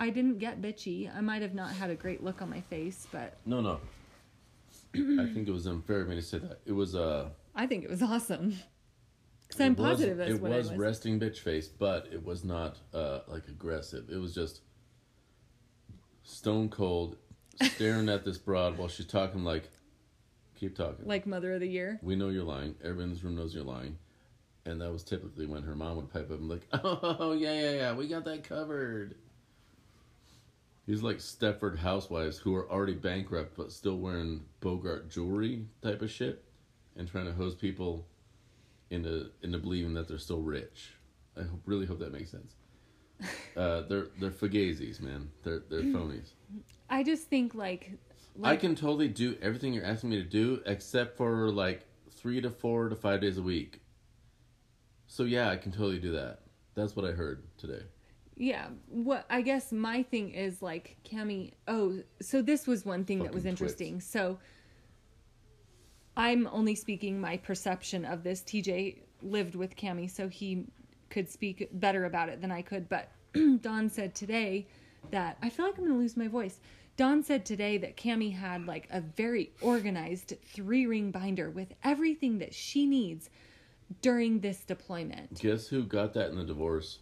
I 0.00 0.10
didn't 0.10 0.38
get 0.38 0.60
bitchy. 0.60 1.14
I 1.14 1.20
might 1.20 1.42
have 1.42 1.54
not 1.54 1.70
had 1.72 1.90
a 1.90 1.94
great 1.94 2.22
look 2.22 2.42
on 2.42 2.50
my 2.50 2.60
face, 2.62 3.06
but 3.12 3.36
No, 3.46 3.60
no. 3.60 3.80
I 4.94 5.26
think 5.32 5.48
it 5.48 5.52
was 5.52 5.66
unfair 5.66 6.00
of 6.02 6.08
me 6.08 6.16
to 6.16 6.22
say 6.22 6.38
that. 6.38 6.60
It 6.66 6.72
was 6.72 6.94
uh 6.94 7.28
I 7.54 7.66
think 7.66 7.84
it 7.84 7.90
was 7.90 8.02
awesome. 8.02 8.56
Because 9.46 9.60
I'm 9.60 9.74
was- 9.76 9.90
positive 9.92 10.18
that's 10.18 10.30
it 10.32 10.40
what 10.40 10.50
was 10.52 10.68
I 10.68 10.72
was. 10.72 10.78
resting 10.78 11.20
bitch 11.20 11.38
face, 11.38 11.68
but 11.68 12.08
it 12.12 12.24
was 12.24 12.44
not 12.44 12.78
uh 12.92 13.20
like 13.28 13.46
aggressive. 13.48 14.08
It 14.10 14.18
was 14.18 14.34
just 14.34 14.60
stone 16.22 16.68
cold 16.68 17.16
staring 17.62 18.08
at 18.08 18.24
this 18.24 18.38
broad 18.38 18.76
while 18.78 18.88
she's 18.88 19.06
talking 19.06 19.44
like 19.44 19.70
keep 20.54 20.76
talking. 20.76 21.06
like 21.06 21.26
Mother 21.26 21.52
of 21.54 21.60
the 21.60 21.68
Year. 21.68 21.98
we 22.02 22.16
know 22.16 22.28
you're 22.28 22.44
lying. 22.44 22.74
Everyone 22.82 23.04
in 23.04 23.10
this 23.14 23.22
room 23.24 23.36
knows 23.36 23.54
you're 23.54 23.64
lying. 23.64 23.98
And 24.66 24.80
that 24.80 24.90
was 24.90 25.02
typically 25.04 25.44
when 25.46 25.62
her 25.62 25.74
mom 25.74 25.96
would 25.96 26.10
pipe 26.10 26.30
up 26.30 26.38
and 26.38 26.48
be 26.48 26.54
like, 26.54 26.68
"Oh 26.72 27.32
yeah, 27.32 27.52
yeah, 27.52 27.70
yeah, 27.72 27.94
we 27.94 28.08
got 28.08 28.24
that 28.24 28.44
covered." 28.44 29.16
These 30.86 31.02
like 31.02 31.18
Stepford 31.18 31.78
housewives 31.78 32.38
who 32.38 32.54
are 32.54 32.70
already 32.70 32.94
bankrupt 32.94 33.56
but 33.56 33.72
still 33.72 33.98
wearing 33.98 34.42
Bogart 34.60 35.10
jewelry 35.10 35.66
type 35.82 36.02
of 36.02 36.10
shit, 36.10 36.44
and 36.96 37.06
trying 37.08 37.26
to 37.26 37.32
hose 37.32 37.54
people 37.54 38.06
into 38.90 39.30
into 39.42 39.58
believing 39.58 39.94
that 39.94 40.08
they're 40.08 40.18
still 40.18 40.40
rich. 40.42 40.92
I 41.36 41.42
hope, 41.42 41.60
really 41.66 41.86
hope 41.86 41.98
that 42.00 42.12
makes 42.12 42.30
sense. 42.30 42.54
Uh, 43.56 43.82
they're 43.82 44.08
they're 44.18 44.32
fugazis, 44.32 45.00
man. 45.00 45.30
They're 45.44 45.62
they're 45.70 45.80
phonies. 45.82 46.30
I 46.90 47.04
just 47.04 47.28
think 47.28 47.54
like, 47.54 47.92
I 48.42 48.56
can 48.56 48.74
totally 48.74 49.08
do 49.08 49.36
everything 49.40 49.72
you're 49.74 49.84
asking 49.84 50.10
me 50.10 50.16
to 50.16 50.28
do, 50.28 50.60
except 50.66 51.16
for 51.16 51.50
like 51.50 51.86
three 52.10 52.40
to 52.40 52.50
four 52.50 52.88
to 52.88 52.96
five 52.96 53.20
days 53.20 53.38
a 53.38 53.42
week. 53.42 53.80
So 55.06 55.24
yeah, 55.24 55.50
I 55.50 55.56
can 55.56 55.70
totally 55.72 55.98
do 55.98 56.12
that. 56.12 56.40
That's 56.74 56.96
what 56.96 57.04
I 57.04 57.12
heard 57.12 57.44
today. 57.58 57.82
yeah. 58.36 58.66
What 58.88 59.24
I 59.30 59.42
guess 59.42 59.70
my 59.70 60.02
thing 60.02 60.30
is 60.32 60.60
like 60.62 60.96
Cami. 61.04 61.52
Oh, 61.68 62.00
so 62.20 62.42
this 62.42 62.66
was 62.66 62.84
one 62.84 63.04
thing 63.04 63.20
that 63.22 63.32
was 63.32 63.44
Fucking 63.44 63.56
twits. 63.56 63.72
interesting. 63.80 64.00
So 64.00 64.38
I'm 66.16 66.48
only 66.52 66.74
speaking 66.74 67.20
my 67.20 67.36
perception 67.36 68.04
of 68.04 68.22
this. 68.22 68.42
TJ 68.42 68.98
lived 69.22 69.54
with 69.54 69.76
Cami, 69.76 70.10
so 70.10 70.28
he 70.28 70.64
could 71.10 71.28
speak 71.28 71.68
better 71.72 72.04
about 72.04 72.28
it 72.28 72.40
than 72.40 72.50
I 72.50 72.62
could. 72.62 72.88
But 72.88 73.10
Dawn 73.60 73.88
said 73.88 74.14
today 74.14 74.66
that 75.10 75.36
I 75.42 75.50
feel 75.50 75.66
like 75.66 75.74
I'm 75.76 75.84
going 75.84 75.92
to 75.92 75.98
lose 75.98 76.16
my 76.16 76.28
voice. 76.28 76.58
Dawn 76.96 77.22
said 77.24 77.44
today 77.44 77.76
that 77.78 77.96
Cami 77.96 78.34
had 78.36 78.66
like 78.66 78.86
a 78.90 79.00
very 79.00 79.50
organized 79.60 80.34
three 80.46 80.86
ring 80.86 81.10
binder 81.10 81.50
with 81.50 81.74
everything 81.82 82.38
that 82.38 82.54
she 82.54 82.86
needs 82.86 83.30
during 84.00 84.40
this 84.40 84.64
deployment. 84.64 85.40
Guess 85.40 85.66
who 85.68 85.82
got 85.84 86.14
that 86.14 86.30
in 86.30 86.36
the 86.36 86.44
divorce? 86.44 86.98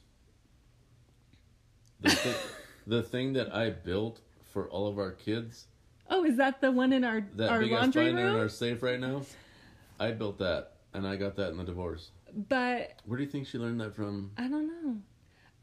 The, 2.01 2.11
thi- 2.11 2.49
the 2.87 3.03
thing 3.03 3.35
that 3.35 3.55
I 3.55 3.71
built 3.71 4.21
for 4.53 4.69
all 4.69 4.87
of 4.89 4.99
our 4.99 5.13
kids, 5.13 5.67
Oh, 6.11 6.25
is 6.25 6.37
that 6.37 6.61
the 6.61 6.71
one 6.71 6.93
in 6.93 7.05
our 7.05 7.27
that 7.37 7.49
our 7.51 7.61
big 7.61 7.73
laundry 7.73 8.07
binder 8.07 8.21
in 8.21 8.27
room? 8.33 8.41
our 8.41 8.49
safe 8.49 8.83
right 8.83 8.99
now, 9.01 9.23
I 10.01 10.11
built 10.11 10.39
that, 10.41 10.73
and 10.93 11.07
I 11.07 11.17
got 11.17 11.37
that 11.37 11.51
in 11.51 11.57
the 11.57 11.65
divorce. 11.65 12.11
But 12.49 13.01
Where 13.07 13.17
do 13.19 13.25
you 13.25 13.31
think 13.31 13.47
she 13.47 13.57
learned 13.59 13.81
that 13.81 13.95
from? 13.95 14.33
I 14.37 14.49
don't 14.49 14.67
know. 14.67 14.97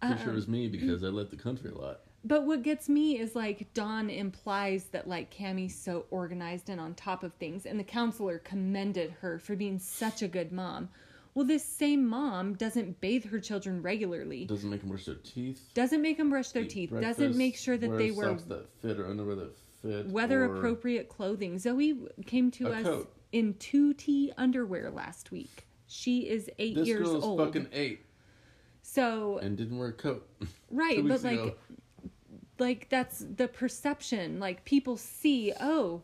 Pretty 0.01 0.15
sure 0.21 0.27
it 0.27 0.29
Um, 0.29 0.35
was 0.35 0.47
me 0.47 0.67
because 0.69 1.03
I 1.03 1.07
left 1.07 1.29
the 1.31 1.35
country 1.37 1.71
a 1.71 1.75
lot. 1.75 2.01
But 2.23 2.45
what 2.45 2.63
gets 2.63 2.89
me 2.89 3.17
is 3.17 3.35
like 3.35 3.73
Dawn 3.73 4.09
implies 4.09 4.85
that 4.85 5.07
like 5.07 5.31
Cammie's 5.33 5.75
so 5.75 6.05
organized 6.11 6.69
and 6.69 6.79
on 6.79 6.93
top 6.95 7.23
of 7.23 7.33
things, 7.35 7.65
and 7.65 7.79
the 7.79 7.83
counselor 7.83 8.39
commended 8.39 9.11
her 9.21 9.39
for 9.39 9.55
being 9.55 9.79
such 9.79 10.21
a 10.21 10.27
good 10.27 10.51
mom. 10.51 10.89
Well, 11.33 11.45
this 11.45 11.63
same 11.63 12.05
mom 12.05 12.55
doesn't 12.55 12.99
bathe 12.99 13.25
her 13.25 13.39
children 13.39 13.81
regularly, 13.81 14.45
Doesn't 14.45 14.69
make 14.69 14.81
them 14.81 14.89
brush 14.89 15.05
their 15.05 15.15
teeth. 15.15 15.69
doesn't 15.73 16.01
make 16.01 16.17
them 16.17 16.29
brush 16.29 16.49
their 16.49 16.65
teeth, 16.65 16.89
doesn't 16.91 17.37
make 17.37 17.55
sure 17.55 17.77
that 17.77 17.97
they 17.97 18.11
wear 18.11 18.29
socks 18.29 18.43
that 18.45 18.67
fit 18.81 18.99
or 18.99 19.07
underwear 19.07 19.35
that 19.35 19.55
fit. 19.81 20.07
weather 20.07 20.43
appropriate 20.43 21.07
clothing. 21.07 21.57
Zoe 21.57 21.97
came 22.25 22.51
to 22.51 22.67
us 22.73 22.83
coat. 22.83 23.13
in 23.31 23.53
2T 23.53 24.31
underwear 24.37 24.89
last 24.91 25.31
week. 25.31 25.67
She 25.87 26.27
is 26.27 26.49
eight 26.59 26.75
This 26.75 26.87
years 26.87 27.07
girl 27.07 27.17
is 27.17 27.23
old. 27.23 27.39
fucking 27.39 27.67
eight 27.71 28.01
so 28.81 29.37
and 29.37 29.55
didn't 29.57 29.77
wear 29.77 29.89
a 29.89 29.93
coat. 29.93 30.27
right 30.71 30.95
two 30.97 31.03
but 31.03 31.11
weeks 31.11 31.23
like 31.23 31.33
ago. 31.39 31.55
Like 32.59 32.89
that's 32.89 33.25
the 33.35 33.47
perception 33.47 34.39
like 34.39 34.63
people 34.65 34.97
see 34.97 35.53
oh 35.59 36.01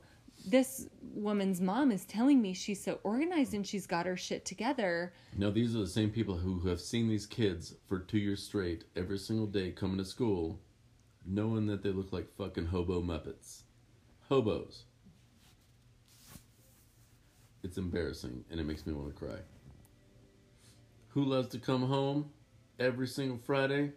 this 0.47 0.87
woman's 1.13 1.59
mom 1.59 1.91
is 1.91 2.05
telling 2.05 2.41
me 2.41 2.53
she's 2.53 2.83
so 2.83 2.99
organized 3.03 3.53
and 3.53 3.65
she's 3.65 3.87
got 3.87 4.05
her 4.05 4.15
shit 4.17 4.45
together 4.45 5.11
No, 5.37 5.49
these 5.51 5.75
are 5.75 5.79
the 5.79 5.87
same 5.87 6.11
people 6.11 6.35
who 6.35 6.67
have 6.67 6.79
seen 6.79 7.07
these 7.09 7.25
kids 7.25 7.75
for 7.87 7.99
two 7.99 8.19
years 8.19 8.43
straight, 8.43 8.83
every 8.95 9.17
single 9.17 9.47
day 9.47 9.71
coming 9.71 9.97
to 9.97 10.05
school, 10.05 10.59
knowing 11.25 11.65
that 11.67 11.81
they 11.83 11.89
look 11.89 12.13
like 12.13 12.35
fucking 12.37 12.67
hobo 12.67 13.01
muppets. 13.01 13.63
Hobos. 14.29 14.83
It's 17.63 17.77
embarrassing 17.77 18.45
and 18.51 18.59
it 18.59 18.65
makes 18.65 18.85
me 18.85 18.93
want 18.93 19.09
to 19.09 19.15
cry. 19.15 19.39
Who 21.09 21.25
loves 21.25 21.49
to 21.49 21.59
come 21.59 21.83
home 21.83 22.29
every 22.79 23.07
single 23.07 23.39
Friday? 23.39 23.93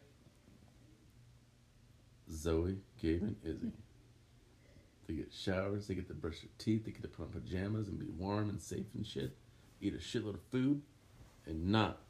Zoe, 2.33 2.79
Gabe, 3.01 3.23
and 3.23 3.37
Izzy. 3.45 3.73
They 5.07 5.15
get 5.15 5.33
showers, 5.33 5.87
they 5.87 5.95
get 5.95 6.09
to 6.09 6.15
brush 6.15 6.41
their 6.41 6.51
teeth, 6.59 6.85
they 6.85 6.91
get 6.91 7.03
to 7.03 7.09
put 7.09 7.25
on 7.25 7.29
pajamas 7.33 7.89
and 7.89 7.99
be 7.99 8.07
warm 8.07 8.51
and 8.51 8.61
safe 8.61 8.87
and 8.95 9.07
shit. 9.07 9.37
Eat 9.81 9.95
a 9.95 9.99
shitload 9.99 10.35
of 10.35 10.43
food 10.51 10.83
and 11.47 11.69
not 11.69 12.01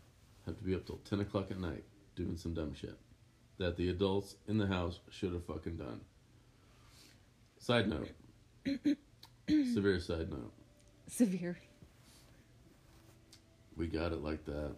have 0.46 0.56
to 0.58 0.64
be 0.64 0.74
up 0.74 0.86
till 0.86 0.98
10 1.04 1.20
o'clock 1.20 1.50
at 1.50 1.60
night 1.60 1.84
doing 2.16 2.36
some 2.36 2.54
dumb 2.54 2.74
shit 2.74 2.98
that 3.58 3.76
the 3.76 3.88
adults 3.88 4.36
in 4.46 4.58
the 4.58 4.66
house 4.66 5.00
should 5.10 5.32
have 5.32 5.44
fucking 5.44 5.76
done. 5.76 6.00
Side 7.58 7.88
note. 7.88 8.10
severe 9.48 10.00
side 10.00 10.30
note. 10.30 10.52
severe 11.08 11.58
We 13.76 13.86
got 13.86 14.12
it 14.12 14.22
like 14.22 14.44
that. 14.46 14.74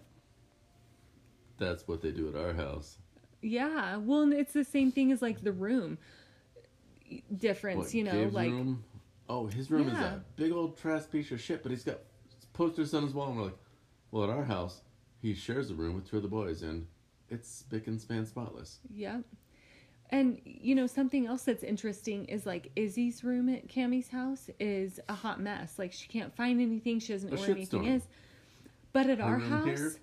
That's 1.59 1.87
what 1.87 2.01
they 2.01 2.11
do 2.11 2.29
at 2.29 2.37
our 2.37 2.55
house. 2.55 2.99
Yeah 3.43 3.97
well 3.97 4.21
and 4.23 4.33
it's 4.33 4.53
the 4.53 4.65
same 4.65 4.93
thing 4.93 5.11
as 5.13 5.23
like 5.23 5.43
the 5.43 5.53
room 5.53 5.97
difference 7.37 7.79
What, 7.87 7.95
you 7.95 8.05
know 8.05 8.13
Gabe's 8.13 8.35
like 8.35 8.51
room? 8.51 8.85
Oh, 9.29 9.47
his 9.47 9.71
room 9.71 9.89
is 9.89 9.95
a 9.99 10.23
big 10.35 10.51
old 10.51 10.77
trash 10.77 11.05
piece 11.09 11.31
of 11.31 11.41
shit, 11.41 11.63
but 11.63 11.71
he's 11.71 11.85
got 11.85 11.99
posters 12.53 12.93
on 12.95 13.05
his 13.05 13.15
wall, 13.15 13.29
and 13.29 13.37
we're 13.37 13.45
like, 13.45 13.59
well, 14.11 14.25
at 14.25 14.29
our 14.31 14.43
house, 14.43 14.81
he 15.23 15.35
shares 15.35 15.71
a 15.71 15.75
room 15.75 15.95
with 15.95 16.11
two 16.11 16.19
other 16.19 16.27
boys, 16.27 16.63
and 16.63 16.85
it's 17.29 17.49
spick 17.49 17.87
and 17.87 18.01
span 18.01 18.27
spotless. 18.27 18.81
Yep. 18.93 19.23
And 20.11 20.41
you 20.45 20.75
know 20.75 20.89
something 20.89 21.29
else 21.29 21.45
that's 21.45 21.63
interesting 21.63 22.25
is 22.25 22.45
like 22.45 22.73
Izzy's 22.75 23.23
room 23.23 23.49
at 23.49 23.69
Cammie's 23.69 24.09
house 24.09 24.51
is 24.59 24.99
a 25.09 25.15
hot 25.15 25.41
mess. 25.41 25.79
Like 25.79 25.93
she 25.93 26.09
can't 26.09 26.35
find 26.35 26.61
anything. 26.61 26.99
She 26.99 27.13
doesn't 27.13 27.29
A 27.33 27.35
know 27.37 27.41
where 27.41 27.51
anything 27.53 27.83
shitstorm. 27.85 27.97
is. 27.97 28.03
But 28.93 29.09
at 29.09 29.19
Her 29.19 29.25
our 29.25 29.39
house, 29.39 29.65
here, 29.67 29.95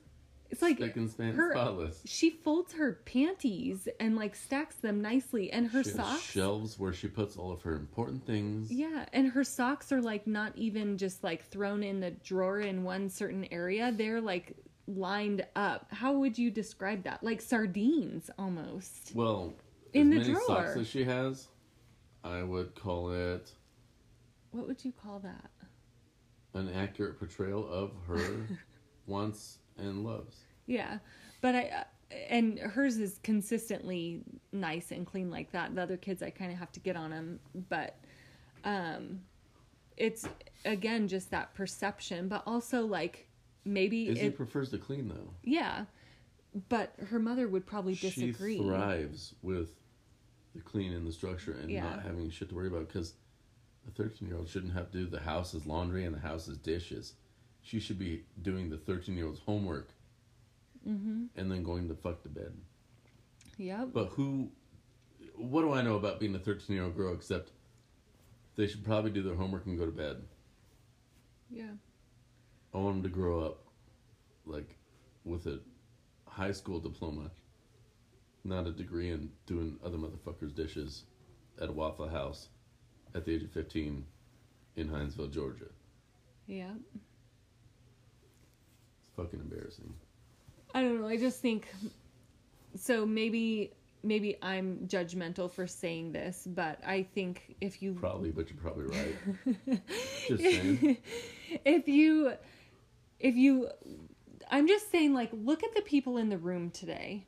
it's 0.50 0.62
like 0.62 0.78
spick 0.78 0.96
and 0.96 1.10
span 1.10 1.34
her- 1.36 1.52
spotless. 1.54 2.02
she 2.06 2.30
folds 2.30 2.74
her 2.74 3.00
panties 3.06 3.88
and 4.00 4.16
like 4.16 4.36
stacks 4.36 4.76
them 4.76 5.02
nicely, 5.02 5.52
and 5.52 5.68
her 5.68 5.84
she 5.84 5.90
has 5.92 5.98
socks. 5.98 6.22
shelves 6.22 6.80
where 6.80 6.94
she 6.94 7.08
puts 7.08 7.36
all 7.38 7.52
of 7.52 7.62
her 7.64 7.74
important 7.76 8.26
things. 8.26 8.72
Yeah, 8.72 9.06
and 9.14 9.30
her 9.32 9.44
socks 9.44 9.92
are 9.92 10.02
like 10.02 10.26
not 10.28 10.54
even 10.56 10.98
just 10.98 11.24
like 11.24 11.44
thrown 11.46 11.84
in 11.84 12.00
the 12.00 12.12
drawer 12.12 12.60
in 12.60 12.84
one 12.84 13.10
certain 13.10 13.46
area. 13.52 13.92
They're 13.96 14.22
like 14.22 14.56
lined 14.88 15.46
up. 15.56 15.88
How 15.92 16.14
would 16.14 16.38
you 16.38 16.50
describe 16.50 17.04
that? 17.04 17.24
Like 17.24 17.42
sardines 17.42 18.30
almost. 18.40 19.14
Well, 19.14 19.54
In 19.94 20.14
as 20.14 20.28
the 20.28 20.34
many 20.34 20.46
socks 20.46 20.64
drawer. 20.74 20.78
as 20.80 20.88
she 20.88 21.04
has, 21.04 21.48
I 22.24 22.42
would 22.44 22.74
call 22.74 23.12
it 23.12 23.52
What 24.52 24.66
would 24.68 24.84
you 24.86 24.94
call 24.94 25.20
that? 25.20 25.50
an 26.54 26.72
accurate 26.74 27.20
portrayal 27.20 27.68
of 27.72 27.92
her 28.08 28.48
wants 29.06 29.60
and 29.78 30.04
loves. 30.06 30.36
Yeah, 30.66 31.00
but 31.42 31.56
I 31.56 31.62
uh, 31.70 31.84
and 32.30 32.58
hers 32.60 32.98
is 32.98 33.20
consistently 33.24 34.22
nice 34.52 34.92
and 34.92 35.06
clean 35.06 35.30
like 35.30 35.52
that. 35.52 35.76
The 35.76 35.82
other 35.82 35.98
kids, 35.98 36.22
I 36.24 36.30
kind 36.30 36.52
of 36.52 36.58
have 36.58 36.72
to 36.74 36.80
get 36.80 36.96
on 36.96 37.12
them, 37.12 37.40
but 37.70 37.98
um, 38.64 39.22
it's 39.98 40.28
again 40.66 41.08
just 41.08 41.32
that 41.32 41.54
perception, 41.54 42.28
but 42.28 42.44
also 42.46 42.86
like 42.86 43.28
maybe 43.66 44.08
Izzy 44.10 44.28
it, 44.28 44.36
prefers 44.38 44.70
to 44.72 44.78
clean 44.78 45.10
though. 45.10 45.30
yeah, 45.44 45.86
but 46.70 46.94
her 47.10 47.20
mother 47.20 47.48
would 47.48 47.66
probably 47.66 47.96
disagree. 47.96 48.58
She 48.58 48.64
thrives 48.64 49.36
with 49.42 49.70
the 50.56 50.62
clean 50.62 50.94
and 50.94 51.06
the 51.06 51.12
structure 51.12 51.52
and 51.62 51.70
Yeah. 51.70 51.84
not 51.84 52.02
having 52.04 52.30
shit 52.30 52.50
to 52.50 52.56
worry 52.56 52.68
about 52.68 52.88
because 52.88 53.14
a 53.88 53.92
13 53.92 54.28
year 54.28 54.38
old 54.38 54.50
shouldn't 54.50 54.74
have 54.74 54.92
to 54.92 54.98
do 55.00 55.06
the 55.08 55.20
house's 55.20 55.66
laundry 55.66 56.04
and 56.06 56.16
the 56.16 56.20
house's 56.20 56.58
dishes. 56.58 57.14
She 57.68 57.82
should 57.82 58.00
be 58.00 58.24
doing 58.42 58.70
the 58.70 58.78
13 58.78 59.16
year 59.18 59.26
old's 59.28 59.42
homework 59.42 59.90
Mm-hmm. 60.88 61.26
and 61.36 61.52
then 61.52 61.64
going 61.64 61.90
to 61.90 61.96
fuck 61.96 62.24
to 62.24 62.30
bed. 62.30 62.54
Yep. 63.58 63.90
But 63.92 64.06
who, 64.12 64.50
what 65.36 65.64
do 65.64 65.74
I 65.74 65.82
know 65.82 65.96
about 65.98 66.18
being 66.18 66.34
a 66.34 66.40
13 66.40 66.74
year 66.74 66.86
old 66.86 66.96
girl 66.96 67.14
except 67.14 67.52
they 68.56 68.68
should 68.68 68.86
probably 68.86 69.12
do 69.12 69.22
their 69.22 69.36
homework 69.36 69.66
and 69.66 69.78
go 69.78 69.86
to 69.86 69.92
bed? 69.92 70.24
Yeah. 71.52 71.72
I 72.74 72.78
want 72.78 72.96
them 72.96 73.04
to 73.04 73.10
grow 73.14 73.42
up 73.42 73.66
like 74.46 74.78
with 75.26 75.46
a 75.48 75.60
high 76.26 76.54
school 76.54 76.80
diploma, 76.80 77.32
not 78.46 78.66
a 78.66 78.72
degree 78.72 79.10
in 79.12 79.30
doing 79.46 79.78
other 79.84 79.98
motherfuckers' 79.98 80.56
dishes 80.56 81.04
at 81.62 81.68
a 81.68 81.74
Waffle 81.74 82.08
House 82.08 82.48
at 83.14 83.26
the 83.26 83.34
age 83.34 83.44
of 83.44 83.52
15 83.52 84.06
in 84.78 84.88
Hinesville, 84.90 85.34
Georgia. 85.34 85.66
Yeah. 86.46 86.72
Fucking 89.18 89.40
embarrassing. 89.40 89.94
I 90.74 90.82
don't 90.82 91.02
know. 91.02 91.08
I 91.08 91.18
just 91.18 91.42
think 91.42 91.68
so. 92.76 93.06
Maybe 93.06 93.74
maybe 94.04 94.38
I'm 94.42 94.88
judgmental 94.88 95.52
for 95.52 95.68
saying 95.68 96.14
this, 96.14 96.48
but 96.48 96.80
I 96.86 97.04
think 97.04 97.56
if 97.60 97.82
you 97.82 97.94
Probably, 97.94 98.32
but 98.32 98.50
you're 98.50 98.60
probably 98.60 98.86
right. 98.86 99.82
Just 100.28 100.44
saying. 100.44 100.98
if 101.66 101.88
you 101.88 102.34
if 103.20 103.36
you 103.36 103.70
i'm 104.52 104.68
just 104.68 104.92
saying 104.92 105.14
like 105.14 105.30
look 105.34 105.64
at 105.64 105.74
the 105.76 105.82
people 105.82 106.18
in 106.18 106.30
the 106.30 106.38
room 106.38 106.70
today 106.72 107.26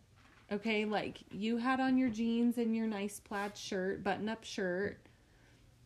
okay 0.52 0.86
like 0.86 1.20
you 1.32 1.58
had 1.58 1.80
on 1.80 1.98
your 1.98 2.10
jeans 2.10 2.58
and 2.58 2.76
your 2.76 2.88
nice 2.88 3.20
plaid 3.20 3.56
shirt 3.58 4.04
button 4.04 4.30
up 4.30 4.44
shirt 4.44 5.00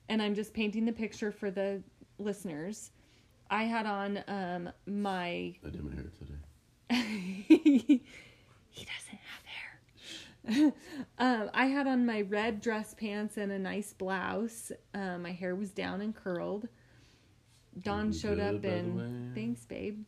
and 0.09 0.21
i'm 0.21 0.35
just 0.35 0.53
painting 0.53 0.85
the 0.85 0.91
picture 0.91 1.31
for 1.31 1.49
the 1.49 1.81
listeners 2.17 2.91
i 3.49 3.63
had 3.63 3.85
on 3.85 4.23
um 4.27 4.69
my 4.85 5.55
I 5.65 5.69
did 5.69 5.83
my 5.83 5.93
hair 5.93 6.11
today. 6.17 6.33
he 8.69 8.85
doesn't 8.85 9.19
have 9.31 9.43
hair. 9.45 10.73
um, 11.17 11.49
I 11.53 11.65
had 11.67 11.87
on 11.87 12.05
my 12.05 12.21
red 12.21 12.61
dress 12.61 12.93
pants 12.93 13.37
and 13.37 13.51
a 13.51 13.57
nice 13.59 13.93
blouse. 13.93 14.71
Uh, 14.93 15.17
my 15.17 15.31
hair 15.31 15.55
was 15.55 15.71
down 15.71 16.01
and 16.01 16.15
curled. 16.15 16.67
Dawn 17.81 18.07
Looking 18.07 18.19
showed 18.19 18.37
good, 18.37 18.55
up 18.57 18.65
in. 18.65 19.31
Thanks, 19.33 19.65
babe. 19.65 20.05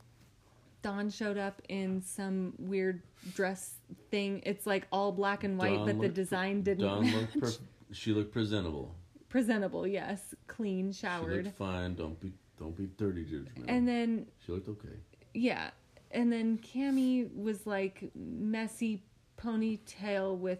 Dawn 0.83 1.09
showed 1.09 1.37
up 1.37 1.61
in 1.69 2.01
some 2.03 2.53
weird 2.59 3.01
dress 3.33 3.75
thing. 4.11 4.43
It's 4.45 4.67
like 4.67 4.85
all 4.91 5.11
black 5.11 5.43
and 5.43 5.57
white, 5.57 5.77
Dawn 5.77 5.85
but 5.87 5.99
the 6.01 6.09
design 6.09 6.61
didn't 6.61 6.85
looked 6.85 7.39
per- 7.39 7.63
she 7.91 8.11
looked 8.11 8.31
presentable. 8.31 8.93
presentable. 9.29 9.87
Yes, 9.87 10.35
clean, 10.47 10.91
She 10.91 10.99
showered, 11.01 11.45
looked 11.45 11.57
fine. 11.57 11.95
Don't 11.95 12.19
be 12.19 12.33
don't 12.59 12.75
be 12.75 12.87
dirty, 12.97 13.23
judgmental. 13.25 13.65
and 13.67 13.87
then 13.87 14.25
she 14.45 14.51
looked 14.51 14.69
okay. 14.69 14.95
yeah 15.33 15.69
and 16.11 16.31
then 16.31 16.57
Cammy 16.59 17.29
was 17.35 17.67
like 17.67 18.09
messy 18.15 19.03
ponytail 19.37 20.37
with 20.37 20.59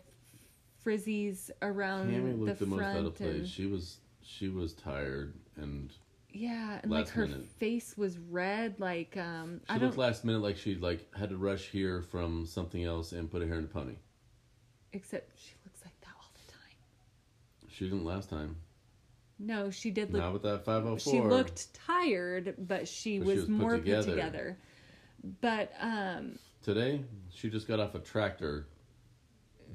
frizzies 0.85 1.49
around 1.61 2.11
Cammy 2.11 2.37
looked 2.39 2.59
the 2.59 2.65
the, 2.65 2.71
most 2.71 2.81
out 2.81 2.91
front 2.91 3.07
of 3.07 3.15
place. 3.15 3.47
She 3.47 3.65
was 3.65 3.97
she 4.21 4.49
was 4.49 4.73
tired 4.73 5.33
and 5.55 5.91
yeah, 6.31 6.79
and 6.83 6.91
like 6.91 7.07
her 7.09 7.27
minute. 7.27 7.47
face 7.59 7.95
was 7.97 8.17
red. 8.17 8.77
Like 8.79 9.15
um, 9.15 9.61
she 9.69 9.73
I 9.73 9.77
looked 9.77 9.97
last 9.97 10.25
minute 10.25 10.41
like 10.41 10.57
she 10.57 10.75
like 10.75 11.07
had 11.15 11.29
to 11.29 11.37
rush 11.37 11.69
here 11.69 12.01
from 12.01 12.45
something 12.45 12.83
else 12.83 13.13
and 13.13 13.31
put 13.31 13.41
her 13.41 13.47
hair 13.47 13.57
in 13.57 13.63
a 13.65 13.67
pony. 13.67 13.95
except 14.91 15.39
she 15.39 15.53
looks 15.65 15.79
like 15.85 15.99
that 16.01 16.09
all 16.17 16.29
the 16.33 16.51
time. 16.51 17.69
She 17.69 17.85
didn't 17.85 18.03
last 18.03 18.29
time. 18.29 18.57
No, 19.37 19.69
she 19.69 19.91
did 19.91 20.11
look 20.13 20.21
Not 20.21 20.33
with 20.33 20.43
that 20.43 20.63
five 20.65 20.85
oh 20.85 20.97
four. 20.97 20.99
she 20.99 21.19
looked 21.21 21.73
tired, 21.73 22.55
but 22.57 22.87
she, 22.87 23.19
But 23.19 23.25
she 23.25 23.27
was, 23.27 23.35
was 23.35 23.45
put 23.45 23.49
more 23.51 23.71
together. 23.77 24.03
put 24.05 24.11
together. 24.11 24.57
But 25.41 25.73
um, 25.81 26.37
Today, 26.63 27.01
she 27.33 27.49
just 27.49 27.67
got 27.67 27.79
off 27.79 27.95
a 27.95 27.99
tractor 27.99 28.67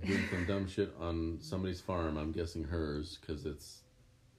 doing 0.05 0.23
some 0.31 0.47
dumb 0.47 0.67
shit 0.69 0.95
on 0.99 1.39
somebody's 1.41 1.81
farm. 1.81 2.17
I'm 2.17 2.33
guessing 2.33 2.65
hers 2.65 3.19
because 3.21 3.45
it's 3.45 3.81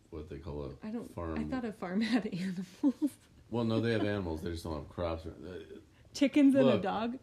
what 0.09 0.29
they 0.29 0.37
call 0.37 0.63
a 0.65 0.87
I 0.87 0.89
don't. 0.91 1.13
farm. 1.13 1.37
I 1.39 1.43
thought 1.55 1.65
a 1.65 1.71
farm 1.71 2.01
had 2.01 2.25
animals, 2.27 3.11
Well, 3.51 3.63
no, 3.63 3.79
they 3.79 3.91
have 3.91 4.03
animals. 4.05 4.41
They 4.41 4.51
just 4.51 4.63
don't 4.63 4.75
have 4.75 4.89
crops. 4.89 5.25
Uh, 5.25 5.29
chickens 6.13 6.55
and 6.55 6.67
a 6.67 6.77
dog. 6.79 7.17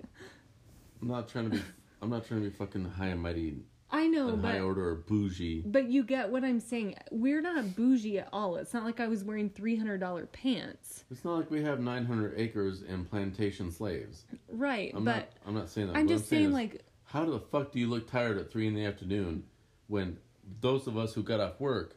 I'm 1.03 1.09
not 1.09 1.29
trying 1.29 1.51
to 1.51 1.57
be. 1.57 1.63
I'm 2.01 2.11
not 2.11 2.27
trying 2.27 2.43
to 2.45 2.49
be 2.49 2.55
fucking 2.55 2.85
high 2.85 3.07
and 3.09 3.21
mighty 3.21 3.57
I 3.91 4.07
know, 4.07 4.37
but 4.37 4.51
high 4.53 4.61
order 4.61 4.91
or 4.91 4.95
bougie. 4.97 5.63
but 5.65 5.89
you 5.89 6.03
get 6.05 6.31
what 6.31 6.45
I'm 6.45 6.61
saying. 6.61 6.97
We're 7.11 7.41
not 7.41 7.75
bougie 7.75 8.19
at 8.19 8.29
all. 8.33 8.57
It's 8.57 8.75
not 8.75 8.85
like 8.85 9.01
I 9.01 9.09
was 9.09 9.25
wearing 9.25 9.49
three 9.49 9.77
hundred 9.77 9.99
dollar 10.01 10.27
pants, 10.27 11.05
It's 11.11 11.25
not 11.25 11.37
like 11.37 11.51
we 11.51 11.63
have 11.63 11.81
900 11.81 12.35
acres 12.37 12.83
and 12.87 13.09
plantation 13.09 13.71
slaves. 13.73 14.25
right? 14.49 14.93
I'm 14.95 15.05
but 15.05 15.15
not. 15.17 15.29
I'm 15.47 15.55
not 15.55 15.71
saying 15.71 15.87
that. 15.89 15.97
I'm 15.97 16.07
What 16.07 16.13
just 16.17 16.29
saying, 16.29 16.47
is, 16.49 16.53
like, 16.53 16.83
how 17.05 17.25
the 17.25 17.41
fuck 17.41 17.73
do 17.73 17.79
you 17.79 17.87
look 17.89 18.11
tired 18.11 18.37
at 18.37 18.51
three 18.53 18.67
in 18.67 18.75
the 18.75 18.85
afternoon 18.85 19.45
when 19.87 20.19
those 20.61 20.87
of 20.87 20.99
us 20.99 21.15
who 21.15 21.23
got 21.23 21.41
off 21.41 21.59
work 21.59 21.97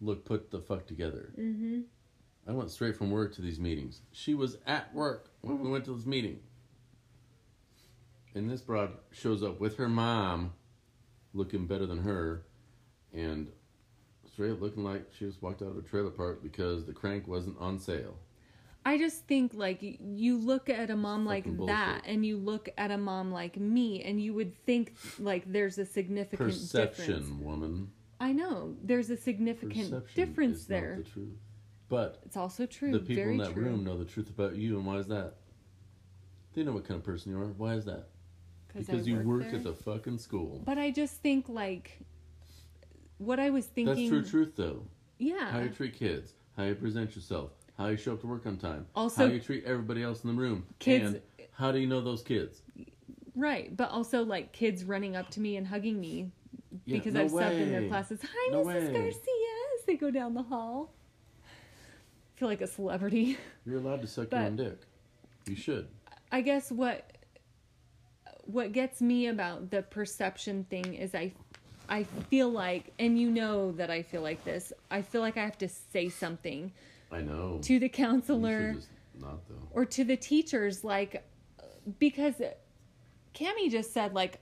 look 0.00 0.24
put 0.24 0.50
the 0.52 0.60
fuck 0.60 0.86
together? 0.86 1.32
hmm 1.34 1.80
I 2.46 2.52
went 2.52 2.70
straight 2.70 2.96
from 2.96 3.10
work 3.10 3.34
to 3.34 3.42
these 3.42 3.58
meetings. 3.60 4.00
She 4.12 4.32
was 4.34 4.56
at 4.66 4.94
work 4.94 5.30
when 5.42 5.58
we 5.60 5.68
went 5.68 5.84
to 5.86 5.94
this 5.94 6.06
meeting. 6.06 6.38
And 8.34 8.48
this 8.48 8.62
broad 8.62 8.92
shows 9.10 9.42
up 9.42 9.60
with 9.60 9.76
her 9.76 9.88
mom, 9.88 10.52
looking 11.38 11.66
better 11.66 11.86
than 11.86 11.98
her, 11.98 12.42
and 13.14 13.48
straight 14.30 14.50
up 14.52 14.60
looking 14.60 14.84
like 14.84 15.06
she 15.16 15.24
just 15.24 15.40
walked 15.42 15.62
out 15.62 15.68
of 15.70 15.78
a 15.78 15.82
trailer 15.82 16.10
park 16.10 16.42
because 16.42 16.84
the 16.84 16.92
crank 16.92 17.26
wasn't 17.26 17.56
on 17.58 17.78
sale. 17.78 18.16
I 18.84 18.96
just 18.98 19.26
think 19.26 19.52
like 19.54 19.78
you 19.82 20.38
look 20.38 20.68
at 20.70 20.88
a 20.90 20.96
mom 20.96 21.24
like 21.26 21.44
that, 21.66 22.02
and 22.06 22.24
you 22.24 22.36
look 22.38 22.68
at 22.78 22.90
a 22.90 22.98
mom 22.98 23.32
like 23.32 23.56
me, 23.58 24.02
and 24.02 24.20
you 24.20 24.34
would 24.34 24.54
think 24.64 24.94
like 25.18 25.50
there's 25.50 25.78
a 25.78 25.84
significant 25.86 26.50
Perception, 26.50 27.06
difference. 27.20 27.42
woman. 27.42 27.90
I 28.20 28.32
know 28.32 28.74
there's 28.82 29.10
a 29.10 29.16
significant 29.16 29.90
Perception 29.90 30.14
difference 30.26 30.64
there. 30.64 30.96
The 31.04 31.10
truth. 31.10 31.38
But 31.88 32.20
It's 32.26 32.36
also 32.36 32.66
true. 32.66 32.92
the 32.92 32.98
people 32.98 33.14
very 33.24 33.32
in 33.32 33.38
that 33.38 33.52
true. 33.52 33.62
room 33.64 33.84
know 33.84 33.96
the 33.96 34.04
truth 34.04 34.28
about 34.30 34.56
you, 34.56 34.76
and 34.76 34.86
why 34.86 34.96
is 34.96 35.08
that? 35.08 35.34
They 36.54 36.62
know 36.62 36.72
what 36.72 36.84
kind 36.86 36.98
of 36.98 37.04
person 37.04 37.32
you 37.32 37.40
are. 37.40 37.46
Why 37.46 37.74
is 37.74 37.84
that? 37.86 38.08
'Cause 38.68 38.90
I 38.90 38.94
you 38.94 39.16
work 39.16 39.26
worked 39.26 39.46
there. 39.50 39.56
at 39.56 39.64
the 39.64 39.74
fucking 39.74 40.18
school. 40.18 40.62
But 40.64 40.78
I 40.78 40.90
just 40.90 41.16
think 41.22 41.48
like 41.48 42.00
what 43.18 43.40
I 43.40 43.50
was 43.50 43.66
thinking. 43.66 43.94
That's 43.94 44.08
true 44.08 44.24
truth, 44.44 44.56
though. 44.56 44.82
Yeah. 45.18 45.50
how 45.50 45.58
you 45.60 45.70
treat 45.70 45.94
kids, 45.94 46.34
how 46.56 46.62
you 46.64 46.76
present 46.76 47.16
yourself, 47.16 47.50
how 47.76 47.88
you 47.88 47.96
show 47.96 48.12
up 48.12 48.20
to 48.20 48.28
work 48.28 48.46
on 48.46 48.56
time, 48.56 48.86
Also- 48.94 49.26
how 49.26 49.32
you 49.32 49.40
treat 49.40 49.64
everybody 49.64 50.02
else 50.02 50.22
in 50.22 50.30
the 50.30 50.40
room, 50.40 50.64
Kids- 50.78 51.04
and 51.14 51.22
how 51.52 51.72
do 51.72 51.80
you 51.80 51.88
know 51.88 52.00
those 52.00 52.22
kids? 52.22 52.62
Right, 53.34 53.76
but 53.76 53.90
also 53.90 54.22
like 54.24 54.52
kids 54.52 54.84
running 54.84 55.16
up 55.16 55.28
to 55.30 55.40
me 55.40 55.56
and 55.56 55.66
hugging 55.66 56.00
me 56.00 56.30
Yeah, 56.84 56.98
because 56.98 57.14
no 57.14 57.22
I've 57.24 57.30
subbed 57.32 57.60
in 57.60 57.70
their 57.72 57.88
classes. 57.88 58.20
Hi, 58.22 58.52
No 58.52 58.62
Mrs. 58.62 58.66
way. 58.66 58.92
Garcia. 58.92 59.14
As 59.78 59.84
they 59.86 59.96
go 59.96 60.10
down 60.12 60.34
the 60.34 60.42
hall, 60.44 60.92
I 61.44 62.38
feel 62.38 62.48
like 62.48 62.60
a 62.60 62.66
celebrity. 62.68 63.38
You're 63.66 63.78
allowed 63.78 64.02
to 64.02 64.06
suck 64.06 64.30
But- 64.30 64.36
your 64.36 64.46
own 64.46 64.56
dick. 64.56 64.78
You 65.48 65.56
should. 65.56 65.88
I 66.30 66.42
guess 66.42 66.70
what 66.70 67.17
what 68.48 68.72
gets 68.72 69.02
me 69.02 69.26
about 69.26 69.70
the 69.70 69.82
perception 69.82 70.64
thing 70.64 70.94
is 70.94 71.14
I 71.14 71.32
I 71.88 72.04
feel 72.04 72.50
like 72.50 72.92
and 72.98 73.18
you 73.18 73.30
know 73.30 73.72
that 73.72 73.90
I 73.90 74.02
feel 74.02 74.22
like 74.22 74.42
this. 74.44 74.72
I 74.90 75.02
feel 75.02 75.20
like 75.20 75.36
I 75.36 75.44
have 75.44 75.58
to 75.58 75.68
say 75.68 76.08
something 76.08 76.72
I 77.12 77.20
know. 77.20 77.58
to 77.62 77.78
the 77.78 77.88
counselor 77.88 78.74
just 78.74 78.88
not 79.20 79.46
though. 79.48 79.68
or 79.72 79.84
to 79.84 80.04
the 80.04 80.16
teachers 80.16 80.82
like 80.82 81.24
because 81.98 82.34
Cami 83.34 83.70
just 83.70 83.92
said 83.92 84.14
like 84.14 84.40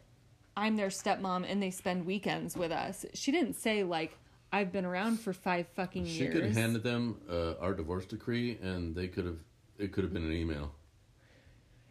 I'm 0.57 0.77
their 0.77 0.89
stepmom 0.89 1.45
and 1.49 1.63
they 1.63 1.71
spend 1.71 2.07
weekends 2.07 2.57
with 2.57 2.73
us. 2.73 3.05
She 3.13 3.33
didn't 3.33 3.55
say 3.55 3.83
like 3.83 4.17
I've 4.53 4.73
been 4.73 4.85
around 4.85 5.19
for 5.21 5.33
5 5.33 5.67
fucking 5.75 6.07
She 6.07 6.13
years. 6.13 6.33
She 6.33 6.33
could 6.33 6.45
have 6.45 6.57
handed 6.57 6.83
them 6.85 7.21
uh, 7.29 7.55
our 7.61 7.75
divorce 7.75 8.07
decree, 8.07 8.57
and 8.63 8.95
they 8.95 9.09
could 9.09 9.27
have. 9.27 9.39
It 9.79 9.93
could 9.93 10.05
have 10.05 10.15
been 10.15 10.25
an 10.25 10.33
email. 10.33 10.73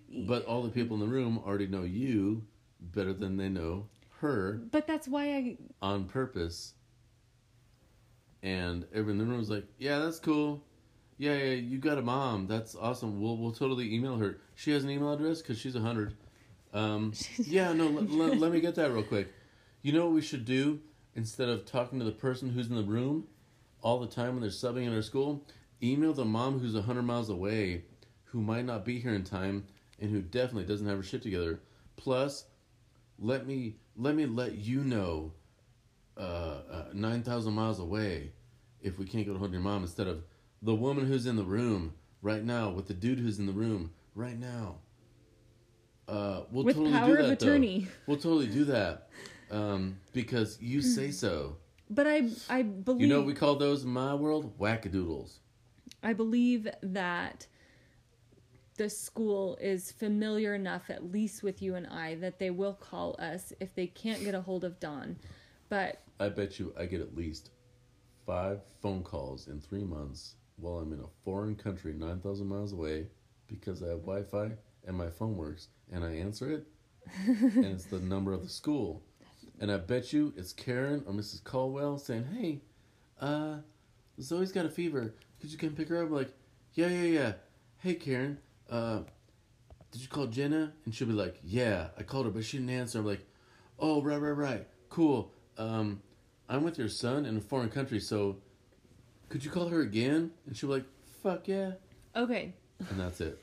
But 0.10 0.46
all 0.46 0.64
the 0.64 0.70
people 0.70 0.96
in 0.96 1.02
the 1.02 1.14
room 1.14 1.40
already 1.46 1.68
know 1.68 1.84
you 1.84 2.46
better 2.80 3.14
than 3.14 3.38
they 3.38 3.50
know 3.50 3.88
her 4.20 4.62
but 4.72 4.88
that's 4.88 5.08
why 5.08 5.34
I 5.34 5.58
on 5.82 6.06
purpose. 6.06 6.74
And 8.42 8.86
everyone 8.94 9.20
in 9.20 9.26
the 9.26 9.26
room 9.26 9.40
was 9.40 9.50
like, 9.50 9.66
"Yeah, 9.80 10.00
that's 10.00 10.20
cool. 10.20 10.64
Yeah, 11.18 11.36
yeah, 11.36 11.54
you 11.54 11.78
got 11.80 11.98
a 11.98 12.02
mom. 12.02 12.48
That's 12.48 12.76
awesome. 12.76 13.22
We'll 13.22 13.38
we'll 13.38 13.52
totally 13.52 13.94
email 13.94 14.18
her. 14.18 14.38
She 14.54 14.72
has 14.72 14.84
an 14.84 14.90
email 14.90 15.14
address 15.14 15.42
because 15.42 15.58
she's 15.58 15.76
a 15.76 15.80
hundred. 15.80 16.16
Um, 16.74 17.14
yeah, 17.38 17.74
no, 17.74 17.88
let, 17.88 18.12
let, 18.12 18.38
let 18.38 18.52
me 18.52 18.60
get 18.60 18.76
that 18.76 18.92
real 18.92 19.04
quick. 19.04 19.30
You 19.82 19.94
know 19.94 20.06
what 20.06 20.14
we 20.14 20.22
should 20.22 20.46
do 20.46 20.80
instead 21.16 21.50
of 21.50 21.66
talking 21.66 22.00
to 22.00 22.06
the 22.06 22.12
person 22.12 22.50
who's 22.50 22.68
in 22.68 22.76
the 22.76 22.84
room 22.84 23.28
all 23.82 24.00
the 24.00 24.08
time 24.08 24.34
when 24.34 24.42
they're 24.42 24.50
subbing 24.50 24.86
in 24.86 24.94
our 24.94 25.02
school? 25.02 25.46
Email 25.82 26.14
the 26.14 26.26
mom 26.26 26.60
who's 26.60 26.76
a 26.76 26.82
hundred 26.82 27.04
miles 27.04 27.30
away, 27.30 27.84
who 28.26 28.42
might 28.42 28.66
not 28.66 28.86
be 28.86 29.00
here 29.00 29.14
in 29.14 29.24
time, 29.24 29.66
and 30.00 30.12
who 30.12 30.22
definitely 30.22 30.66
doesn't 30.66 30.88
have 30.88 30.98
her 30.98 31.04
shit 31.04 31.22
together. 31.22 31.60
Plus, 31.96 32.46
let 33.20 33.48
me 33.48 33.76
let 33.98 34.16
me 34.16 34.26
let 34.26 34.56
you 34.56 34.84
know 34.84 35.32
uh, 36.18 36.22
uh, 36.72 36.86
9,000 36.94 37.54
miles 37.54 37.80
away 37.80 38.32
if 38.82 39.00
we 39.00 39.06
can't 39.06 39.26
get 39.26 39.36
a 39.36 39.38
hold 39.38 39.52
your 39.52 39.62
mom 39.62 39.84
instead 39.84 40.08
of 40.08 40.24
the 40.62 40.76
woman 40.76 41.06
who's 41.06 41.26
in 41.26 41.36
the 41.36 41.44
room 41.44 41.94
right 42.22 42.44
now 42.44 42.70
with 42.70 42.88
the 42.88 42.94
dude 42.94 43.20
who's 43.20 43.40
in 43.40 43.46
the 43.46 43.54
room 43.54 43.92
right 44.16 44.38
now. 44.40 44.76
Uh, 46.08 46.42
we'll 46.52 46.64
with 46.66 46.76
totally 46.76 46.92
power 46.92 47.16
do 47.18 47.24
of 47.24 47.28
that, 47.30 47.40
though. 47.40 47.82
We'll 48.06 48.18
totally 48.18 48.48
do 48.48 48.66
that 48.66 49.10
um, 49.50 49.98
because 50.14 50.62
you 50.62 50.82
say 50.82 51.12
so. 51.12 51.58
But 51.90 52.08
I 52.08 52.30
I 52.50 52.64
believe 52.64 53.02
You 53.02 53.08
know 53.08 53.18
what 53.20 53.28
we 53.28 53.34
call 53.34 53.56
those 53.56 53.84
in 53.84 53.90
my 53.90 54.14
world? 54.14 54.58
Wackadoodles. 54.60 55.38
I 56.04 56.14
believe 56.14 56.68
that 56.82 57.48
the 58.78 58.90
school 58.90 59.58
is 59.62 59.92
familiar 59.92 60.54
enough, 60.54 60.90
at 60.90 61.12
least 61.12 61.44
with 61.44 61.62
you 61.62 61.76
and 61.76 61.88
I, 61.88 62.16
that 62.16 62.40
they 62.40 62.50
will 62.50 62.74
call 62.74 63.16
us 63.20 63.54
if 63.60 63.74
they 63.74 63.88
can't 63.88 64.24
get 64.24 64.36
a 64.36 64.42
hold 64.42 64.64
of 64.64 64.80
Dawn. 64.80 65.18
But 65.70 66.02
I 66.20 66.30
bet 66.30 66.60
you 66.60 66.74
I 66.78 66.86
get 66.86 67.02
at 67.02 67.16
least 67.16 67.52
five 68.26 68.62
phone 68.82 69.04
calls 69.04 69.48
in 69.48 69.60
three 69.60 69.84
months 69.84 70.36
while 70.58 70.80
I'm 70.80 70.94
in 70.94 71.00
a 71.00 71.24
foreign 71.24 71.56
country 71.56 71.94
9,000 71.94 72.48
miles 72.48 72.74
away 72.74 73.08
because 73.48 73.84
I 73.84 73.88
have 73.88 74.02
Wi 74.02 74.24
Fi 74.24 74.52
and 74.88 74.98
my 74.98 75.10
phone 75.10 75.36
works 75.36 75.68
and 75.92 76.04
I 76.04 76.16
answer 76.16 76.52
it 76.52 76.68
and 77.28 77.66
it's 77.66 77.86
the 77.86 78.00
number 78.00 78.34
of 78.34 78.42
the 78.42 78.50
school. 78.50 79.04
And 79.60 79.72
I 79.72 79.78
bet 79.78 80.12
you 80.12 80.34
it's 80.36 80.54
Karen 80.54 81.04
or 81.08 81.14
Mrs. 81.14 81.44
Caldwell 81.44 81.98
saying, 81.98 82.26
Hey, 82.38 82.62
uh, 83.22 83.58
Zoe's 84.22 84.52
got 84.52 84.66
a 84.66 84.70
fever. 84.70 85.14
Could 85.40 85.52
you 85.52 85.58
come 85.58 85.72
pick 85.72 85.90
her 85.90 86.04
up? 86.04 86.12
Like, 86.12 86.34
yeah, 86.74 86.88
yeah, 86.88 87.04
yeah. 87.04 87.34
Hey, 87.78 87.94
Karen, 87.96 88.40
uh, 88.70 89.00
did 89.92 90.02
you 90.02 90.08
call 90.08 90.28
Jenna? 90.28 90.74
And 90.86 90.94
she'll 90.94 91.08
be 91.08 91.14
like, 91.14 91.40
Yeah, 91.44 91.88
I 91.98 92.04
called 92.04 92.26
her, 92.26 92.32
but 92.32 92.44
she 92.46 92.58
didn't 92.58 92.72
answer. 92.72 93.00
I'm 93.00 93.06
like, 93.06 93.26
Oh, 93.80 94.02
right, 94.02 94.18
right, 94.18 94.32
right. 94.32 94.68
Cool. 94.90 95.32
Um, 95.58 96.02
I'm 96.50 96.64
with 96.64 96.78
your 96.78 96.90
son 96.90 97.26
in 97.26 97.38
a 97.38 97.42
foreign 97.42 97.70
country, 97.70 98.00
so 98.00 98.38
could 99.30 99.44
you 99.44 99.52
call 99.52 99.68
her 99.70 99.82
again? 99.82 100.32
And 100.46 100.56
she'll 100.56 100.70
be 100.70 100.76
like, 100.76 100.86
Fuck 101.24 101.48
yeah. 101.48 101.72
okay, 102.16 102.54
And 102.90 103.00
that's 103.00 103.22
it. 103.22 103.42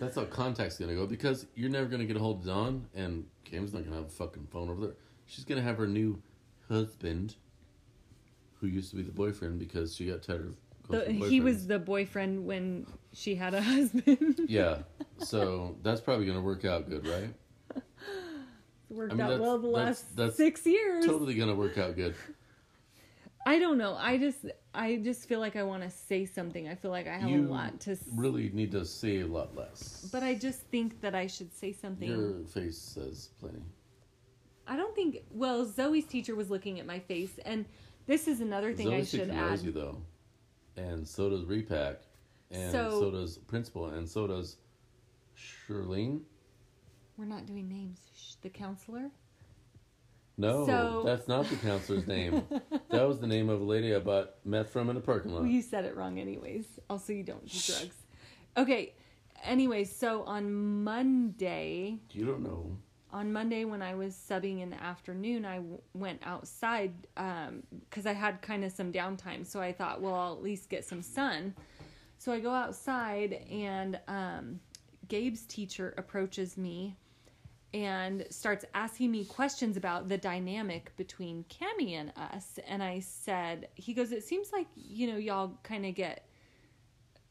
that's 0.00 0.16
how 0.16 0.24
contact's 0.24 0.78
gonna 0.78 0.94
go 0.94 1.06
because 1.06 1.46
you're 1.54 1.70
never 1.70 1.86
gonna 1.86 2.04
get 2.04 2.16
a 2.16 2.20
hold 2.20 2.40
of 2.40 2.46
Dawn, 2.46 2.86
and 2.94 3.26
Cam's 3.44 3.72
not 3.72 3.84
gonna 3.84 3.96
have 3.96 4.06
a 4.06 4.10
fucking 4.10 4.48
phone 4.50 4.70
over 4.70 4.80
there. 4.80 4.94
She's 5.26 5.44
gonna 5.44 5.62
have 5.62 5.76
her 5.78 5.86
new 5.86 6.20
husband, 6.68 7.36
who 8.60 8.66
used 8.66 8.90
to 8.90 8.96
be 8.96 9.02
the 9.02 9.12
boyfriend 9.12 9.58
because 9.58 9.94
she 9.94 10.06
got 10.06 10.22
tired 10.22 10.46
of 10.46 10.54
the, 10.88 11.04
he 11.12 11.40
was 11.40 11.66
the 11.66 11.78
boyfriend 11.78 12.44
when 12.46 12.86
she 13.12 13.34
had 13.34 13.54
a 13.54 13.60
husband. 13.74 14.40
Yeah, 14.48 14.78
so 15.18 15.76
that's 15.82 16.00
probably 16.00 16.26
gonna 16.26 16.40
work 16.42 16.64
out 16.64 16.88
good, 16.88 17.06
right? 17.06 17.82
Worked 18.90 19.12
I 19.12 19.16
mean, 19.16 19.26
out 19.26 19.40
well 19.40 19.58
the 19.58 19.66
last 19.66 20.16
that's 20.16 20.36
six 20.36 20.64
years. 20.64 21.04
Totally 21.04 21.34
gonna 21.34 21.54
work 21.54 21.76
out 21.76 21.94
good. 21.94 22.14
I 23.46 23.58
don't 23.58 23.78
know. 23.78 23.94
I 23.98 24.18
just 24.18 24.46
I 24.74 24.96
just 24.96 25.28
feel 25.28 25.40
like 25.40 25.56
I 25.56 25.62
want 25.62 25.82
to 25.82 25.90
say 25.90 26.24
something. 26.24 26.68
I 26.68 26.74
feel 26.74 26.90
like 26.90 27.06
I 27.06 27.16
have 27.18 27.28
you 27.30 27.46
a 27.46 27.48
lot 27.48 27.80
to. 27.80 27.92
s- 27.92 28.04
really 28.12 28.50
need 28.52 28.72
to 28.72 28.84
say 28.84 29.20
a 29.20 29.26
lot 29.26 29.54
less. 29.56 30.08
But 30.12 30.22
I 30.22 30.34
just 30.34 30.60
think 30.70 31.00
that 31.02 31.14
I 31.14 31.26
should 31.26 31.52
say 31.54 31.72
something. 31.72 32.08
Your 32.08 32.44
face 32.46 32.78
says 32.78 33.30
plenty. 33.40 33.62
I 34.66 34.76
don't 34.76 34.94
think. 34.94 35.18
Well, 35.30 35.64
Zoe's 35.66 36.04
teacher 36.06 36.34
was 36.34 36.50
looking 36.50 36.78
at 36.80 36.86
my 36.86 36.98
face, 36.98 37.38
and 37.44 37.64
this 38.06 38.26
is 38.28 38.40
another 38.40 38.72
thing 38.74 38.88
I 38.92 39.02
Zoe 39.02 39.18
should 39.20 39.30
add. 39.30 39.60
you 39.60 39.72
though, 39.72 40.02
and 40.78 41.06
so 41.06 41.28
does 41.28 41.44
Repack, 41.44 41.96
and 42.50 42.70
So- 42.72 43.00
so, 43.00 43.10
does 43.10 43.38
Principal, 43.38 43.86
and 43.86 44.08
so 44.08 44.26
does 44.26 44.56
Shirlene. 45.36 46.22
We're 47.16 47.24
not 47.24 47.46
doing 47.46 47.68
names. 47.68 47.98
The 48.42 48.48
counselor. 48.50 49.10
No, 50.36 50.64
So- 50.66 51.02
that's 51.04 51.26
not 51.26 51.46
the 51.46 51.56
counselor's 51.56 52.06
name. 52.06 52.44
that 52.90 53.02
was 53.08 53.18
the 53.18 53.26
name 53.26 53.48
of 53.48 53.60
a 53.60 53.64
lady 53.64 53.94
I 53.94 53.98
bought 53.98 54.36
meth 54.44 54.70
from 54.70 54.88
in 54.88 54.96
a 54.96 55.00
parking 55.00 55.32
lot. 55.32 55.42
Well, 55.42 55.50
you 55.50 55.62
said 55.62 55.84
it 55.84 55.96
wrong, 55.96 56.18
anyways. 56.20 56.78
Also, 56.88 57.12
you 57.12 57.24
don't 57.24 57.44
do 57.44 57.58
drugs. 57.58 57.96
Okay. 58.56 58.94
Anyways, 59.44 59.94
so 59.94 60.22
on 60.24 60.82
Monday, 60.84 61.98
You 62.12 62.24
don't 62.24 62.42
know. 62.42 62.76
On 63.10 63.32
Monday 63.32 63.64
when 63.64 63.82
I 63.82 63.94
was 63.94 64.14
subbing 64.14 64.60
in 64.60 64.70
the 64.70 64.82
afternoon, 64.82 65.44
I 65.44 65.56
w- 65.56 65.80
went 65.94 66.20
outside 66.24 66.92
because 67.14 68.06
I 68.06 68.12
had 68.12 68.42
kind 68.42 68.64
of 68.64 68.72
some 68.72 68.92
downtime. 68.92 69.46
So 69.46 69.60
I 69.60 69.72
thought, 69.72 70.00
well, 70.00 70.14
I'll 70.14 70.32
at 70.34 70.42
least 70.42 70.68
get 70.68 70.84
some 70.84 71.02
sun. 71.02 71.54
So 72.18 72.32
I 72.32 72.40
go 72.40 72.50
outside, 72.50 73.44
and 73.50 73.98
um, 74.08 74.60
Gabe's 75.08 75.46
teacher 75.46 75.94
approaches 75.96 76.56
me 76.56 76.96
and 77.74 78.26
starts 78.30 78.64
asking 78.74 79.10
me 79.10 79.24
questions 79.24 79.76
about 79.76 80.08
the 80.08 80.18
dynamic 80.18 80.94
between 80.96 81.44
Cami 81.44 81.92
and 81.92 82.12
us. 82.16 82.58
And 82.66 82.82
I 82.82 83.00
said, 83.00 83.68
he 83.74 83.92
goes, 83.94 84.10
it 84.10 84.24
seems 84.24 84.52
like, 84.52 84.66
you 84.74 85.06
know, 85.06 85.18
y'all 85.18 85.52
kind 85.62 85.84
of 85.86 85.94
get 85.94 86.26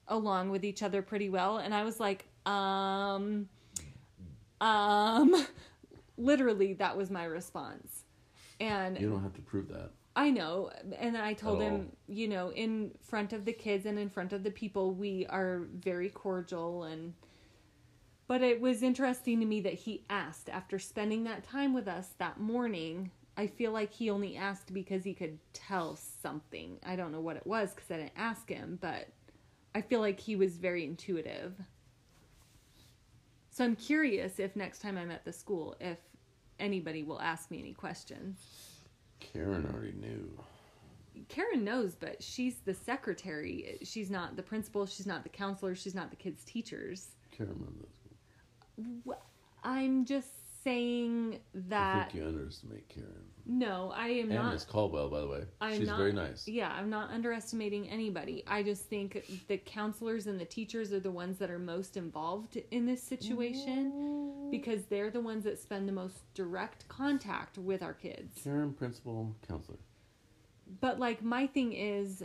along 0.08 0.50
with 0.50 0.64
each 0.64 0.84
other 0.84 1.02
pretty 1.02 1.30
well. 1.30 1.58
And 1.58 1.74
I 1.74 1.84
was 1.84 2.00
like, 2.00 2.26
um, 2.46 3.50
um, 4.62 5.46
literally, 6.18 6.74
that 6.74 6.98
was 6.98 7.10
my 7.10 7.26
response. 7.26 8.04
And 8.60 9.00
You 9.00 9.10
don't 9.10 9.24
have 9.24 9.34
to 9.34 9.42
prove 9.42 9.68
that. 9.70 9.92
I 10.16 10.32
know. 10.32 10.72
And 10.98 11.16
I 11.16 11.34
told 11.34 11.62
At 11.62 11.72
him, 11.72 11.92
you 12.08 12.28
know, 12.28 12.52
in 12.52 12.92
front 13.02 13.34
of 13.34 13.46
the 13.46 13.54
kids 13.54 13.86
and 13.86 14.00
in 14.00 14.10
front 14.10 14.34
of 14.34 14.44
the 14.44 14.50
people, 14.50 14.94
we 14.94 15.28
are 15.28 15.68
very 15.74 16.10
cordial 16.10 16.84
and 16.84 17.14
but 18.28 18.42
it 18.42 18.60
was 18.60 18.84
interesting 18.84 19.40
to 19.40 19.46
me 19.46 19.62
that 19.62 19.74
he 19.74 20.04
asked 20.10 20.50
after 20.50 20.80
spending 20.80 21.24
that 21.24 21.46
time 21.46 21.74
with 21.74 21.88
us 21.88 22.10
that 22.18 22.40
morning. 22.40 23.12
I 23.38 23.48
feel 23.48 23.72
like 23.72 23.94
he 23.94 24.10
only 24.10 24.36
asked 24.36 24.74
because 24.74 25.04
he 25.06 25.14
could 25.14 25.40
tell 25.54 25.96
something. 25.96 26.78
I 26.86 26.98
don't 26.98 27.14
know 27.14 27.22
what 27.22 27.38
it 27.38 27.48
was 27.48 27.74
because 27.74 27.90
I 27.90 27.98
didn't 27.98 28.12
ask 28.18 28.50
him, 28.50 28.80
but 28.82 29.08
I 29.74 29.82
feel 29.82 30.02
like 30.02 30.20
he 30.20 30.36
was 30.36 30.58
very 30.58 30.84
intuitive. 30.84 31.54
So 33.50 33.64
I'm 33.64 33.76
curious 33.76 34.40
if 34.40 34.56
next 34.56 34.80
time 34.82 34.98
I'm 34.98 35.12
at 35.12 35.24
the 35.24 35.32
school, 35.32 35.76
if 35.80 35.98
anybody 36.60 37.04
will 37.04 37.22
ask 37.22 37.50
me 37.52 37.60
any 37.60 37.74
questions. 37.74 38.38
Karen 39.20 39.66
already 39.74 39.94
knew. 39.94 40.30
Karen 41.30 41.64
knows, 41.64 41.96
but 41.96 42.22
she's 42.22 42.58
the 42.66 42.74
secretary. 42.74 43.80
She's 43.84 44.10
not 44.12 44.36
the 44.36 44.44
principal. 44.44 44.86
She's 44.86 45.08
not 45.08 45.24
the 45.24 45.30
counselor. 45.30 45.74
She's 45.76 45.96
not 45.96 46.10
the 46.12 46.16
kids' 46.16 46.44
teachers. 46.44 47.10
Karen 47.36 47.54
remembers. 47.54 49.04
Wh- 49.08 49.66
I'm 49.68 50.06
just 50.06 50.37
saying 50.68 51.40
I 51.56 51.60
that 51.70 52.12
think 52.12 52.22
you 52.24 52.28
underestimate 52.28 52.90
Karen. 52.90 53.24
no, 53.46 53.92
I 53.96 54.08
am 54.10 54.32
And 54.32 54.36
not. 54.36 54.54
Miss 54.54 54.66
Caldwell, 54.66 55.10
by 55.10 55.22
the 55.22 55.28
way. 55.28 55.44
I'm 55.62 55.78
She's 55.78 55.88
not, 55.88 55.98
very 55.98 56.12
nice. 56.14 56.48
Yeah, 56.48 56.70
I'm 56.72 56.90
not 56.90 57.10
underestimating 57.12 57.90
anybody. 57.90 58.44
I 58.48 58.64
just 58.64 58.84
think 58.90 59.24
the 59.48 59.58
counselors 59.58 60.28
and 60.28 60.40
the 60.40 60.46
teachers 60.46 60.92
are 60.92 61.00
the 61.00 61.12
ones 61.12 61.38
that 61.40 61.50
are 61.50 61.60
most 61.60 61.96
involved 61.96 62.58
in 62.72 62.86
this 62.86 63.02
situation 63.02 64.50
because 64.52 64.86
they're 64.86 65.10
the 65.10 65.22
ones 65.22 65.44
that 65.46 65.58
spend 65.60 65.88
the 65.88 65.94
most 65.94 66.18
direct 66.34 66.88
contact 66.90 67.58
with 67.58 67.82
our 67.82 67.94
kids. 67.94 68.42
Karen, 68.44 68.74
principal, 68.74 69.36
counselor. 69.48 69.78
But 70.82 71.00
like 71.00 71.24
my 71.24 71.48
thing 71.48 71.72
is 71.74 72.24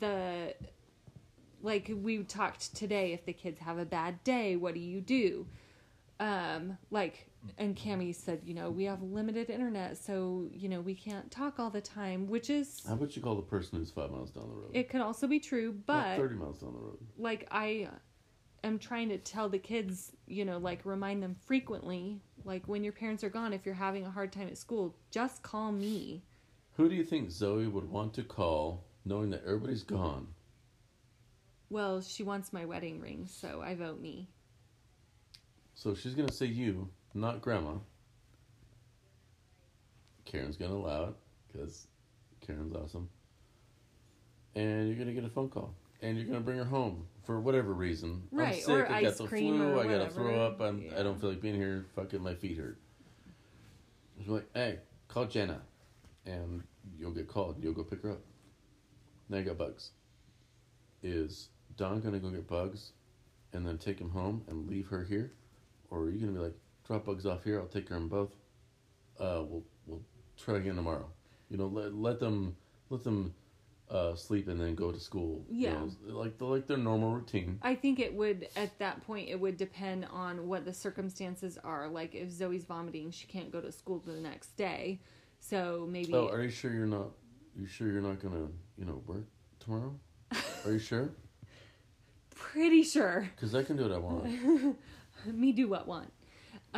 the 0.00 0.54
like 1.62 1.90
we 2.02 2.18
talked 2.24 2.74
today 2.76 3.12
if 3.12 3.24
the 3.24 3.32
kids 3.32 3.60
have 3.60 3.78
a 3.78 3.84
bad 3.84 4.22
day, 4.24 4.56
what 4.56 4.74
do 4.74 4.80
you 4.80 5.00
do? 5.00 5.46
Um 6.18 6.76
like 6.90 7.27
and 7.56 7.76
Cami 7.76 8.14
said, 8.14 8.40
you 8.44 8.54
know, 8.54 8.70
we 8.70 8.84
have 8.84 9.02
limited 9.02 9.50
internet, 9.50 9.96
so 9.96 10.48
you 10.52 10.68
know, 10.68 10.80
we 10.80 10.94
can't 10.94 11.30
talk 11.30 11.58
all 11.58 11.70
the 11.70 11.80
time, 11.80 12.26
which 12.26 12.50
is 12.50 12.82
How 12.86 12.94
about 12.94 13.16
you 13.16 13.22
call 13.22 13.36
the 13.36 13.42
person 13.42 13.78
who's 13.78 13.90
five 13.90 14.10
miles 14.10 14.30
down 14.30 14.48
the 14.48 14.54
road? 14.54 14.70
it 14.74 14.88
could 14.88 15.00
also 15.00 15.26
be 15.26 15.40
true, 15.40 15.74
Not 15.86 15.86
but 15.86 16.16
30 16.16 16.34
miles 16.34 16.58
down 16.58 16.72
the 16.74 16.80
road. 16.80 16.98
like 17.16 17.46
I 17.50 17.88
am 18.64 18.78
trying 18.78 19.08
to 19.10 19.18
tell 19.18 19.48
the 19.48 19.58
kids, 19.58 20.12
you 20.26 20.44
know, 20.44 20.58
like 20.58 20.84
remind 20.84 21.22
them 21.22 21.36
frequently, 21.46 22.20
like 22.44 22.66
when 22.66 22.82
your 22.84 22.92
parents 22.92 23.22
are 23.24 23.30
gone, 23.30 23.52
if 23.52 23.64
you're 23.64 23.74
having 23.74 24.04
a 24.04 24.10
hard 24.10 24.32
time 24.32 24.48
at 24.48 24.58
school, 24.58 24.96
just 25.10 25.42
call 25.42 25.70
me. 25.72 26.22
Who 26.76 26.88
do 26.88 26.94
you 26.94 27.04
think 27.04 27.30
Zoe 27.30 27.66
would 27.66 27.88
want 27.90 28.14
to 28.14 28.22
call 28.22 28.84
knowing 29.04 29.30
that 29.30 29.42
everybody's 29.44 29.82
gone? 29.84 30.28
Well, 31.70 32.00
she 32.00 32.22
wants 32.22 32.52
my 32.52 32.64
wedding 32.64 33.00
ring, 33.00 33.26
so 33.30 33.60
I 33.62 33.74
vote 33.74 34.00
me. 34.00 34.28
So 35.74 35.94
she's 35.94 36.14
going 36.14 36.28
to 36.28 36.34
say 36.34 36.46
you, 36.46 36.88
not 37.14 37.42
grandma. 37.42 37.74
Karen's 40.24 40.56
to 40.70 40.76
allow 40.76 41.04
it 41.04 41.14
because 41.50 41.86
Karen's 42.46 42.74
awesome. 42.74 43.08
And 44.54 44.88
you're 44.88 44.96
to 45.08 45.14
get 45.14 45.24
a 45.24 45.28
phone 45.32 45.48
call. 45.48 45.74
And 46.02 46.16
you're 46.16 46.26
to 46.38 46.44
bring 46.44 46.58
her 46.58 46.64
home 46.64 47.06
for 47.24 47.40
whatever 47.40 47.72
reason. 47.72 48.22
I'm 48.32 48.38
Right, 48.38 48.62
sick, 48.62 48.68
or 48.68 48.90
I 48.90 49.02
got 49.02 49.16
the 49.16 49.26
flu, 49.26 49.80
I 49.80 49.86
got 49.86 50.04
to 50.04 50.10
throw 50.10 50.40
up, 50.40 50.60
I'm, 50.60 50.84
I 50.96 51.02
don't 51.02 51.20
feel 51.20 51.30
like 51.30 51.40
being 51.40 51.54
here, 51.54 51.86
fucking 51.96 52.22
my 52.22 52.34
feet 52.34 52.58
hurt. 52.58 52.78
She's 54.18 54.28
like, 54.28 54.46
hey, 54.54 54.78
call 55.08 55.26
Jenna. 55.26 55.60
And 56.26 56.62
you'll 56.98 57.12
get 57.12 57.28
called. 57.28 57.56
You'll 57.62 57.72
go 57.72 57.82
pick 57.82 58.02
her 58.02 58.12
up. 58.12 58.20
Now 59.28 59.38
you 59.38 59.44
got 59.44 59.58
bugs. 59.58 59.90
Is 61.02 61.48
Dawn 61.76 62.02
to 62.14 62.18
go 62.18 62.30
get 62.30 62.48
bugs 62.48 62.92
and 63.52 63.66
then 63.66 63.78
take 63.78 64.00
him 64.00 64.10
home 64.10 64.42
and 64.48 64.68
leave 64.68 64.88
her 64.88 65.04
here? 65.04 65.32
Or 65.90 66.00
are 66.00 66.10
you 66.10 66.20
to 66.34 66.38
be 66.38 66.44
like, 66.44 66.56
drop 66.88 67.04
bugs 67.04 67.26
off 67.26 67.44
here, 67.44 67.60
I'll 67.60 67.66
take 67.66 67.86
care 67.86 67.96
of 67.98 68.02
them 68.02 68.08
both. 68.08 68.32
Uh, 69.20 69.44
we'll, 69.46 69.62
we'll 69.86 70.02
try 70.36 70.56
again 70.56 70.74
tomorrow. 70.76 71.06
You 71.50 71.58
know, 71.58 71.66
let, 71.66 71.94
let 71.94 72.18
them, 72.18 72.56
let 72.88 73.04
them 73.04 73.34
uh, 73.90 74.14
sleep 74.14 74.48
and 74.48 74.58
then 74.60 74.74
go 74.74 74.90
to 74.90 74.98
school. 74.98 75.44
you 75.50 75.68
Yeah. 75.68 75.72
know, 75.74 75.90
like, 76.06 76.38
the, 76.38 76.46
like 76.46 76.66
their 76.66 76.78
normal 76.78 77.12
routine. 77.12 77.58
I 77.62 77.74
think 77.74 78.00
it 78.00 78.14
would 78.14 78.48
at 78.56 78.78
that 78.78 79.06
point 79.06 79.28
it 79.28 79.38
would 79.38 79.56
depend 79.58 80.06
on 80.10 80.48
what 80.48 80.64
the 80.64 80.72
circumstances 80.72 81.58
are. 81.62 81.88
Like 81.88 82.14
if 82.14 82.30
Zoe's 82.30 82.64
vomiting, 82.64 83.10
she 83.10 83.26
can't 83.26 83.52
go 83.52 83.60
to 83.60 83.70
school 83.70 84.02
the 84.04 84.12
next 84.14 84.56
day. 84.56 85.00
So 85.40 85.86
maybe 85.90 86.14
Oh, 86.14 86.28
are 86.28 86.42
you 86.42 86.50
sure 86.50 86.72
you're 86.72 86.86
not, 86.86 87.10
you 87.58 87.66
sure 87.66 87.88
you're 87.92 88.00
not 88.00 88.20
going 88.20 88.34
to, 88.34 88.50
you 88.78 88.86
know, 88.86 89.02
work 89.06 89.26
tomorrow? 89.60 89.94
Are 90.64 90.72
you 90.72 90.78
sure? 90.78 91.10
pretty 92.34 92.82
sure. 92.82 93.28
Because 93.36 93.54
I 93.54 93.62
can 93.62 93.76
do 93.76 93.82
what 93.84 93.92
I 93.92 93.98
want. 93.98 94.76
Me 95.26 95.52
do 95.52 95.68
what 95.68 95.86
want. 95.86 96.12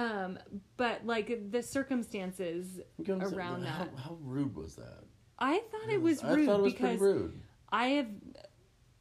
Um, 0.00 0.38
but 0.78 1.04
like 1.04 1.50
the 1.50 1.62
circumstances 1.62 2.80
You 2.98 3.04
know 3.06 3.14
what 3.16 3.22
I'm 3.24 3.28
saying? 3.28 3.38
around 3.38 3.62
that. 3.64 3.88
How 3.98 4.16
rude 4.22 4.56
was 4.56 4.76
that? 4.76 5.04
I 5.38 5.58
thought 5.70 5.90
it 5.90 6.00
was 6.00 6.22
I 6.22 6.32
rude 6.32 6.46
thought 6.46 6.60
it 6.60 6.62
was 6.62 6.72
because 6.72 6.98
pretty 6.98 7.18
rude. 7.18 7.40
I 7.70 7.86
have 7.88 8.06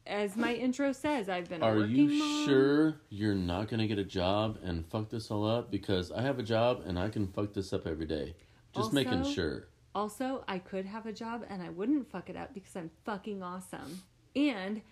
as 0.06 0.36
my 0.36 0.52
intro 0.54 0.92
says, 0.92 1.28
I've 1.28 1.48
been 1.48 1.62
Are 1.62 1.78
you 1.78 2.18
mom. 2.18 2.46
sure 2.46 3.00
you're 3.08 3.34
not 3.34 3.68
gonna 3.68 3.86
get 3.86 3.98
a 3.98 4.04
job 4.04 4.58
and 4.62 4.86
fuck 4.90 5.08
this 5.08 5.30
all 5.30 5.46
up? 5.48 5.70
Because 5.70 6.12
I 6.12 6.20
have 6.20 6.38
a 6.38 6.42
job 6.42 6.82
and 6.86 6.98
I 6.98 7.08
can 7.08 7.28
fuck 7.28 7.54
this 7.54 7.72
up 7.72 7.86
every 7.86 8.06
day. 8.06 8.34
Just 8.74 8.92
making 8.92 9.24
sure. 9.24 9.68
Also, 9.94 10.44
I 10.46 10.58
could 10.58 10.84
have 10.86 11.06
a 11.06 11.12
job 11.12 11.44
and 11.48 11.62
I 11.62 11.70
wouldn't 11.70 12.10
fuck 12.10 12.28
it 12.30 12.36
up 12.36 12.52
because 12.54 12.76
I'm 12.76 12.90
fucking 13.04 13.42
awesome. 13.42 14.02
And 14.36 14.82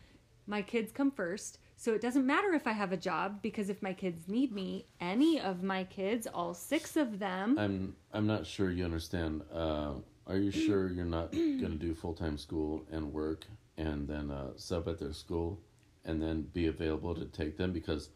my 0.47 0.63
kids 0.63 0.91
come 0.91 1.11
first. 1.11 1.59
So 1.81 1.95
it 1.95 2.01
doesn't 2.01 2.27
matter 2.27 2.55
if 2.55 2.67
I 2.67 2.73
have 2.73 2.91
a 2.91 2.97
job 2.97 3.41
because 3.41 3.71
if 3.71 3.81
my 3.83 3.93
kids 3.93 4.27
need 4.27 4.51
me, 4.51 4.87
any 5.01 5.41
of 5.41 5.63
my 5.63 5.85
kids, 5.85 6.27
all 6.27 6.53
six 6.53 6.97
of 6.97 7.21
them, 7.21 7.57
I'm 7.57 7.95
I'm 8.13 8.27
not 8.27 8.45
sure 8.45 8.69
you 8.69 8.85
understand. 8.85 9.43
Uh, 9.55 9.93
are 10.27 10.39
you 10.39 10.51
sure 10.51 10.91
you're 10.91 11.05
not 11.05 11.31
gonna 11.33 11.77
do 11.77 11.95
full 11.95 12.15
time 12.15 12.37
school 12.37 12.85
and 12.91 13.13
work 13.13 13.47
and 13.77 14.09
then 14.09 14.33
uh, 14.33 14.49
sub 14.57 14.89
at 14.89 14.99
their 14.99 15.13
school 15.13 15.61
and 16.05 16.21
then 16.21 16.43
be 16.53 16.67
available 16.67 17.15
to 17.15 17.27
take 17.27 17.57
them? 17.57 17.73
Because 17.73 18.11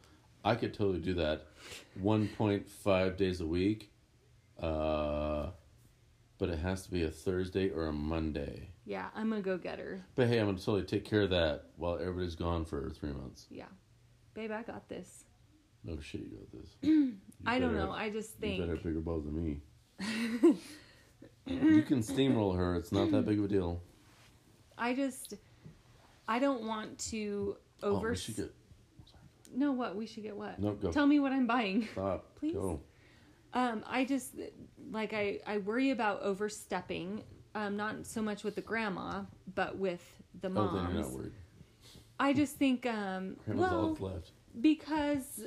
I 0.44 0.56
could 0.56 0.74
totally 0.74 0.98
do 0.98 1.14
that, 1.14 1.46
one 2.00 2.26
point 2.36 2.68
five 2.68 3.16
days 3.16 3.40
a 3.40 3.46
week. 3.46 3.92
Uh, 4.60 5.50
but 6.42 6.50
it 6.50 6.58
has 6.58 6.82
to 6.82 6.90
be 6.90 7.04
a 7.04 7.08
Thursday 7.08 7.70
or 7.70 7.86
a 7.86 7.92
Monday. 7.92 8.68
yeah, 8.84 9.10
I'm 9.14 9.32
a 9.32 9.40
go 9.40 9.56
getter. 9.56 10.04
But 10.16 10.26
hey, 10.26 10.40
I'm 10.40 10.46
gonna 10.46 10.58
totally 10.58 10.82
take 10.82 11.04
care 11.04 11.22
of 11.22 11.30
that 11.30 11.66
while 11.76 11.94
everybody's 12.00 12.34
gone 12.34 12.64
for 12.64 12.90
three 12.90 13.12
months. 13.12 13.46
Yeah. 13.48 13.66
Babe, 14.34 14.50
I 14.50 14.62
got 14.62 14.88
this. 14.88 15.22
No 15.84 16.00
shit, 16.00 16.22
you 16.22 16.30
got 16.38 16.50
this. 16.60 16.76
You 16.82 17.12
I 17.46 17.60
don't 17.60 17.74
know. 17.74 17.92
have- 17.92 18.00
I 18.06 18.10
just 18.10 18.32
You 18.34 18.40
think. 18.40 18.60
better 18.60 18.74
have 18.74 18.82
bigger 18.82 18.98
balls 19.00 19.24
than 19.24 19.36
me. 19.40 19.60
you 21.46 21.82
can 21.82 22.00
steamroll 22.00 22.56
her. 22.56 22.74
It's 22.74 22.90
not 22.90 23.12
that 23.12 23.24
big 23.24 23.38
of 23.38 23.44
a 23.44 23.48
deal. 23.48 23.80
I 24.76 24.94
just 24.94 25.34
I 26.26 26.40
don't 26.40 26.62
want 26.66 26.98
to 27.10 27.56
Oh, 27.84 27.96
over. 27.96 28.10
we 28.10 28.16
should 28.16 28.34
get. 28.36 28.52
no, 29.54 29.70
what 29.70 29.94
we 29.94 30.06
should 30.06 30.24
get 30.24 30.36
what? 30.36 30.58
No, 30.58 30.72
go. 30.72 30.90
Tell 30.90 31.06
me 31.06 31.20
what 31.20 31.30
I'm 31.30 31.46
buying. 31.46 31.86
Stop. 31.92 32.34
Please? 32.36 32.54
Go. 32.54 32.80
Um, 33.54 33.84
I 33.86 34.04
just 34.04 34.34
like 34.90 35.12
I 35.12 35.40
I 35.46 35.58
worry 35.58 35.90
about 35.90 36.22
overstepping. 36.22 37.24
Um, 37.54 37.76
not 37.76 38.06
so 38.06 38.22
much 38.22 38.44
with 38.44 38.54
the 38.54 38.62
grandma, 38.62 39.22
but 39.54 39.76
with 39.76 40.02
the 40.40 40.48
moms. 40.48 40.70
Oh, 40.72 40.76
then 40.76 40.94
you're 40.94 41.02
not 41.02 41.12
worried. 41.12 41.32
I 42.18 42.32
just 42.32 42.56
think 42.56 42.86
um, 42.86 43.36
Grandma's 43.44 43.72
all 43.72 43.78
well 43.78 43.88
that's 43.88 44.00
left. 44.00 44.30
because 44.60 45.44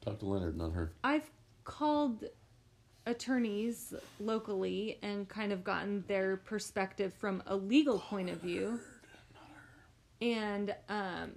Talk 0.00 0.18
to 0.18 0.26
Leonard, 0.26 0.56
not 0.56 0.72
her. 0.72 0.92
I've 1.04 1.30
called 1.64 2.24
attorneys 3.06 3.92
locally 4.18 4.98
and 5.02 5.28
kind 5.28 5.52
of 5.52 5.62
gotten 5.62 6.02
their 6.08 6.38
perspective 6.38 7.12
from 7.14 7.42
a 7.46 7.54
legal 7.54 7.98
point 7.98 8.30
of 8.30 8.40
view. 8.40 8.80
And 10.20 10.74
um, 10.88 11.32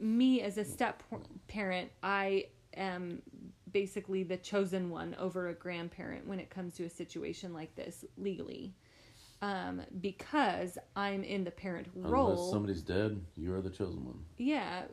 me 0.00 0.40
as 0.40 0.56
a 0.56 0.64
step 0.64 1.02
parent, 1.48 1.90
I 2.02 2.46
am 2.74 3.20
basically 3.76 4.22
the 4.22 4.38
chosen 4.38 4.88
one 4.88 5.14
over 5.18 5.48
a 5.48 5.52
grandparent 5.52 6.26
when 6.26 6.40
it 6.40 6.48
comes 6.48 6.72
to 6.72 6.84
a 6.84 6.88
situation 6.88 7.52
like 7.52 7.74
this 7.74 8.06
legally. 8.16 8.72
Um, 9.42 9.82
because 10.00 10.78
I'm 10.96 11.22
in 11.22 11.44
the 11.44 11.50
parent 11.50 11.88
role. 11.94 12.30
Unless 12.30 12.50
somebody's 12.50 12.80
dead, 12.80 13.20
you 13.36 13.52
are 13.52 13.60
the 13.60 13.68
chosen 13.68 14.02
one. 14.06 14.24
Yeah, 14.38 14.84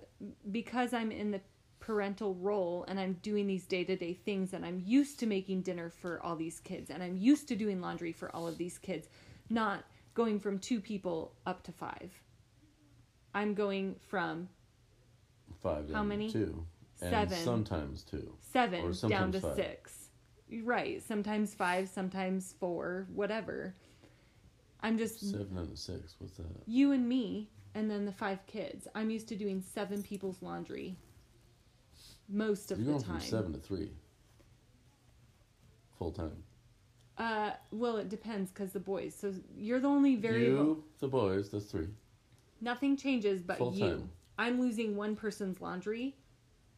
because 0.51 0.93
I'm 0.93 1.13
in 1.13 1.31
the 1.31 1.39
parental 1.79 2.35
role 2.35 2.83
and 2.89 2.99
I'm 2.99 3.13
doing 3.21 3.47
these 3.47 3.65
day 3.65 3.85
to 3.85 3.95
day 3.95 4.15
things 4.15 4.51
and 4.51 4.65
I'm 4.65 4.83
used 4.85 5.17
to 5.21 5.27
making 5.27 5.61
dinner 5.61 5.89
for 5.89 6.21
all 6.21 6.35
these 6.35 6.59
kids 6.59 6.89
and 6.89 7.01
I'm 7.01 7.15
used 7.15 7.47
to 7.47 7.55
doing 7.55 7.79
laundry 7.79 8.11
for 8.11 8.35
all 8.35 8.49
of 8.49 8.57
these 8.57 8.77
kids, 8.77 9.07
not 9.49 9.85
going 10.13 10.41
from 10.41 10.59
two 10.59 10.81
people 10.81 11.31
up 11.45 11.63
to 11.63 11.71
five. 11.71 12.11
I'm 13.33 13.53
going 13.53 13.95
from 14.09 14.49
Five. 15.61 15.89
How 15.93 16.03
many? 16.03 16.29
Two. 16.29 16.65
And 17.01 17.09
Seven. 17.09 17.37
sometimes 17.43 18.03
two. 18.03 18.33
seven 18.41 18.81
Or 18.85 19.09
down 19.09 19.31
to 19.33 19.41
five. 19.41 19.55
six. 19.55 20.09
Right, 20.63 21.01
sometimes 21.01 21.53
five, 21.53 21.89
sometimes 21.89 22.53
four, 22.59 23.07
whatever. 23.13 23.75
I'm 24.81 24.97
just 24.97 25.19
Seven 25.19 25.57
and 25.57 25.71
a 25.73 25.77
six. 25.77 26.15
What's 26.19 26.37
that? 26.37 26.45
you 26.65 26.91
and 26.91 27.07
me 27.07 27.49
and 27.75 27.89
then 27.89 28.05
the 28.05 28.11
five 28.11 28.45
kids. 28.45 28.87
I'm 28.93 29.09
used 29.09 29.27
to 29.29 29.35
doing 29.35 29.61
seven 29.73 30.03
people's 30.03 30.41
laundry 30.41 30.95
most 32.29 32.71
of 32.71 32.77
You're 32.79 32.85
the 32.85 32.91
going 32.91 33.03
time. 33.03 33.19
from 33.19 33.27
seven 33.29 33.53
to 33.53 33.59
three. 33.59 33.91
Full 35.97 36.11
time. 36.11 36.43
Uh, 37.17 37.51
well, 37.71 37.97
it 37.97 38.09
depends 38.09 38.51
because 38.51 38.71
the 38.73 38.79
boys. 38.79 39.15
So 39.15 39.33
you're 39.57 39.79
the 39.79 39.87
only 39.87 40.15
variable. 40.15 40.63
You, 40.65 40.83
the 40.99 41.07
boys, 41.07 41.49
that's 41.49 41.65
three. 41.65 41.87
Nothing 42.61 42.95
changes 42.97 43.41
but 43.41 43.57
Full 43.57 43.73
you. 43.73 43.79
time. 43.89 44.09
I'm 44.37 44.59
losing 44.59 44.95
one 44.95 45.15
person's 45.15 45.61
laundry. 45.61 46.15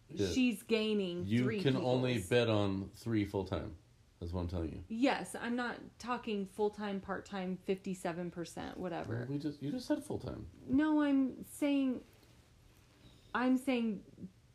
Yeah. 0.09 0.27
She's 0.33 0.63
gaining 0.63 1.25
You 1.25 1.43
three. 1.43 1.61
can 1.61 1.75
only 1.77 2.19
bet 2.19 2.47
on 2.49 2.89
three 2.95 3.25
full 3.25 3.43
time. 3.45 3.75
That's 4.19 4.31
what 4.31 4.41
I'm 4.41 4.47
telling 4.47 4.69
you. 4.69 4.79
Yes, 4.87 5.35
I'm 5.41 5.55
not 5.55 5.75
talking 5.99 6.47
full 6.55 6.69
time, 6.69 6.99
part 7.01 7.25
time, 7.25 7.57
fifty-seven 7.65 8.31
percent, 8.31 8.77
whatever. 8.77 9.27
We 9.29 9.37
just 9.37 9.61
you 9.61 9.71
just 9.71 9.87
said 9.87 10.03
full 10.03 10.19
time. 10.19 10.45
No, 10.69 11.01
I'm 11.01 11.43
saying. 11.51 12.01
I'm 13.33 13.57
saying, 13.57 13.99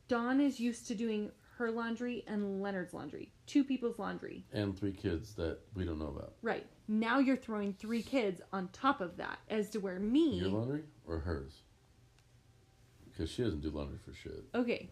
Dawn 0.09 0.41
is 0.41 0.59
used 0.59 0.87
to 0.89 0.95
doing 0.95 1.31
her 1.59 1.71
laundry 1.71 2.25
and 2.27 2.63
Leonard's 2.63 2.95
laundry, 2.95 3.31
two 3.47 3.63
people's 3.63 3.99
laundry. 3.99 4.47
And 4.55 4.75
three 4.79 4.93
kids 4.95 5.35
that 5.35 5.59
we 5.75 5.85
don't 5.85 5.99
know 5.99 6.07
about. 6.07 6.33
Right 6.41 6.67
now, 6.89 7.19
you're 7.19 7.37
throwing 7.37 7.75
three 7.75 8.03
kids 8.03 8.41
on 8.55 8.69
top 8.73 9.03
of 9.03 9.19
that, 9.19 9.39
as 9.51 9.69
to 9.71 9.79
where 9.81 10.01
me. 10.01 10.39
Your 10.39 10.49
laundry 10.49 10.85
or 11.07 11.19
hers? 11.19 11.61
Because 13.05 13.31
she 13.31 13.43
doesn't 13.43 13.61
do 13.61 13.69
laundry 13.69 13.99
for 14.03 14.15
shit. 14.15 14.45
Okay. 14.55 14.89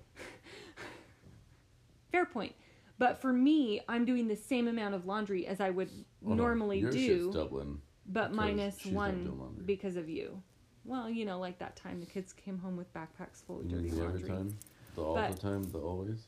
Fair 2.12 2.26
point. 2.26 2.54
But 2.98 3.20
for 3.20 3.32
me, 3.32 3.80
I'm 3.88 4.04
doing 4.04 4.26
the 4.26 4.36
same 4.36 4.66
amount 4.66 4.94
of 4.94 5.06
laundry 5.06 5.46
as 5.46 5.60
I 5.60 5.70
would 5.70 5.88
Oh, 6.24 6.30
no, 6.30 6.34
normally 6.34 6.78
your 6.80 6.90
do, 6.90 7.32
doubling. 7.32 7.80
but 8.06 8.32
minus 8.32 8.84
one 8.86 9.62
because 9.64 9.96
of 9.96 10.08
you. 10.08 10.42
Well, 10.84 11.08
you 11.08 11.24
know, 11.24 11.38
like 11.38 11.58
that 11.58 11.76
time 11.76 12.00
the 12.00 12.06
kids 12.06 12.32
came 12.32 12.58
home 12.58 12.76
with 12.76 12.92
backpacks 12.92 13.44
full 13.46 13.60
of 13.60 13.66
You 13.66 13.76
dirty 13.76 13.90
mean 13.90 13.98
the 14.00 14.04
every 14.04 14.22
time, 14.22 14.58
the 14.96 15.02
all 15.04 15.14
But- 15.14 15.32
the 15.32 15.38
time, 15.38 15.62
the 15.64 15.78
always. 15.78 16.26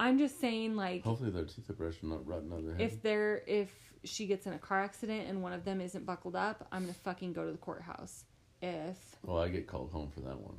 I'm 0.00 0.16
just 0.18 0.38
saying, 0.38 0.76
like, 0.76 1.02
Hopefully 1.02 1.30
their 1.30 1.44
teeth 1.44 1.68
are 1.68 1.72
brushed 1.72 2.02
and 2.02 2.12
not 2.12 2.24
rotten 2.24 2.52
out 2.52 2.60
of 2.60 2.64
their 2.66 2.74
head. 2.76 2.82
if 2.82 3.02
they're 3.02 3.42
if 3.48 3.72
she 4.04 4.26
gets 4.28 4.46
in 4.46 4.52
a 4.52 4.58
car 4.58 4.80
accident 4.80 5.26
and 5.28 5.42
one 5.42 5.52
of 5.52 5.64
them 5.64 5.80
isn't 5.80 6.06
buckled 6.06 6.36
up, 6.36 6.68
I'm 6.70 6.82
gonna 6.82 6.92
fucking 6.94 7.32
go 7.32 7.44
to 7.44 7.50
the 7.50 7.58
courthouse. 7.58 8.24
If 8.62 9.16
well, 9.24 9.38
I 9.38 9.48
get 9.48 9.66
called 9.66 9.90
home 9.90 10.10
for 10.12 10.20
that 10.20 10.38
one. 10.40 10.58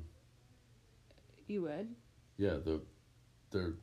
you 1.48 1.62
would, 1.62 1.96
Yeah, 2.38 2.56
the 2.58 2.82
they're. 3.52 3.76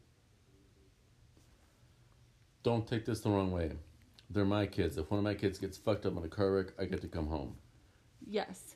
Don't 2.66 2.84
take 2.84 3.04
this 3.04 3.20
the 3.20 3.30
wrong 3.30 3.52
way. 3.52 3.70
They're 4.28 4.44
my 4.44 4.66
kids. 4.66 4.98
If 4.98 5.08
one 5.08 5.18
of 5.18 5.24
my 5.24 5.34
kids 5.34 5.56
gets 5.56 5.78
fucked 5.78 6.04
up 6.04 6.16
in 6.16 6.24
a 6.24 6.28
car 6.28 6.50
wreck, 6.50 6.66
I 6.80 6.84
get 6.86 7.00
to 7.02 7.06
come 7.06 7.28
home. 7.28 7.54
yes. 8.28 8.74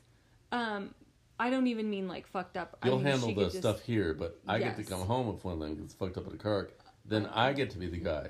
Um, 0.53 0.95
I 1.37 1.49
don't 1.49 1.67
even 1.67 1.89
mean 1.89 2.07
like 2.07 2.25
fucked 2.25 2.55
up. 2.55 2.77
I 2.81 2.87
You'll 2.87 2.97
mean, 2.99 3.05
handle 3.07 3.35
the 3.35 3.45
just- 3.45 3.57
stuff 3.57 3.81
here, 3.81 4.13
but 4.13 4.39
I 4.47 4.59
get 4.59 4.77
to 4.77 4.83
come 4.83 5.01
home 5.01 5.35
if 5.35 5.43
one 5.43 5.55
of 5.55 5.59
them 5.59 5.75
gets 5.75 5.93
fucked 5.93 6.17
up 6.17 6.25
in 6.27 6.33
a 6.33 6.37
car 6.37 6.59
wreck. 6.59 6.69
Then 7.03 7.25
I 7.25 7.51
get 7.51 7.69
to 7.71 7.77
be 7.79 7.87
the 7.87 7.97
guy 7.97 8.29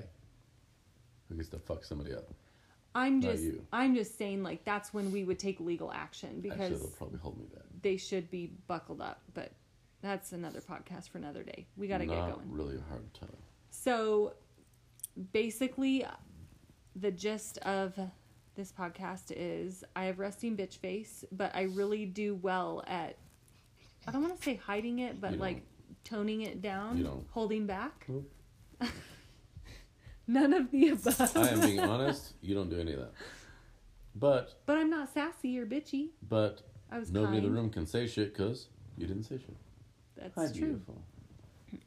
who 1.28 1.36
gets 1.36 1.48
to 1.50 1.58
fuck 1.60 1.84
somebody 1.84 2.12
up. 2.12 2.28
I'm 2.94 3.20
Not 3.20 3.30
just 3.32 3.44
you. 3.44 3.64
I'm 3.72 3.94
just 3.94 4.18
saying 4.18 4.42
like 4.42 4.64
that's 4.64 4.92
when 4.92 5.12
we 5.12 5.22
would 5.22 5.38
take 5.38 5.60
legal 5.60 5.92
action 5.92 6.28
Actually, 6.44 6.50
because 6.50 6.80
they'll 6.80 6.90
probably 6.90 7.18
hold 7.20 7.38
me 7.38 7.44
back. 7.54 7.62
they 7.82 7.96
should 7.98 8.28
be 8.32 8.50
buckled 8.66 9.00
up, 9.00 9.20
but 9.32 9.52
that's 10.00 10.32
another 10.32 10.60
podcast 10.60 11.08
for 11.10 11.18
another 11.18 11.44
day. 11.44 11.66
We 11.76 11.86
got 11.86 11.98
to 11.98 12.06
get 12.06 12.16
going. 12.16 12.50
really 12.50 12.78
hard 12.88 13.14
to. 13.14 13.26
So 13.70 14.34
basically 15.32 16.04
the 16.96 17.10
gist 17.10 17.58
of 17.58 17.98
this 18.54 18.70
podcast 18.72 19.32
is 19.34 19.82
I 19.96 20.04
have 20.04 20.18
resting 20.18 20.56
bitch 20.56 20.76
face, 20.78 21.24
but 21.32 21.54
I 21.54 21.62
really 21.62 22.04
do 22.06 22.34
well 22.36 22.82
at 22.86 23.16
I 24.06 24.10
don't 24.12 24.22
want 24.22 24.36
to 24.36 24.42
say 24.42 24.56
hiding 24.56 24.98
it, 24.98 25.20
but 25.20 25.32
You 25.32 25.38
like 25.38 25.62
toning 26.04 26.42
it 26.42 26.60
down, 26.60 26.98
You 26.98 27.04
don't. 27.04 27.26
holding 27.30 27.66
back. 27.66 28.04
Nope. 28.08 28.30
None 30.26 30.52
of 30.52 30.70
the 30.70 30.88
above. 30.90 31.36
I 31.36 31.48
am 31.48 31.60
being 31.60 31.80
honest. 31.80 32.34
You 32.42 32.54
don't 32.54 32.70
do 32.70 32.78
any 32.80 32.92
of 32.92 33.00
that. 33.00 33.12
But 34.14 34.60
but 34.66 34.76
I'm 34.76 34.90
not 34.90 35.12
sassy 35.12 35.58
or 35.58 35.66
bitchy. 35.66 36.10
but 36.28 36.62
I 36.90 36.98
was 36.98 37.10
nobody 37.10 37.34
kind. 37.36 37.46
in 37.46 37.52
the 37.54 37.60
room 37.60 37.70
can 37.70 37.86
say 37.86 38.06
shit 38.06 38.34
because 38.34 38.68
you 38.98 39.06
didn't 39.06 39.24
say 39.24 39.38
shit. 39.38 39.56
That's 40.16 40.34
Hi, 40.34 40.46
true. 40.46 40.66
beautiful. 40.66 41.02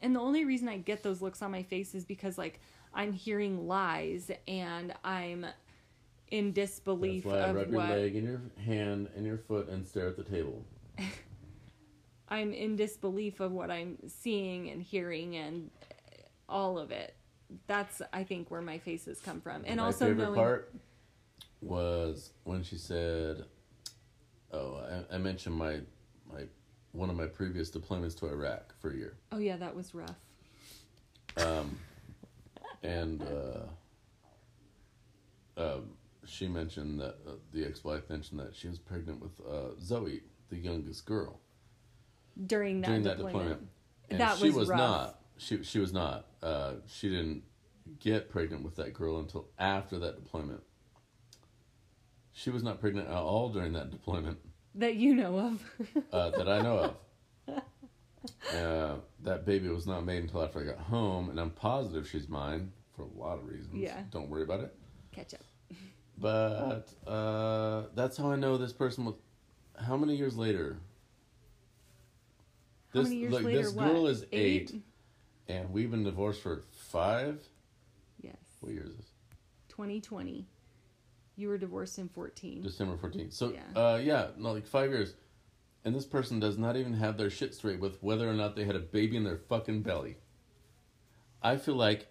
And 0.01 0.15
the 0.15 0.19
only 0.19 0.45
reason 0.45 0.67
I 0.67 0.77
get 0.77 1.03
those 1.03 1.21
looks 1.21 1.41
on 1.43 1.51
my 1.51 1.61
face 1.63 1.93
is 1.93 2.03
because 2.05 2.37
like 2.37 2.59
I'm 2.95 3.11
hearing 3.11 3.67
lies 3.67 4.31
and 4.47 4.93
I'm 5.03 5.45
in 6.31 6.53
disbelief 6.53 7.23
That's 7.23 7.33
why 7.33 7.39
I 7.41 7.49
of 7.49 7.55
rub 7.55 7.69
your 7.69 7.77
what 7.77 7.89
leg 7.89 8.15
and 8.15 8.27
your 8.27 8.41
hand 8.65 9.09
and 9.15 9.25
your 9.25 9.37
foot 9.37 9.67
and 9.69 9.85
stare 9.85 10.07
at 10.07 10.17
the 10.17 10.23
table. 10.23 10.65
I'm 12.29 12.53
in 12.53 12.75
disbelief 12.75 13.39
of 13.39 13.51
what 13.51 13.69
I'm 13.69 13.97
seeing 14.07 14.69
and 14.69 14.81
hearing 14.81 15.35
and 15.35 15.69
all 16.49 16.79
of 16.79 16.91
it. 16.91 17.15
That's 17.67 18.01
I 18.11 18.23
think 18.23 18.49
where 18.49 18.61
my 18.61 18.79
faces 18.79 19.19
come 19.19 19.41
from. 19.41 19.63
And 19.65 19.77
My 19.79 19.87
also 19.87 20.07
favorite 20.07 20.23
knowing 20.23 20.35
part 20.35 20.73
was 21.61 22.31
when 22.43 22.63
she 22.63 22.77
said, 22.77 23.45
"Oh, 24.51 24.77
I, 25.11 25.15
I 25.15 25.17
mentioned 25.19 25.55
my 25.55 25.81
my 26.31 26.45
one 26.93 27.11
of 27.11 27.15
my 27.15 27.27
previous 27.27 27.69
deployments 27.69 28.17
to 28.19 28.27
Iraq 28.27 28.73
for 28.79 28.91
a 28.91 28.95
year." 28.95 29.17
Oh 29.31 29.37
yeah, 29.37 29.57
that 29.57 29.75
was 29.75 29.93
rough. 29.93 30.17
Um, 31.37 31.77
and 32.83 33.21
uh, 35.57 35.61
um, 35.61 35.91
she 36.25 36.47
mentioned 36.47 36.99
that 36.99 37.17
uh, 37.27 37.31
the 37.53 37.65
ex-wife 37.65 38.09
mentioned 38.09 38.39
that 38.39 38.55
she 38.55 38.67
was 38.67 38.79
pregnant 38.79 39.21
with 39.21 39.31
uh, 39.47 39.79
Zoe, 39.79 40.21
the 40.49 40.57
youngest 40.57 41.05
girl, 41.05 41.39
During 42.47 42.81
that 42.81 42.87
during 42.87 43.03
that 43.03 43.17
deployment. 43.17 43.33
deployment. 43.43 43.67
And 44.09 44.19
That 44.19 44.37
she 44.37 44.45
was 44.45 44.55
was 44.55 44.69
rough. 44.69 44.77
not. 44.79 45.19
She 45.37 45.63
she 45.63 45.79
was 45.79 45.91
not. 45.93 46.27
Uh, 46.41 46.73
she 46.87 47.09
didn't 47.09 47.43
get 47.99 48.29
pregnant 48.29 48.63
with 48.63 48.75
that 48.77 48.93
girl 48.93 49.19
until 49.19 49.47
after 49.59 49.97
that 49.99 50.15
deployment. 50.15 50.61
She 52.31 52.49
was 52.49 52.63
not 52.63 52.79
pregnant 52.81 53.07
at 53.07 53.15
all 53.15 53.49
during 53.49 53.73
that 53.73 53.91
deployment 53.91 54.37
That 54.75 54.95
you 54.95 55.15
know 55.15 55.37
of. 55.39 55.63
uh, 56.11 56.29
that 56.31 56.49
I 56.49 56.61
know 56.61 56.77
of. 56.79 56.95
Uh, 58.53 58.95
that 59.23 59.45
baby 59.45 59.67
was 59.69 59.85
not 59.87 60.05
made 60.05 60.21
until 60.23 60.43
after 60.43 60.59
I 60.59 60.63
got 60.63 60.77
home, 60.79 61.29
and 61.29 61.39
I'm 61.39 61.49
positive 61.51 62.07
she's 62.07 62.27
mine 62.29 62.71
for 62.95 63.03
a 63.03 63.19
lot 63.19 63.37
of 63.39 63.47
reasons. 63.47 63.75
Yeah. 63.75 64.01
Don't 64.11 64.29
worry 64.29 64.43
about 64.43 64.61
it. 64.61 64.73
Catch 65.11 65.33
up. 65.33 65.41
But 66.17 66.87
uh, 67.05 67.83
that's 67.95 68.15
how 68.17 68.31
I 68.31 68.35
know 68.37 68.57
this 68.57 68.71
person 68.73 69.05
was. 69.05 69.15
How 69.77 69.97
many 69.97 70.15
years 70.15 70.37
later? 70.37 70.77
How 72.93 73.01
This 73.01 73.09
many 73.09 73.19
years 73.21 73.31
look, 73.33 73.43
later? 73.43 73.61
this 73.63 73.73
what? 73.73 73.87
girl 73.87 74.07
is 74.07 74.25
eight, 74.31 74.73
and 75.49 75.69
we've 75.71 75.91
been 75.91 76.03
divorced 76.05 76.41
for 76.41 76.63
five. 76.71 77.41
Yes. 78.21 78.37
What 78.61 78.71
year 78.71 78.83
is 78.85 78.95
this? 78.95 79.07
2020. 79.69 80.47
You 81.35 81.49
were 81.49 81.57
divorced 81.57 81.99
in 81.99 82.07
14. 82.07 82.61
December 82.61 82.95
14. 82.95 83.29
So, 83.31 83.51
Yeah. 83.51 83.63
uh, 83.75 83.97
yeah, 83.97 84.27
no, 84.37 84.53
like 84.53 84.65
five 84.65 84.89
years. 84.91 85.15
And 85.85 85.95
this 85.95 86.05
person 86.05 86.39
does 86.39 86.57
not 86.57 86.75
even 86.75 86.95
have 86.95 87.15
their 87.15 87.29
shit 87.29 87.53
straight 87.53 87.79
with 87.79 88.01
whether 88.01 88.27
or 88.27 88.33
not 88.33 88.55
they 88.55 88.65
had 88.65 88.75
a 88.75 88.79
baby 88.79 89.15
in 89.15 89.23
their 89.23 89.37
fucking 89.37 89.83
belly. 89.83 90.17
I 91.43 91.57
feel 91.57 91.75
like 91.75 92.07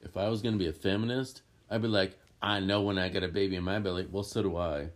if 0.00 0.16
I 0.16 0.28
was 0.28 0.40
gonna 0.40 0.56
be 0.56 0.68
a 0.68 0.72
feminist, 0.72 1.42
I'd 1.68 1.82
be 1.82 1.88
like, 1.88 2.16
I 2.40 2.60
know 2.60 2.82
when 2.82 2.96
I 2.96 3.08
got 3.08 3.24
a 3.24 3.28
baby 3.28 3.56
in 3.56 3.64
my 3.64 3.80
belly. 3.80 4.06
Well, 4.08 4.22
so 4.22 4.42
do 4.42 4.56
I. 4.56 4.90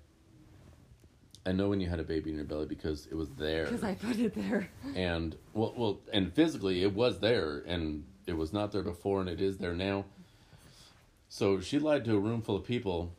I 1.45 1.51
know 1.51 1.69
when 1.69 1.81
you 1.81 1.89
had 1.89 1.99
a 1.99 2.05
baby 2.05 2.31
in 2.31 2.37
your 2.37 2.45
belly 2.45 2.67
because 2.67 3.09
it 3.11 3.17
was 3.17 3.31
there. 3.31 3.65
Because 3.65 3.83
I 3.83 3.95
put 3.95 4.17
it 4.21 4.35
there. 4.35 4.71
and 4.95 5.37
well, 5.53 5.75
well, 5.77 6.01
and 6.13 6.33
physically 6.33 6.83
it 6.85 6.95
was 6.95 7.19
there, 7.19 7.65
and 7.67 8.05
it 8.29 8.37
was 8.37 8.53
not 8.53 8.71
there 8.71 8.85
before, 8.85 9.21
and 9.21 9.29
it 9.29 9.41
is 9.41 9.59
there 9.59 9.75
now. 9.75 10.05
So 11.29 11.61
she 11.61 11.81
lied 11.81 12.05
to 12.05 12.15
a 12.15 12.21
room 12.21 12.43
full 12.43 12.55
of 12.55 12.65
people, 12.65 13.13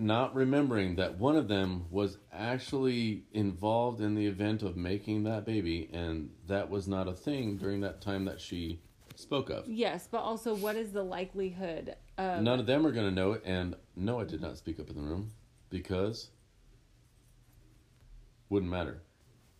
not 0.00 0.34
remembering 0.34 0.96
that 0.96 1.18
one 1.18 1.36
of 1.36 1.48
them 1.48 1.84
was 1.90 2.18
actually 2.32 3.24
involved 3.32 4.00
in 4.00 4.14
the 4.14 4.26
event 4.26 4.62
of 4.62 4.76
making 4.76 5.24
that 5.24 5.44
baby, 5.44 5.88
and 5.92 6.30
that 6.46 6.70
was 6.70 6.88
not 6.88 7.08
a 7.08 7.12
thing 7.12 7.56
during 7.56 7.80
that 7.80 8.00
time 8.00 8.24
that 8.24 8.40
she 8.40 8.80
spoke 9.16 9.50
of. 9.50 9.68
Yes, 9.68 10.08
but 10.10 10.18
also, 10.18 10.54
what 10.54 10.76
is 10.76 10.92
the 10.92 11.02
likelihood 11.02 11.96
of. 12.18 12.42
None 12.42 12.58
of 12.60 12.66
them 12.66 12.86
are 12.86 12.92
going 12.92 13.08
to 13.08 13.14
know 13.14 13.32
it, 13.32 13.42
and 13.44 13.74
no, 13.96 14.20
I 14.20 14.24
did 14.24 14.40
not 14.40 14.56
speak 14.56 14.80
up 14.80 14.88
in 14.88 14.96
the 14.96 15.02
room 15.02 15.30
because 15.68 16.30
wouldn't 18.48 18.70
matter. 18.70 19.02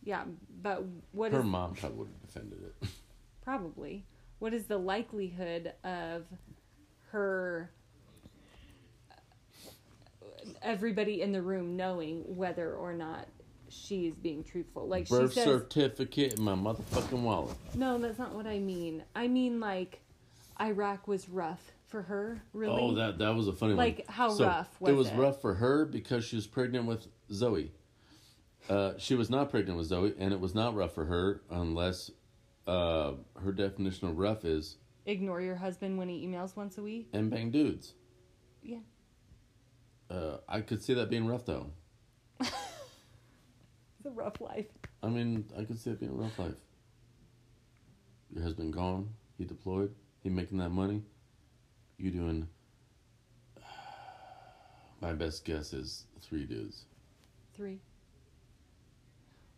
Yeah, 0.03 0.25
but 0.63 0.85
what 1.13 1.33
Her 1.33 1.41
is. 1.41 1.45
mom 1.45 1.75
probably 1.75 1.99
would 1.99 2.09
have 2.09 2.21
defended 2.27 2.59
it. 2.65 2.89
Probably. 3.43 4.07
What 4.39 4.55
is 4.55 4.65
the 4.65 4.79
likelihood 4.79 5.73
of 5.85 6.25
her. 7.11 7.71
Everybody 10.63 11.23
in 11.23 11.33
the 11.33 11.43
room 11.43 11.77
knowing 11.77 12.23
whether 12.37 12.75
or 12.75 12.93
not 12.93 13.27
she's 13.69 14.15
being 14.15 14.43
truthful. 14.45 14.87
Like 14.89 15.09
Birth 15.09 15.35
says, 15.35 15.45
certificate 15.45 16.39
in 16.39 16.43
my 16.45 16.55
motherfucking 16.55 17.23
wallet. 17.23 17.57
no, 17.75 17.99
that's 17.99 18.19
not 18.19 18.35
what 18.35 18.47
I 18.47 18.59
mean. 18.59 19.03
I 19.15 19.29
mean 19.29 19.61
like 19.61 20.01
Iraq 20.61 21.07
was 21.09 21.29
rough 21.29 21.73
for 21.87 22.03
her. 22.03 22.43
Really, 22.53 22.81
Oh, 22.81 22.95
that 22.95 23.19
that 23.19 23.35
was 23.35 23.49
a 23.49 23.53
funny 23.53 23.75
Like, 23.75 23.99
one. 24.07 24.15
how 24.15 24.35
rough 24.37 24.81
was 24.81 24.91
it? 24.93 24.97
was 24.97 25.09
it? 25.09 25.17
rough 25.17 25.41
for 25.41 25.55
her 25.55 25.85
because 25.85 26.25
she 26.25 26.37
was 26.37 26.47
pregnant 26.47 26.87
with 26.87 27.07
Zoe. 27.33 27.73
Uh, 28.69 28.93
she 28.99 29.15
was 29.15 29.31
not 29.31 29.51
pregnant 29.51 29.77
with 29.79 29.87
Zoe, 29.89 30.15
and 30.19 30.33
it 30.33 30.39
was 30.41 30.55
not 30.55 30.75
rough 30.77 30.95
for 30.95 31.05
her 31.07 31.41
unless 31.51 32.11
uh, 32.67 33.13
her 33.43 33.53
definition 33.53 34.07
of 34.09 34.19
rough 34.19 34.45
is 34.45 34.77
ignore 35.07 35.41
your 35.41 35.57
husband 35.57 35.97
when 35.99 36.09
he 36.09 36.25
emails 36.27 36.55
once 36.57 36.77
a 36.79 36.83
week. 36.83 37.09
and 37.13 37.31
bang 37.31 37.51
dudes. 37.51 37.95
Yeah. 38.63 38.79
Uh, 40.11 40.39
I 40.49 40.61
could 40.61 40.83
see 40.83 40.95
that 40.95 41.09
being 41.11 41.27
rough 41.27 41.47
though. 41.47 41.71
It's 42.41 44.07
a 44.07 44.11
rough 44.11 44.41
life. 44.41 44.67
I 45.03 45.09
mean, 45.09 45.45
I 45.59 45.65
could 45.65 45.79
see 45.79 45.91
it 45.91 46.01
being 46.01 46.13
a 46.13 46.15
rough 46.15 46.39
life. 46.39 46.55
Your 48.33 48.43
husband 48.43 48.73
gone, 48.73 49.11
he 49.37 49.45
deployed, 49.45 49.95
he 50.23 50.31
making 50.31 50.57
that 50.59 50.71
money. 50.71 51.03
You 51.99 52.11
doing? 52.11 52.49
My 55.03 55.13
best 55.13 55.45
guess 55.45 55.75
is 55.75 56.05
three 56.23 56.47
dudes. 56.47 56.85
Three. 57.55 57.81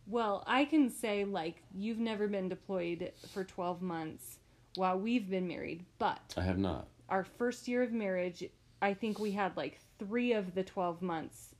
Well, 0.07 0.43
I 0.45 0.65
can 0.65 0.89
say 0.89 1.23
like 1.23 1.63
you've 1.73 1.99
never 1.99 2.27
been 2.27 2.49
deployed 2.49 3.13
for 3.33 3.45
12 3.45 3.81
months 3.81 4.39
while 4.75 4.99
we've 4.99 5.29
been 5.29 5.47
married, 5.47 5.85
but 5.99 6.33
I 6.35 6.41
have 6.41 6.57
not. 6.57 6.87
our 7.07 7.23
first 7.23 7.67
year 7.69 7.81
of 7.81 7.93
marriage, 7.93 8.43
I 8.81 8.93
think 8.93 9.19
we 9.19 9.31
had 9.31 9.55
like 9.55 9.79
3 9.99 10.33
of 10.33 10.55
the 10.55 10.63
12 10.63 11.01
months 11.01 11.55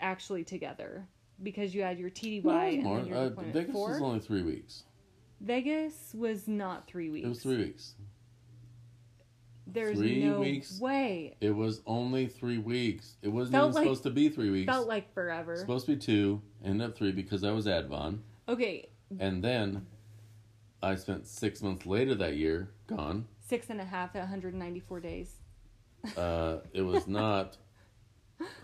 actually 0.00 0.44
together 0.44 1.06
because 1.42 1.74
you 1.74 1.82
had 1.82 1.98
your 1.98 2.10
TDY 2.10 2.42
No, 2.44 2.58
and 2.68 2.82
more. 2.82 2.96
then 2.98 3.06
your 3.08 3.16
Uh. 3.16 3.28
Vegas 3.52 3.72
Four? 3.72 3.88
was 3.90 4.02
only 4.02 4.20
three 4.20 4.42
weeks. 4.42 4.84
Vegas 5.40 6.14
was 6.14 6.48
not 6.48 6.86
3 6.86 7.10
weeks. 7.10 7.24
It 7.26 7.28
was 7.28 7.42
three 7.42 7.58
weeks. 7.58 7.94
There's 9.66 9.98
three 9.98 10.24
no 10.24 10.40
weeks? 10.40 10.80
way. 10.80 11.36
It 11.40 11.50
was 11.50 11.82
only 11.86 12.26
three 12.28 12.58
weeks. 12.58 13.16
It 13.20 13.28
wasn't 13.28 13.52
Felt 13.54 13.70
even 13.70 13.74
like- 13.74 13.84
supposed 13.84 14.02
to 14.04 14.10
be 14.10 14.28
three 14.28 14.50
weeks. 14.50 14.66
Felt 14.70 14.86
like 14.88 15.12
forever. 15.12 15.56
supposed 15.56 15.86
to 15.86 15.92
be 15.96 15.98
two, 16.00 16.40
ended 16.64 16.88
up 16.88 16.96
three 16.96 17.12
because 17.12 17.42
I 17.44 17.50
was 17.50 17.66
Advon. 17.66 18.20
Okay, 18.48 18.88
And 19.18 19.42
then 19.42 19.86
I 20.82 20.94
spent 20.94 21.26
six 21.26 21.62
months 21.62 21.84
later 21.84 22.14
that 22.14 22.36
year 22.36 22.70
gone. 22.86 23.26
six 23.40 23.68
and 23.70 23.80
a 23.80 23.84
half 23.84 24.14
at 24.14 24.20
194 24.22 25.00
days. 25.00 25.34
Uh, 26.16 26.58
it 26.72 26.82
was 26.82 27.06
not 27.08 27.56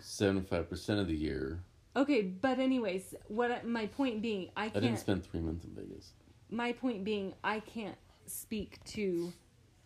75% 0.01 1.01
of 1.01 1.07
the 1.09 1.15
year. 1.17 1.61
Okay, 1.95 2.23
but 2.23 2.59
anyways, 2.59 3.15
what 3.29 3.67
my 3.67 3.87
point 3.87 4.23
being, 4.23 4.51
I 4.57 4.65
I 4.67 4.69
can't. 4.71 4.83
didn't 4.85 4.99
spend 4.99 5.25
three 5.25 5.41
months 5.41 5.65
in 5.65 5.71
Vegas. 5.75 6.13
my 6.51 6.73
point 6.73 7.05
being, 7.05 7.35
I 7.45 7.61
can't 7.61 7.97
speak 8.27 8.83
to 8.85 9.33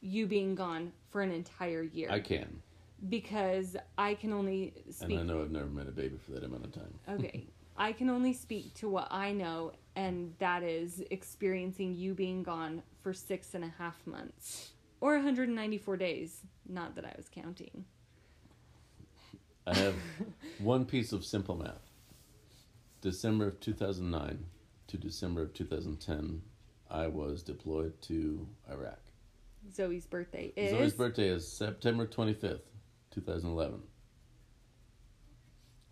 you 0.01 0.27
being 0.27 0.55
gone 0.55 0.93
for 1.11 1.23
an 1.23 1.33
entire 1.33 1.83
year 1.83 2.09
I 2.11 2.21
can. 2.21 2.63
because 3.09 3.77
I 3.99 4.15
can 4.15 4.33
only 4.33 4.75
And. 4.91 5.19
I 5.19 5.23
know 5.23 5.41
I've 5.43 5.51
never 5.51 5.67
met 5.67 5.89
a 5.89 5.93
baby 5.93 6.17
for 6.17 6.33
that 6.33 6.45
amount 6.45 6.65
of 6.65 6.73
time. 6.73 6.95
Okay, 7.09 7.47
I 7.77 7.93
can 7.93 8.09
only 8.09 8.33
speak 8.33 8.75
to 8.75 8.89
what 8.89 9.09
I 9.11 9.33
know, 9.33 9.73
and 9.97 10.35
that 10.39 10.63
is 10.63 11.03
experiencing 11.11 11.95
you 11.95 12.15
being 12.15 12.43
gone 12.43 12.83
for 13.03 13.13
six 13.13 13.55
and 13.55 13.65
a 13.65 13.73
half 13.79 14.07
months 14.07 14.73
or 15.01 15.15
194 15.15 15.97
days. 15.97 16.43
Not 16.69 16.95
that 16.95 17.05
I 17.05 17.15
was 17.17 17.29
counting. 17.29 17.85
I 19.67 19.75
have 19.75 19.95
one 20.61 20.85
piece 20.85 21.13
of 21.13 21.25
simple 21.25 21.57
math. 21.57 21.91
December 23.01 23.49
of 23.49 23.61
2009 23.61 24.45
to 24.87 24.97
December 24.97 25.43
of 25.43 25.55
2010, 25.55 26.41
I 26.89 27.09
was 27.09 27.43
deployed 27.43 28.01
to 28.03 28.47
Iraq. 28.71 29.01
Zoe's 29.75 30.07
birthday 30.07 30.53
is 30.55 30.71
Zoe's 30.71 30.93
birthday 30.93 31.29
is 31.29 31.51
September 31.51 32.07
25th, 32.07 32.61
2011. 33.11 33.83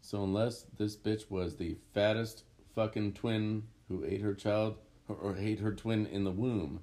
So 0.02 0.22
unless 0.22 0.66
this 0.78 0.96
bitch 0.96 1.28
was 1.28 1.56
the 1.56 1.76
fattest 1.92 2.44
fucking 2.76 3.14
twin 3.14 3.64
who 3.88 4.04
ate 4.04 4.20
her 4.20 4.34
child 4.34 4.76
or, 5.08 5.16
or 5.16 5.36
ate 5.36 5.58
her 5.58 5.72
twin 5.74 6.06
in 6.06 6.22
the 6.22 6.30
womb, 6.30 6.80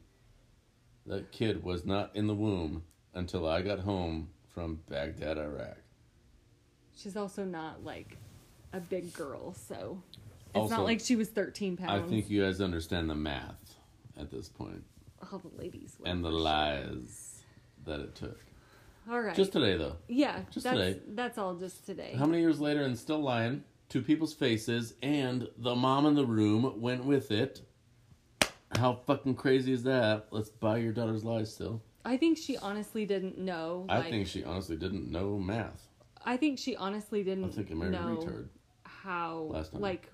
that 1.06 1.32
kid 1.32 1.64
was 1.64 1.86
not 1.86 2.14
in 2.16 2.28
the 2.28 2.36
womb 2.36 2.84
until 3.14 3.48
I 3.48 3.62
got 3.62 3.80
home 3.80 4.30
from 4.54 4.82
Baghdad, 4.90 5.38
Iraq. 5.38 5.78
She's 7.02 7.18
also 7.18 7.44
not 7.44 7.84
like 7.84 8.18
a 8.74 8.80
big 8.80 9.14
girl, 9.14 9.54
so 9.54 10.02
it's 10.48 10.56
Also, 10.56 10.76
not 10.76 10.86
like 10.86 11.00
she 11.00 11.16
was 11.16 11.30
13 11.30 11.78
pounds. 11.78 11.92
I 11.92 12.08
think 12.08 12.30
you 12.30 12.44
guys 12.44 12.62
understand 12.62 13.10
the 13.10 13.16
math 13.16 13.76
at 14.18 14.30
this 14.30 14.50
point 14.50 14.84
all 15.32 15.40
the 15.40 15.62
ladies 15.62 15.96
and 16.06 16.24
the 16.24 16.30
sure. 16.30 16.40
lies 16.40 17.44
that 17.86 18.00
it 18.00 18.16
took. 18.16 18.40
All 19.10 19.20
right. 19.20 19.36
Just 19.36 19.52
today, 19.52 19.78
though. 19.78 19.96
yeah, 20.08 20.42
just 20.52 20.64
that's 20.64 20.78
today. 20.78 21.00
that's 21.10 21.38
all 21.38 21.56
just 21.56 21.86
today. 21.86 22.14
How 22.18 22.26
many 22.26 22.42
years 22.42 22.60
later 22.60 22.84
and 22.84 22.98
still 22.98 23.22
lying 23.22 23.64
to 23.90 24.02
people's 24.02 24.34
faces, 24.34 24.94
and 25.02 25.50
the 25.58 25.76
mom 25.76 26.06
in 26.06 26.16
the 26.16 26.26
room 26.26 26.80
went 26.80 27.04
with 27.04 27.32
it. 27.32 27.62
How 28.78 28.94
fucking 28.94 29.36
crazy 29.36 29.74
is 29.74 29.84
that? 29.84 30.28
Let's 30.32 30.50
buy 30.50 30.78
your 30.78 30.94
daughter's 30.94 31.26
lies 31.26 31.54
still. 31.54 31.82
I 32.06 32.16
think 32.16 32.38
she 32.38 32.56
honestly 32.58 33.06
didn't 33.06 33.38
know. 33.38 33.86
I 33.90 34.02
think 34.02 34.28
she 34.28 34.46
honestly 34.46 34.78
didn't 34.78 35.12
know 35.12 35.38
math. 35.38 35.91
I 36.26 36.38
think 36.38 36.60
she 36.60 36.76
honestly 36.76 37.24
didn't 37.24 37.46
I 37.46 37.50
think 37.50 37.72
I 37.72 37.74
married 37.74 37.96
a 37.96 38.00
know 38.02 38.18
retard. 38.18 38.48
how 38.84 39.48
last 39.52 39.72
time. 39.72 39.82
like 39.82 40.10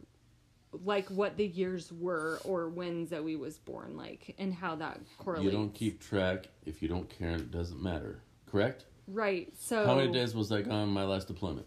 like 0.84 1.08
what 1.10 1.38
the 1.38 1.46
years 1.48 1.92
were 1.92 2.40
or 2.44 2.70
when 2.70 3.08
Zoe 3.08 3.36
was 3.36 3.58
born, 3.58 3.96
like 3.98 4.36
and 4.38 4.54
how 4.54 4.76
that 4.76 5.00
correlates. 5.18 5.46
You 5.46 5.52
don't 5.52 5.74
keep 5.74 6.00
track 6.02 6.48
if 6.66 6.82
you 6.82 6.88
don't 6.88 7.10
care 7.10 7.30
and 7.32 7.42
it 7.42 7.52
doesn't 7.52 7.82
matter. 7.82 8.22
Correct? 8.46 8.86
right. 9.08 9.52
So 9.58 9.86
How 9.86 9.96
many 9.96 10.12
days 10.12 10.36
was 10.36 10.52
I 10.52 10.62
gone 10.62 10.90
my 10.90 11.04
last 11.06 11.28
deployment? 11.28 11.66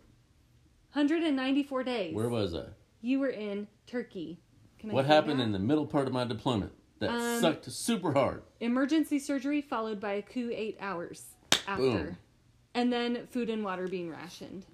194 0.93 1.85
days. 1.85 2.15
Where 2.15 2.29
was 2.29 2.55
I? 2.55 2.65
you 3.03 3.19
were 3.19 3.29
in 3.31 3.67
Turkey. 3.87 4.39
Can 4.79 4.91
I 4.91 4.95
What 4.95 5.07
happened 5.07 5.41
that? 5.41 5.45
in 5.45 5.53
the 5.53 5.59
middle 5.59 5.87
part 5.87 6.07
of 6.07 6.13
my 6.13 6.25
deployment? 6.25 6.73
That 6.99 7.09
Um, 7.11 7.41
sucked 7.41 7.71
super 7.73 8.13
hard. 8.13 8.43
emergency 8.61 9.19
surgery 9.19 9.63
followed 9.63 10.01
by 10.01 10.13
a 10.15 10.23
coup 10.23 10.51
eight 10.53 10.77
hours 10.81 11.25
after 11.67 11.83
Boom. 11.83 12.17
And 12.75 12.93
then 12.93 13.27
food 13.27 13.51
and 13.51 13.65
water 13.65 13.89
being 13.89 14.11
rationed 14.11 14.65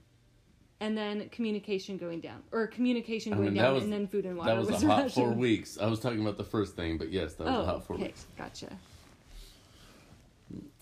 and 0.80 0.96
then 0.96 1.28
communication 1.30 1.96
going 1.96 2.20
down 2.20 2.42
or 2.52 2.66
communication 2.66 3.32
I 3.32 3.36
going 3.36 3.54
mean, 3.54 3.62
down 3.62 3.74
was 3.74 3.84
and 3.84 3.92
then 3.92 4.06
food 4.06 4.26
and 4.26 4.36
water 4.36 4.50
that 4.50 4.58
was, 4.58 4.70
was, 4.70 4.82
a 4.82 4.86
hot 4.88 5.02
rationed. 5.04 5.12
four 5.26 5.32
weeks. 5.32 5.78
I 5.80 5.86
was 5.86 6.00
talking 6.00 6.20
about 6.20 6.36
the 6.36 6.44
first 6.44 6.76
thing, 6.76 6.98
but 6.98 7.10
yes, 7.10 7.34
that 7.34 7.44
was 7.46 7.54
oh 7.54 7.60
a 7.60 7.64
hot 7.64 7.86
four 7.86 7.96
okay 7.96 8.06
weeks. 8.06 8.26
gotcha 8.36 8.68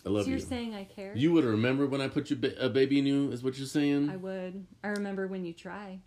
I 0.07 0.11
love 0.11 0.25
so 0.25 0.31
you're 0.31 0.39
you. 0.39 0.45
saying 0.45 0.75
i 0.75 0.85
care 0.85 1.13
You 1.17 1.33
would 1.33 1.45
remember 1.45 1.87
when 1.87 2.03
I 2.03 2.09
put 2.09 2.29
your 2.29 2.39
ba- 2.39 2.63
a 2.63 2.69
baby 2.69 2.99
in 2.99 3.07
you, 3.07 3.31
is 3.33 3.43
what 3.43 3.57
you're 3.57 3.67
saying? 3.67 4.11
i 4.11 4.17
would 4.17 4.67
i 4.83 4.89
remember 4.89 5.27
when 5.27 5.45
you 5.45 5.53
try 5.55 5.99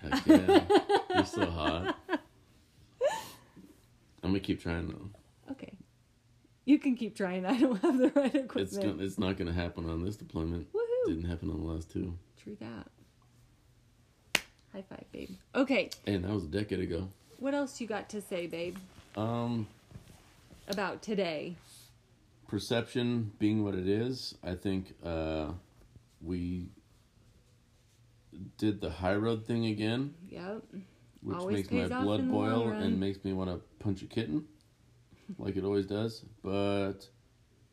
Heck 0.00 0.26
yeah. 0.26 0.64
you're 1.14 1.24
so 1.26 1.46
hot. 1.46 1.96
I'm 4.24 4.30
gonna 4.30 4.40
keep 4.40 4.60
trying 4.60 4.88
though. 4.88 5.10
You 6.64 6.78
can 6.78 6.94
keep 6.96 7.16
trying 7.16 7.44
i 7.54 7.58
don't 7.58 7.80
have 7.82 7.98
the 7.98 8.10
right 8.14 8.34
equipment 8.34 8.60
It's 8.68 8.76
gonna, 8.78 9.02
it's 9.02 9.18
not 9.18 9.36
gonna 9.36 9.52
happen 9.52 9.88
on 9.88 10.04
this 10.04 10.16
deployment. 10.16 10.68
Woohoo. 10.72 11.06
Didn't 11.08 11.24
happen 11.28 11.50
on 11.50 11.60
the 11.60 11.66
last 11.72 11.90
two. 11.90 12.16
true 12.42 12.56
that 12.60 12.86
high 14.72 14.82
five 14.88 15.04
babe 15.12 15.30
okay 15.54 15.90
And 16.06 16.24
that 16.24 16.30
was 16.32 16.44
a 16.44 16.48
decade 16.48 16.80
ago. 16.80 17.08
What 17.38 17.54
else 17.54 17.80
you 17.80 17.86
got 17.88 18.08
to 18.10 18.20
say, 18.20 18.46
babe, 18.46 18.76
Um, 19.16 19.66
about 20.68 21.02
today? 21.02 21.56
perception 22.46 23.32
being 23.40 23.64
what 23.64 23.74
it 23.74 23.88
is, 23.88 24.34
I 24.44 24.54
think 24.54 24.94
uh, 25.04 25.48
we 26.20 26.68
did 28.58 28.80
the 28.80 28.90
high 28.90 29.16
road 29.16 29.44
thing 29.46 29.66
again, 29.66 30.14
Yep. 30.30 30.62
which 31.22 31.36
Always 31.36 31.70
makes 31.70 31.90
my 31.90 32.02
blood 32.02 32.20
in 32.20 32.28
the 32.28 32.34
long 32.34 32.48
boil 32.50 32.68
and 32.72 33.00
makes 33.00 33.24
me 33.24 33.32
want 33.32 33.50
to 33.50 33.60
punch 33.82 34.02
a 34.02 34.06
kitten, 34.06 34.44
like 35.38 35.56
it 35.56 35.64
always 35.64 35.86
does. 35.86 36.22
But 36.42 37.08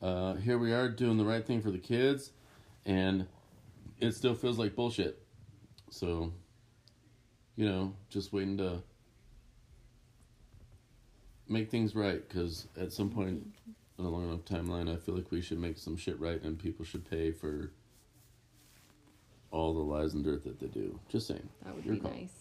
uh, 0.02 0.36
here 0.36 0.58
we 0.58 0.74
are 0.74 0.90
doing 0.90 1.18
the 1.18 1.26
right 1.26 1.46
thing 1.46 1.62
for 1.62 1.72
the 1.72 1.80
kids, 1.80 2.32
and 2.86 3.28
it 4.00 4.14
still 4.14 4.36
feels 4.36 4.58
like 4.58 4.76
bullshit. 4.76 5.22
So, 5.90 6.32
you 7.56 7.68
know, 7.68 7.94
just 8.10 8.32
waiting 8.32 8.58
to 8.58 8.82
make 11.48 11.70
things 11.70 11.96
right 11.96 12.28
because 12.28 12.68
at 12.80 12.94
some 12.94 13.10
point 13.10 13.44
in 13.98 14.06
a 14.06 14.10
long 14.10 14.30
enough 14.30 14.46
timeline, 14.46 14.92
I 14.92 14.98
feel 14.98 15.16
like 15.16 15.32
we 15.32 15.42
should 15.42 15.60
make 15.60 15.78
some 15.78 15.98
shit 15.98 16.20
right 16.20 16.42
and 16.42 16.58
people 16.58 16.86
should 16.86 17.10
pay 17.10 17.32
for 17.32 17.72
all 19.52 19.74
the 19.74 19.80
lies 19.80 20.14
and 20.14 20.24
dirt 20.24 20.44
that 20.44 20.60
they 20.60 20.68
do. 20.68 21.00
Just 21.10 21.28
saying. 21.28 21.50
That 21.66 21.76
would 21.76 21.86
Your 21.86 21.96
be 21.96 22.02
call. 22.02 22.12
nice. 22.12 22.34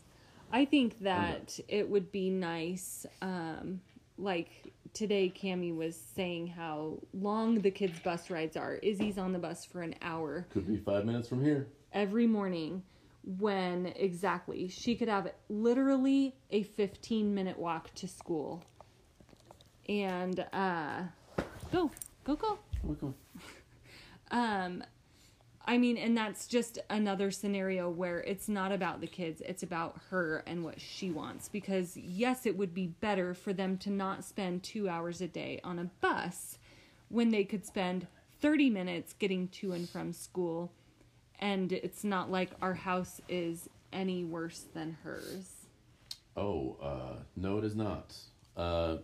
I 0.52 0.64
think 0.64 1.00
that 1.00 1.58
it 1.68 1.88
would 1.88 2.12
be 2.12 2.30
nice, 2.30 3.06
um, 3.20 3.80
like 4.18 4.50
today, 4.92 5.32
Cami 5.34 5.74
was 5.74 5.96
saying 6.16 6.48
how 6.48 6.98
long 7.12 7.60
the 7.60 7.70
kids' 7.70 7.98
bus 8.00 8.30
rides 8.30 8.56
are. 8.56 8.74
Izzy's 8.76 9.16
on 9.18 9.32
the 9.32 9.38
bus 9.38 9.64
for 9.64 9.82
an 9.82 9.94
hour 10.02 10.46
Could 10.50 10.66
be 10.66 10.76
five 10.76 11.04
minutes 11.04 11.28
from 11.28 11.42
here. 11.44 11.68
every 11.92 12.26
morning 12.26 12.82
when 13.38 13.86
exactly 13.96 14.68
she 14.68 14.94
could 14.96 15.08
have 15.08 15.30
literally 15.48 16.34
a 16.50 16.62
15 16.62 17.34
minute 17.34 17.58
walk 17.58 17.92
to 17.94 18.08
school. 18.08 18.62
And, 19.88 20.44
uh, 20.52 21.02
go, 21.72 21.90
go, 22.24 22.36
go. 22.36 22.58
Okay. 22.90 23.12
Um, 24.30 24.84
I 25.68 25.76
mean, 25.76 25.98
and 25.98 26.16
that's 26.16 26.46
just 26.46 26.78
another 26.88 27.30
scenario 27.30 27.90
where 27.90 28.20
it's 28.20 28.48
not 28.48 28.72
about 28.72 29.02
the 29.02 29.06
kids, 29.06 29.42
it's 29.44 29.62
about 29.62 30.00
her 30.08 30.42
and 30.46 30.64
what 30.64 30.80
she 30.80 31.10
wants. 31.10 31.46
Because, 31.50 31.94
yes, 31.94 32.46
it 32.46 32.56
would 32.56 32.72
be 32.72 32.86
better 32.86 33.34
for 33.34 33.52
them 33.52 33.76
to 33.78 33.90
not 33.90 34.24
spend 34.24 34.62
two 34.62 34.88
hours 34.88 35.20
a 35.20 35.28
day 35.28 35.60
on 35.62 35.78
a 35.78 35.84
bus 36.00 36.58
when 37.10 37.28
they 37.28 37.44
could 37.44 37.66
spend 37.66 38.06
30 38.40 38.70
minutes 38.70 39.12
getting 39.12 39.46
to 39.48 39.72
and 39.72 39.86
from 39.90 40.14
school. 40.14 40.72
And 41.38 41.70
it's 41.70 42.02
not 42.02 42.30
like 42.30 42.50
our 42.62 42.74
house 42.74 43.20
is 43.28 43.68
any 43.92 44.24
worse 44.24 44.64
than 44.72 44.96
hers. 45.04 45.66
Oh, 46.34 46.78
uh, 46.82 47.22
no, 47.36 47.58
it 47.58 47.64
is 47.64 47.76
not. 47.76 48.16
Uh, 48.56 48.96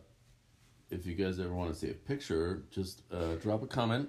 if 0.89 1.05
you 1.05 1.15
guys 1.15 1.39
ever 1.39 1.53
want 1.53 1.75
to 1.75 1.79
see 1.79 1.91
a 1.91 1.95
picture, 1.95 2.63
just 2.71 3.03
uh, 3.13 3.35
drop 3.35 3.63
a 3.63 3.67
comment 3.67 4.09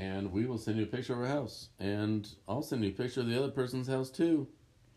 and 0.00 0.32
we 0.32 0.46
will 0.46 0.56
send 0.56 0.78
you 0.78 0.84
a 0.84 0.86
picture 0.86 1.12
of 1.12 1.20
our 1.20 1.26
house. 1.26 1.68
And 1.78 2.26
I'll 2.48 2.62
send 2.62 2.82
you 2.82 2.90
a 2.90 2.92
picture 2.92 3.20
of 3.20 3.28
the 3.28 3.36
other 3.36 3.50
person's 3.50 3.86
house 3.86 4.08
too. 4.08 4.48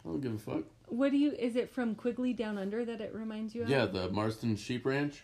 I 0.06 0.10
don't 0.10 0.22
give 0.22 0.34
a 0.34 0.38
fuck. 0.38 0.64
What 0.88 1.12
do 1.12 1.18
you, 1.18 1.34
is 1.34 1.58
it 1.58 1.70
from 1.70 1.94
Quigley 1.94 2.32
Down 2.32 2.58
Under 2.58 2.86
that 2.86 3.02
it 3.02 3.14
reminds 3.14 3.54
you 3.54 3.64
of? 3.64 3.70
Yeah, 3.70 3.86
the 3.86 4.10
Marston 4.10 4.56
Sheep 4.56 4.86
Ranch 4.86 5.24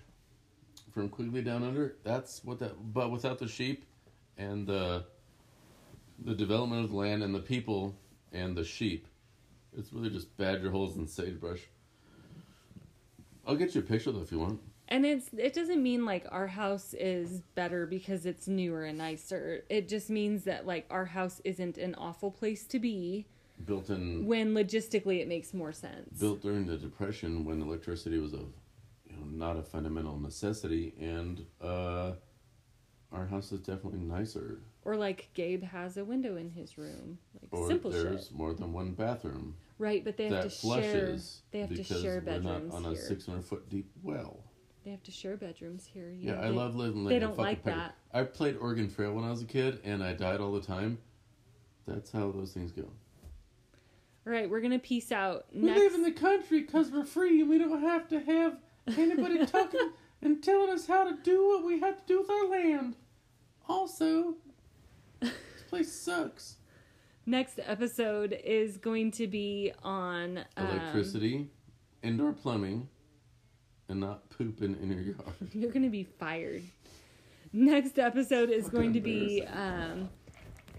from 0.92 1.08
Quigley 1.08 1.42
Down 1.42 1.64
Under. 1.64 1.96
That's 2.04 2.44
what 2.44 2.60
that, 2.60 2.74
but 2.94 3.10
without 3.10 3.40
the 3.40 3.48
sheep 3.48 3.86
and 4.38 4.68
the 4.68 5.06
the 6.26 6.36
development 6.36 6.84
of 6.84 6.92
the 6.92 6.98
land 6.98 7.24
and 7.24 7.34
the 7.34 7.40
people 7.40 7.96
and 8.34 8.58
the 8.58 8.66
sheep. 8.66 9.08
It's 9.78 9.94
really 9.94 10.10
just 10.10 10.36
badger 10.36 10.70
holes 10.70 10.98
and 10.98 11.10
sagebrush. 11.10 11.62
I'll 13.48 13.56
get 13.56 13.74
you 13.74 13.80
a 13.80 13.84
picture 13.86 14.12
though 14.12 14.22
if 14.22 14.32
you 14.32 14.40
want. 14.40 14.60
And 14.92 15.06
it's 15.06 15.30
it 15.38 15.54
doesn't 15.54 15.82
mean 15.84 16.04
like 16.04 16.26
our 16.32 16.48
house 16.48 16.94
is 16.96 17.42
better 17.56 17.86
because 17.86 18.26
it's 18.26 18.48
newer 18.48 18.86
and 18.86 18.98
nicer. 18.98 19.64
It 19.70 19.88
just 19.88 20.10
means 20.10 20.44
that 20.46 20.66
like 20.66 20.88
our 20.90 21.06
house 21.06 21.40
isn't 21.46 21.78
an 21.78 21.94
awful 21.96 22.32
place 22.32 22.66
to 22.66 22.80
be 22.80 23.28
Built 23.66 23.90
in 23.90 24.26
when 24.26 24.54
logistically 24.54 25.20
it 25.20 25.28
makes 25.28 25.54
more 25.54 25.74
sense. 25.74 26.18
built 26.20 26.42
during 26.42 26.66
the 26.66 26.78
depression 26.78 27.44
when 27.46 27.62
electricity 27.62 28.18
was 28.18 28.34
a 28.34 28.38
you 28.38 29.16
know 29.18 29.26
not 29.32 29.58
a 29.58 29.62
fundamental 29.62 30.18
necessity 30.18 30.94
and 31.00 31.46
uh 31.62 32.14
our 33.12 33.26
house 33.26 33.52
is 33.52 33.60
definitely 33.60 34.00
nicer 34.00 34.60
Or 34.86 34.96
like 34.96 35.30
Gabe 35.34 35.64
has 35.64 35.98
a 35.98 36.06
window 36.06 36.38
in 36.38 36.50
his 36.52 36.78
room. 36.78 37.18
Like 37.42 37.50
or 37.52 37.68
simple 37.68 37.92
there's 37.92 38.28
shit. 38.28 38.34
more 38.36 38.54
than 38.54 38.72
one 38.74 38.92
bathroom 38.94 39.56
Right, 39.78 40.04
but 40.04 40.16
they 40.18 40.28
have 40.30 40.44
to 40.44 40.50
share 40.50 41.18
they 41.52 41.60
have 41.60 41.76
to 41.76 41.84
share 41.84 42.22
bedrooms 42.22 42.74
on 42.74 42.86
a 42.86 42.90
here. 42.90 42.98
600 43.02 43.44
foot 43.46 43.70
deep 43.70 43.90
well 44.02 44.40
They 44.86 44.92
have 44.92 45.04
to 45.04 45.12
share 45.12 45.36
bedrooms 45.38 45.86
here. 45.86 46.10
yeah, 46.18 46.34
know, 46.36 46.40
i 46.40 46.44
they- 46.46 46.50
love 46.56 46.76
living 46.76 47.06
they 47.06 47.20
don't 47.20 47.38
like 47.38 47.64
that. 47.66 47.96
i 48.14 48.24
played 48.24 48.58
oregon 48.58 48.90
trail 48.94 49.14
when 49.14 49.24
i 49.24 49.30
was 49.30 49.42
a 49.42 49.46
kid 49.46 49.80
and 49.84 50.04
i 50.04 50.14
died 50.14 50.40
all 50.40 50.52
the 50.54 50.62
time 50.62 50.98
that's 51.86 52.12
how 52.12 52.32
those 52.32 52.54
things 52.54 52.72
go 52.72 52.84
All 54.26 54.34
right, 54.34 54.50
we're 54.50 54.62
gonna 54.62 54.80
peace 54.80 55.12
out. 55.12 55.46
we 55.54 55.70
live 55.72 55.94
in 55.94 56.04
the 56.04 56.12
country 56.12 56.62
because 56.62 56.92
we're 56.92 57.06
free 57.06 57.42
and 57.42 57.50
we 57.50 57.58
don't 57.58 57.82
have 57.82 58.08
to 58.10 58.20
have 58.20 58.58
anybody 58.98 59.46
talking 59.46 59.92
and 60.22 60.44
telling 60.44 60.70
us 60.70 60.86
how 60.88 61.04
to 61.10 61.16
do 61.24 61.48
what 61.48 61.64
we 61.66 61.80
have 61.80 61.98
to 61.98 62.04
do 62.06 62.20
with 62.22 62.30
our 62.30 62.48
land. 62.50 62.96
Also, 63.68 64.36
this 65.22 65.32
place 65.70 65.92
sucks. 65.92 66.58
next 67.26 67.60
episode 67.66 68.38
is 68.44 68.78
going 68.78 69.12
to 69.12 69.28
be 69.28 69.72
on 69.84 70.40
um, 70.58 70.68
Electricity, 70.68 71.50
indoor 72.04 72.34
plumbing, 72.34 72.88
and 73.90 74.00
not 74.00 74.30
pooping 74.30 74.78
in 74.82 74.92
your 74.92 75.02
yard. 75.02 75.18
You're 75.54 75.72
going 75.72 75.84
to 75.84 75.90
be 75.90 76.04
fired. 76.04 76.64
Next 77.52 77.98
episode 77.98 78.50
is 78.50 78.70
going 78.70 78.94
to 78.94 79.02
be 79.02 79.44
um, 79.52 80.08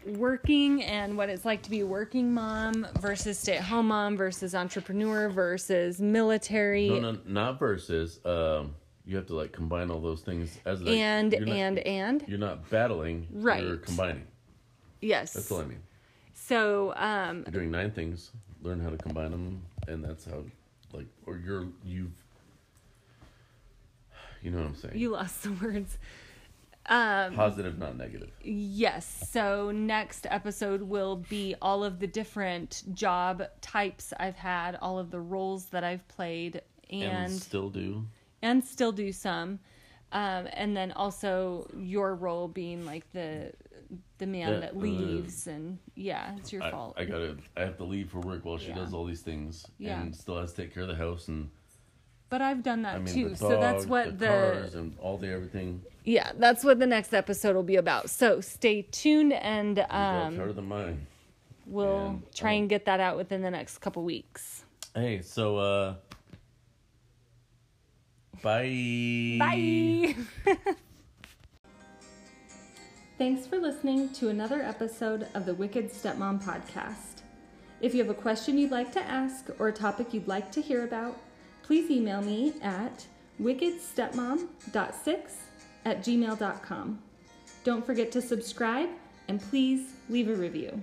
working 0.06 0.82
and 0.84 1.16
what 1.16 1.28
it's 1.28 1.44
like 1.44 1.62
to 1.62 1.70
be 1.70 1.80
a 1.80 1.86
working 1.86 2.32
mom 2.32 2.86
versus 3.00 3.38
stay 3.38 3.56
at 3.56 3.64
home 3.64 3.88
mom 3.88 4.16
versus 4.16 4.54
entrepreneur 4.54 5.28
versus 5.28 6.00
military. 6.00 6.88
No, 6.88 7.12
no, 7.12 7.18
not 7.26 7.58
versus. 7.58 8.20
Um, 8.24 8.76
you 9.04 9.16
have 9.16 9.26
to 9.26 9.34
like 9.34 9.50
combine 9.50 9.90
all 9.90 10.00
those 10.00 10.20
things 10.20 10.56
as 10.64 10.80
like, 10.80 10.94
and 10.96 11.32
not- 11.32 11.48
and 11.48 11.78
and 11.80 12.24
you're 12.28 12.38
not 12.38 12.68
battling. 12.70 13.26
Right. 13.32 13.64
You're 13.64 13.76
combining. 13.78 14.26
yes. 15.00 15.32
That's 15.32 15.50
all 15.50 15.60
I 15.62 15.64
mean. 15.64 15.80
So 16.34 16.94
um, 16.96 17.38
You're 17.46 17.52
doing 17.62 17.70
nine 17.72 17.90
things. 17.90 18.30
Learn 18.62 18.78
how 18.78 18.90
to 18.90 18.96
combine 18.98 19.30
them, 19.30 19.62
and 19.88 20.04
that's 20.04 20.26
how, 20.26 20.44
like, 20.92 21.06
or 21.26 21.36
you're 21.38 21.66
you've. 21.84 22.12
You 24.42 24.50
know 24.50 24.58
what 24.58 24.66
I'm 24.68 24.74
saying? 24.76 24.96
you 24.98 25.10
lost 25.10 25.42
the 25.42 25.52
words. 25.52 25.98
Um, 26.86 27.34
Positive, 27.34 27.78
not 27.78 27.96
negative. 27.96 28.30
Yes. 28.42 29.28
So 29.30 29.70
next 29.70 30.26
episode 30.28 30.82
will 30.82 31.16
be 31.28 31.54
all 31.62 31.84
of 31.84 32.00
the 32.00 32.06
different 32.06 32.82
job 32.94 33.44
types 33.60 34.12
I've 34.18 34.34
had, 34.36 34.76
all 34.80 34.98
of 34.98 35.10
the 35.10 35.20
roles 35.20 35.66
that 35.66 35.84
I've 35.84 36.06
played, 36.08 36.62
And, 36.90 37.02
and 37.02 37.32
still 37.32 37.68
do. 37.70 38.06
and 38.42 38.64
still 38.64 38.92
do 38.92 39.12
some, 39.12 39.60
um, 40.12 40.48
and 40.52 40.76
then 40.76 40.90
also 40.92 41.70
your 41.76 42.14
role 42.14 42.48
being 42.48 42.84
like 42.86 43.04
the 43.12 43.52
the 44.18 44.26
man 44.26 44.54
Yeah, 44.54 44.60
that 44.60 44.74
uh, 44.74 44.78
leaves, 44.78 45.46
and 45.46 45.78
yeah, 45.94 46.34
it's 46.38 46.52
your 46.52 46.62
I, 46.62 46.70
fault. 46.70 46.94
I 46.96 47.04
gotta. 47.04 47.36
I 47.56 47.60
have 47.60 47.76
to 47.76 47.84
leave 47.84 48.10
for 48.10 48.20
work 48.20 48.44
while 48.44 48.56
she 48.58 48.68
Yeah. 48.68 48.76
does 48.76 48.94
all 48.94 49.04
these 49.04 49.20
things, 49.22 49.66
Yeah. 49.78 50.00
and 50.00 50.14
still 50.16 50.40
has 50.40 50.52
to 50.54 50.62
take 50.62 50.72
care 50.74 50.82
of 50.84 50.88
the 50.88 50.96
house 50.96 51.28
and. 51.28 51.50
But 52.30 52.40
I've 52.40 52.62
done 52.62 52.82
that 52.82 52.94
I 52.94 52.98
mean, 53.00 53.12
too, 53.14 53.28
the 53.30 53.36
so 53.36 53.60
that's 53.60 53.86
what 53.86 54.18
the, 54.18 54.26
the, 54.26 54.26
cars 54.26 54.74
and 54.76 54.96
all 55.00 55.18
the 55.18 55.28
everything. 55.28 55.82
yeah, 56.04 56.30
that's 56.38 56.64
what 56.64 56.78
the 56.78 56.86
next 56.86 57.12
episode 57.12 57.56
will 57.56 57.64
be 57.64 57.76
about. 57.76 58.08
So 58.08 58.40
stay 58.40 58.82
tuned, 58.82 59.32
and 59.32 59.80
um, 59.90 60.36
harder 60.36 60.52
than 60.52 60.68
mine. 60.68 61.06
we'll 61.66 62.06
and, 62.06 62.34
try 62.34 62.52
um, 62.52 62.60
and 62.60 62.68
get 62.68 62.86
that 62.86 63.00
out 63.00 63.16
within 63.16 63.42
the 63.42 63.50
next 63.50 63.78
couple 63.78 64.04
weeks. 64.04 64.64
Hey, 64.94 65.20
so 65.22 65.58
uh. 65.58 65.94
Bye. 68.42 69.36
Bye. 69.38 70.16
Thanks 73.18 73.46
for 73.46 73.58
listening 73.58 74.08
to 74.14 74.30
another 74.30 74.62
episode 74.62 75.26
of 75.34 75.44
the 75.44 75.52
Wicked 75.52 75.92
Stepmom 75.92 76.42
Podcast. 76.42 77.20
If 77.82 77.92
you 77.92 78.02
have 78.02 78.10
a 78.10 78.14
question 78.14 78.56
you'd 78.56 78.70
like 78.70 78.92
to 78.92 79.02
ask 79.02 79.50
or 79.58 79.68
a 79.68 79.72
topic 79.72 80.14
you'd 80.14 80.26
like 80.26 80.50
to 80.52 80.62
hear 80.62 80.84
about, 80.84 81.18
please 81.70 81.88
email 81.88 82.20
me 82.20 82.52
at 82.62 83.06
wickedstepmom.6 83.40 85.18
at 85.84 86.00
gmail.com. 86.02 86.98
Don't 87.62 87.86
forget 87.86 88.10
to 88.10 88.20
subscribe 88.20 88.88
and 89.28 89.40
please 89.40 89.92
leave 90.08 90.28
a 90.28 90.34
review. 90.34 90.82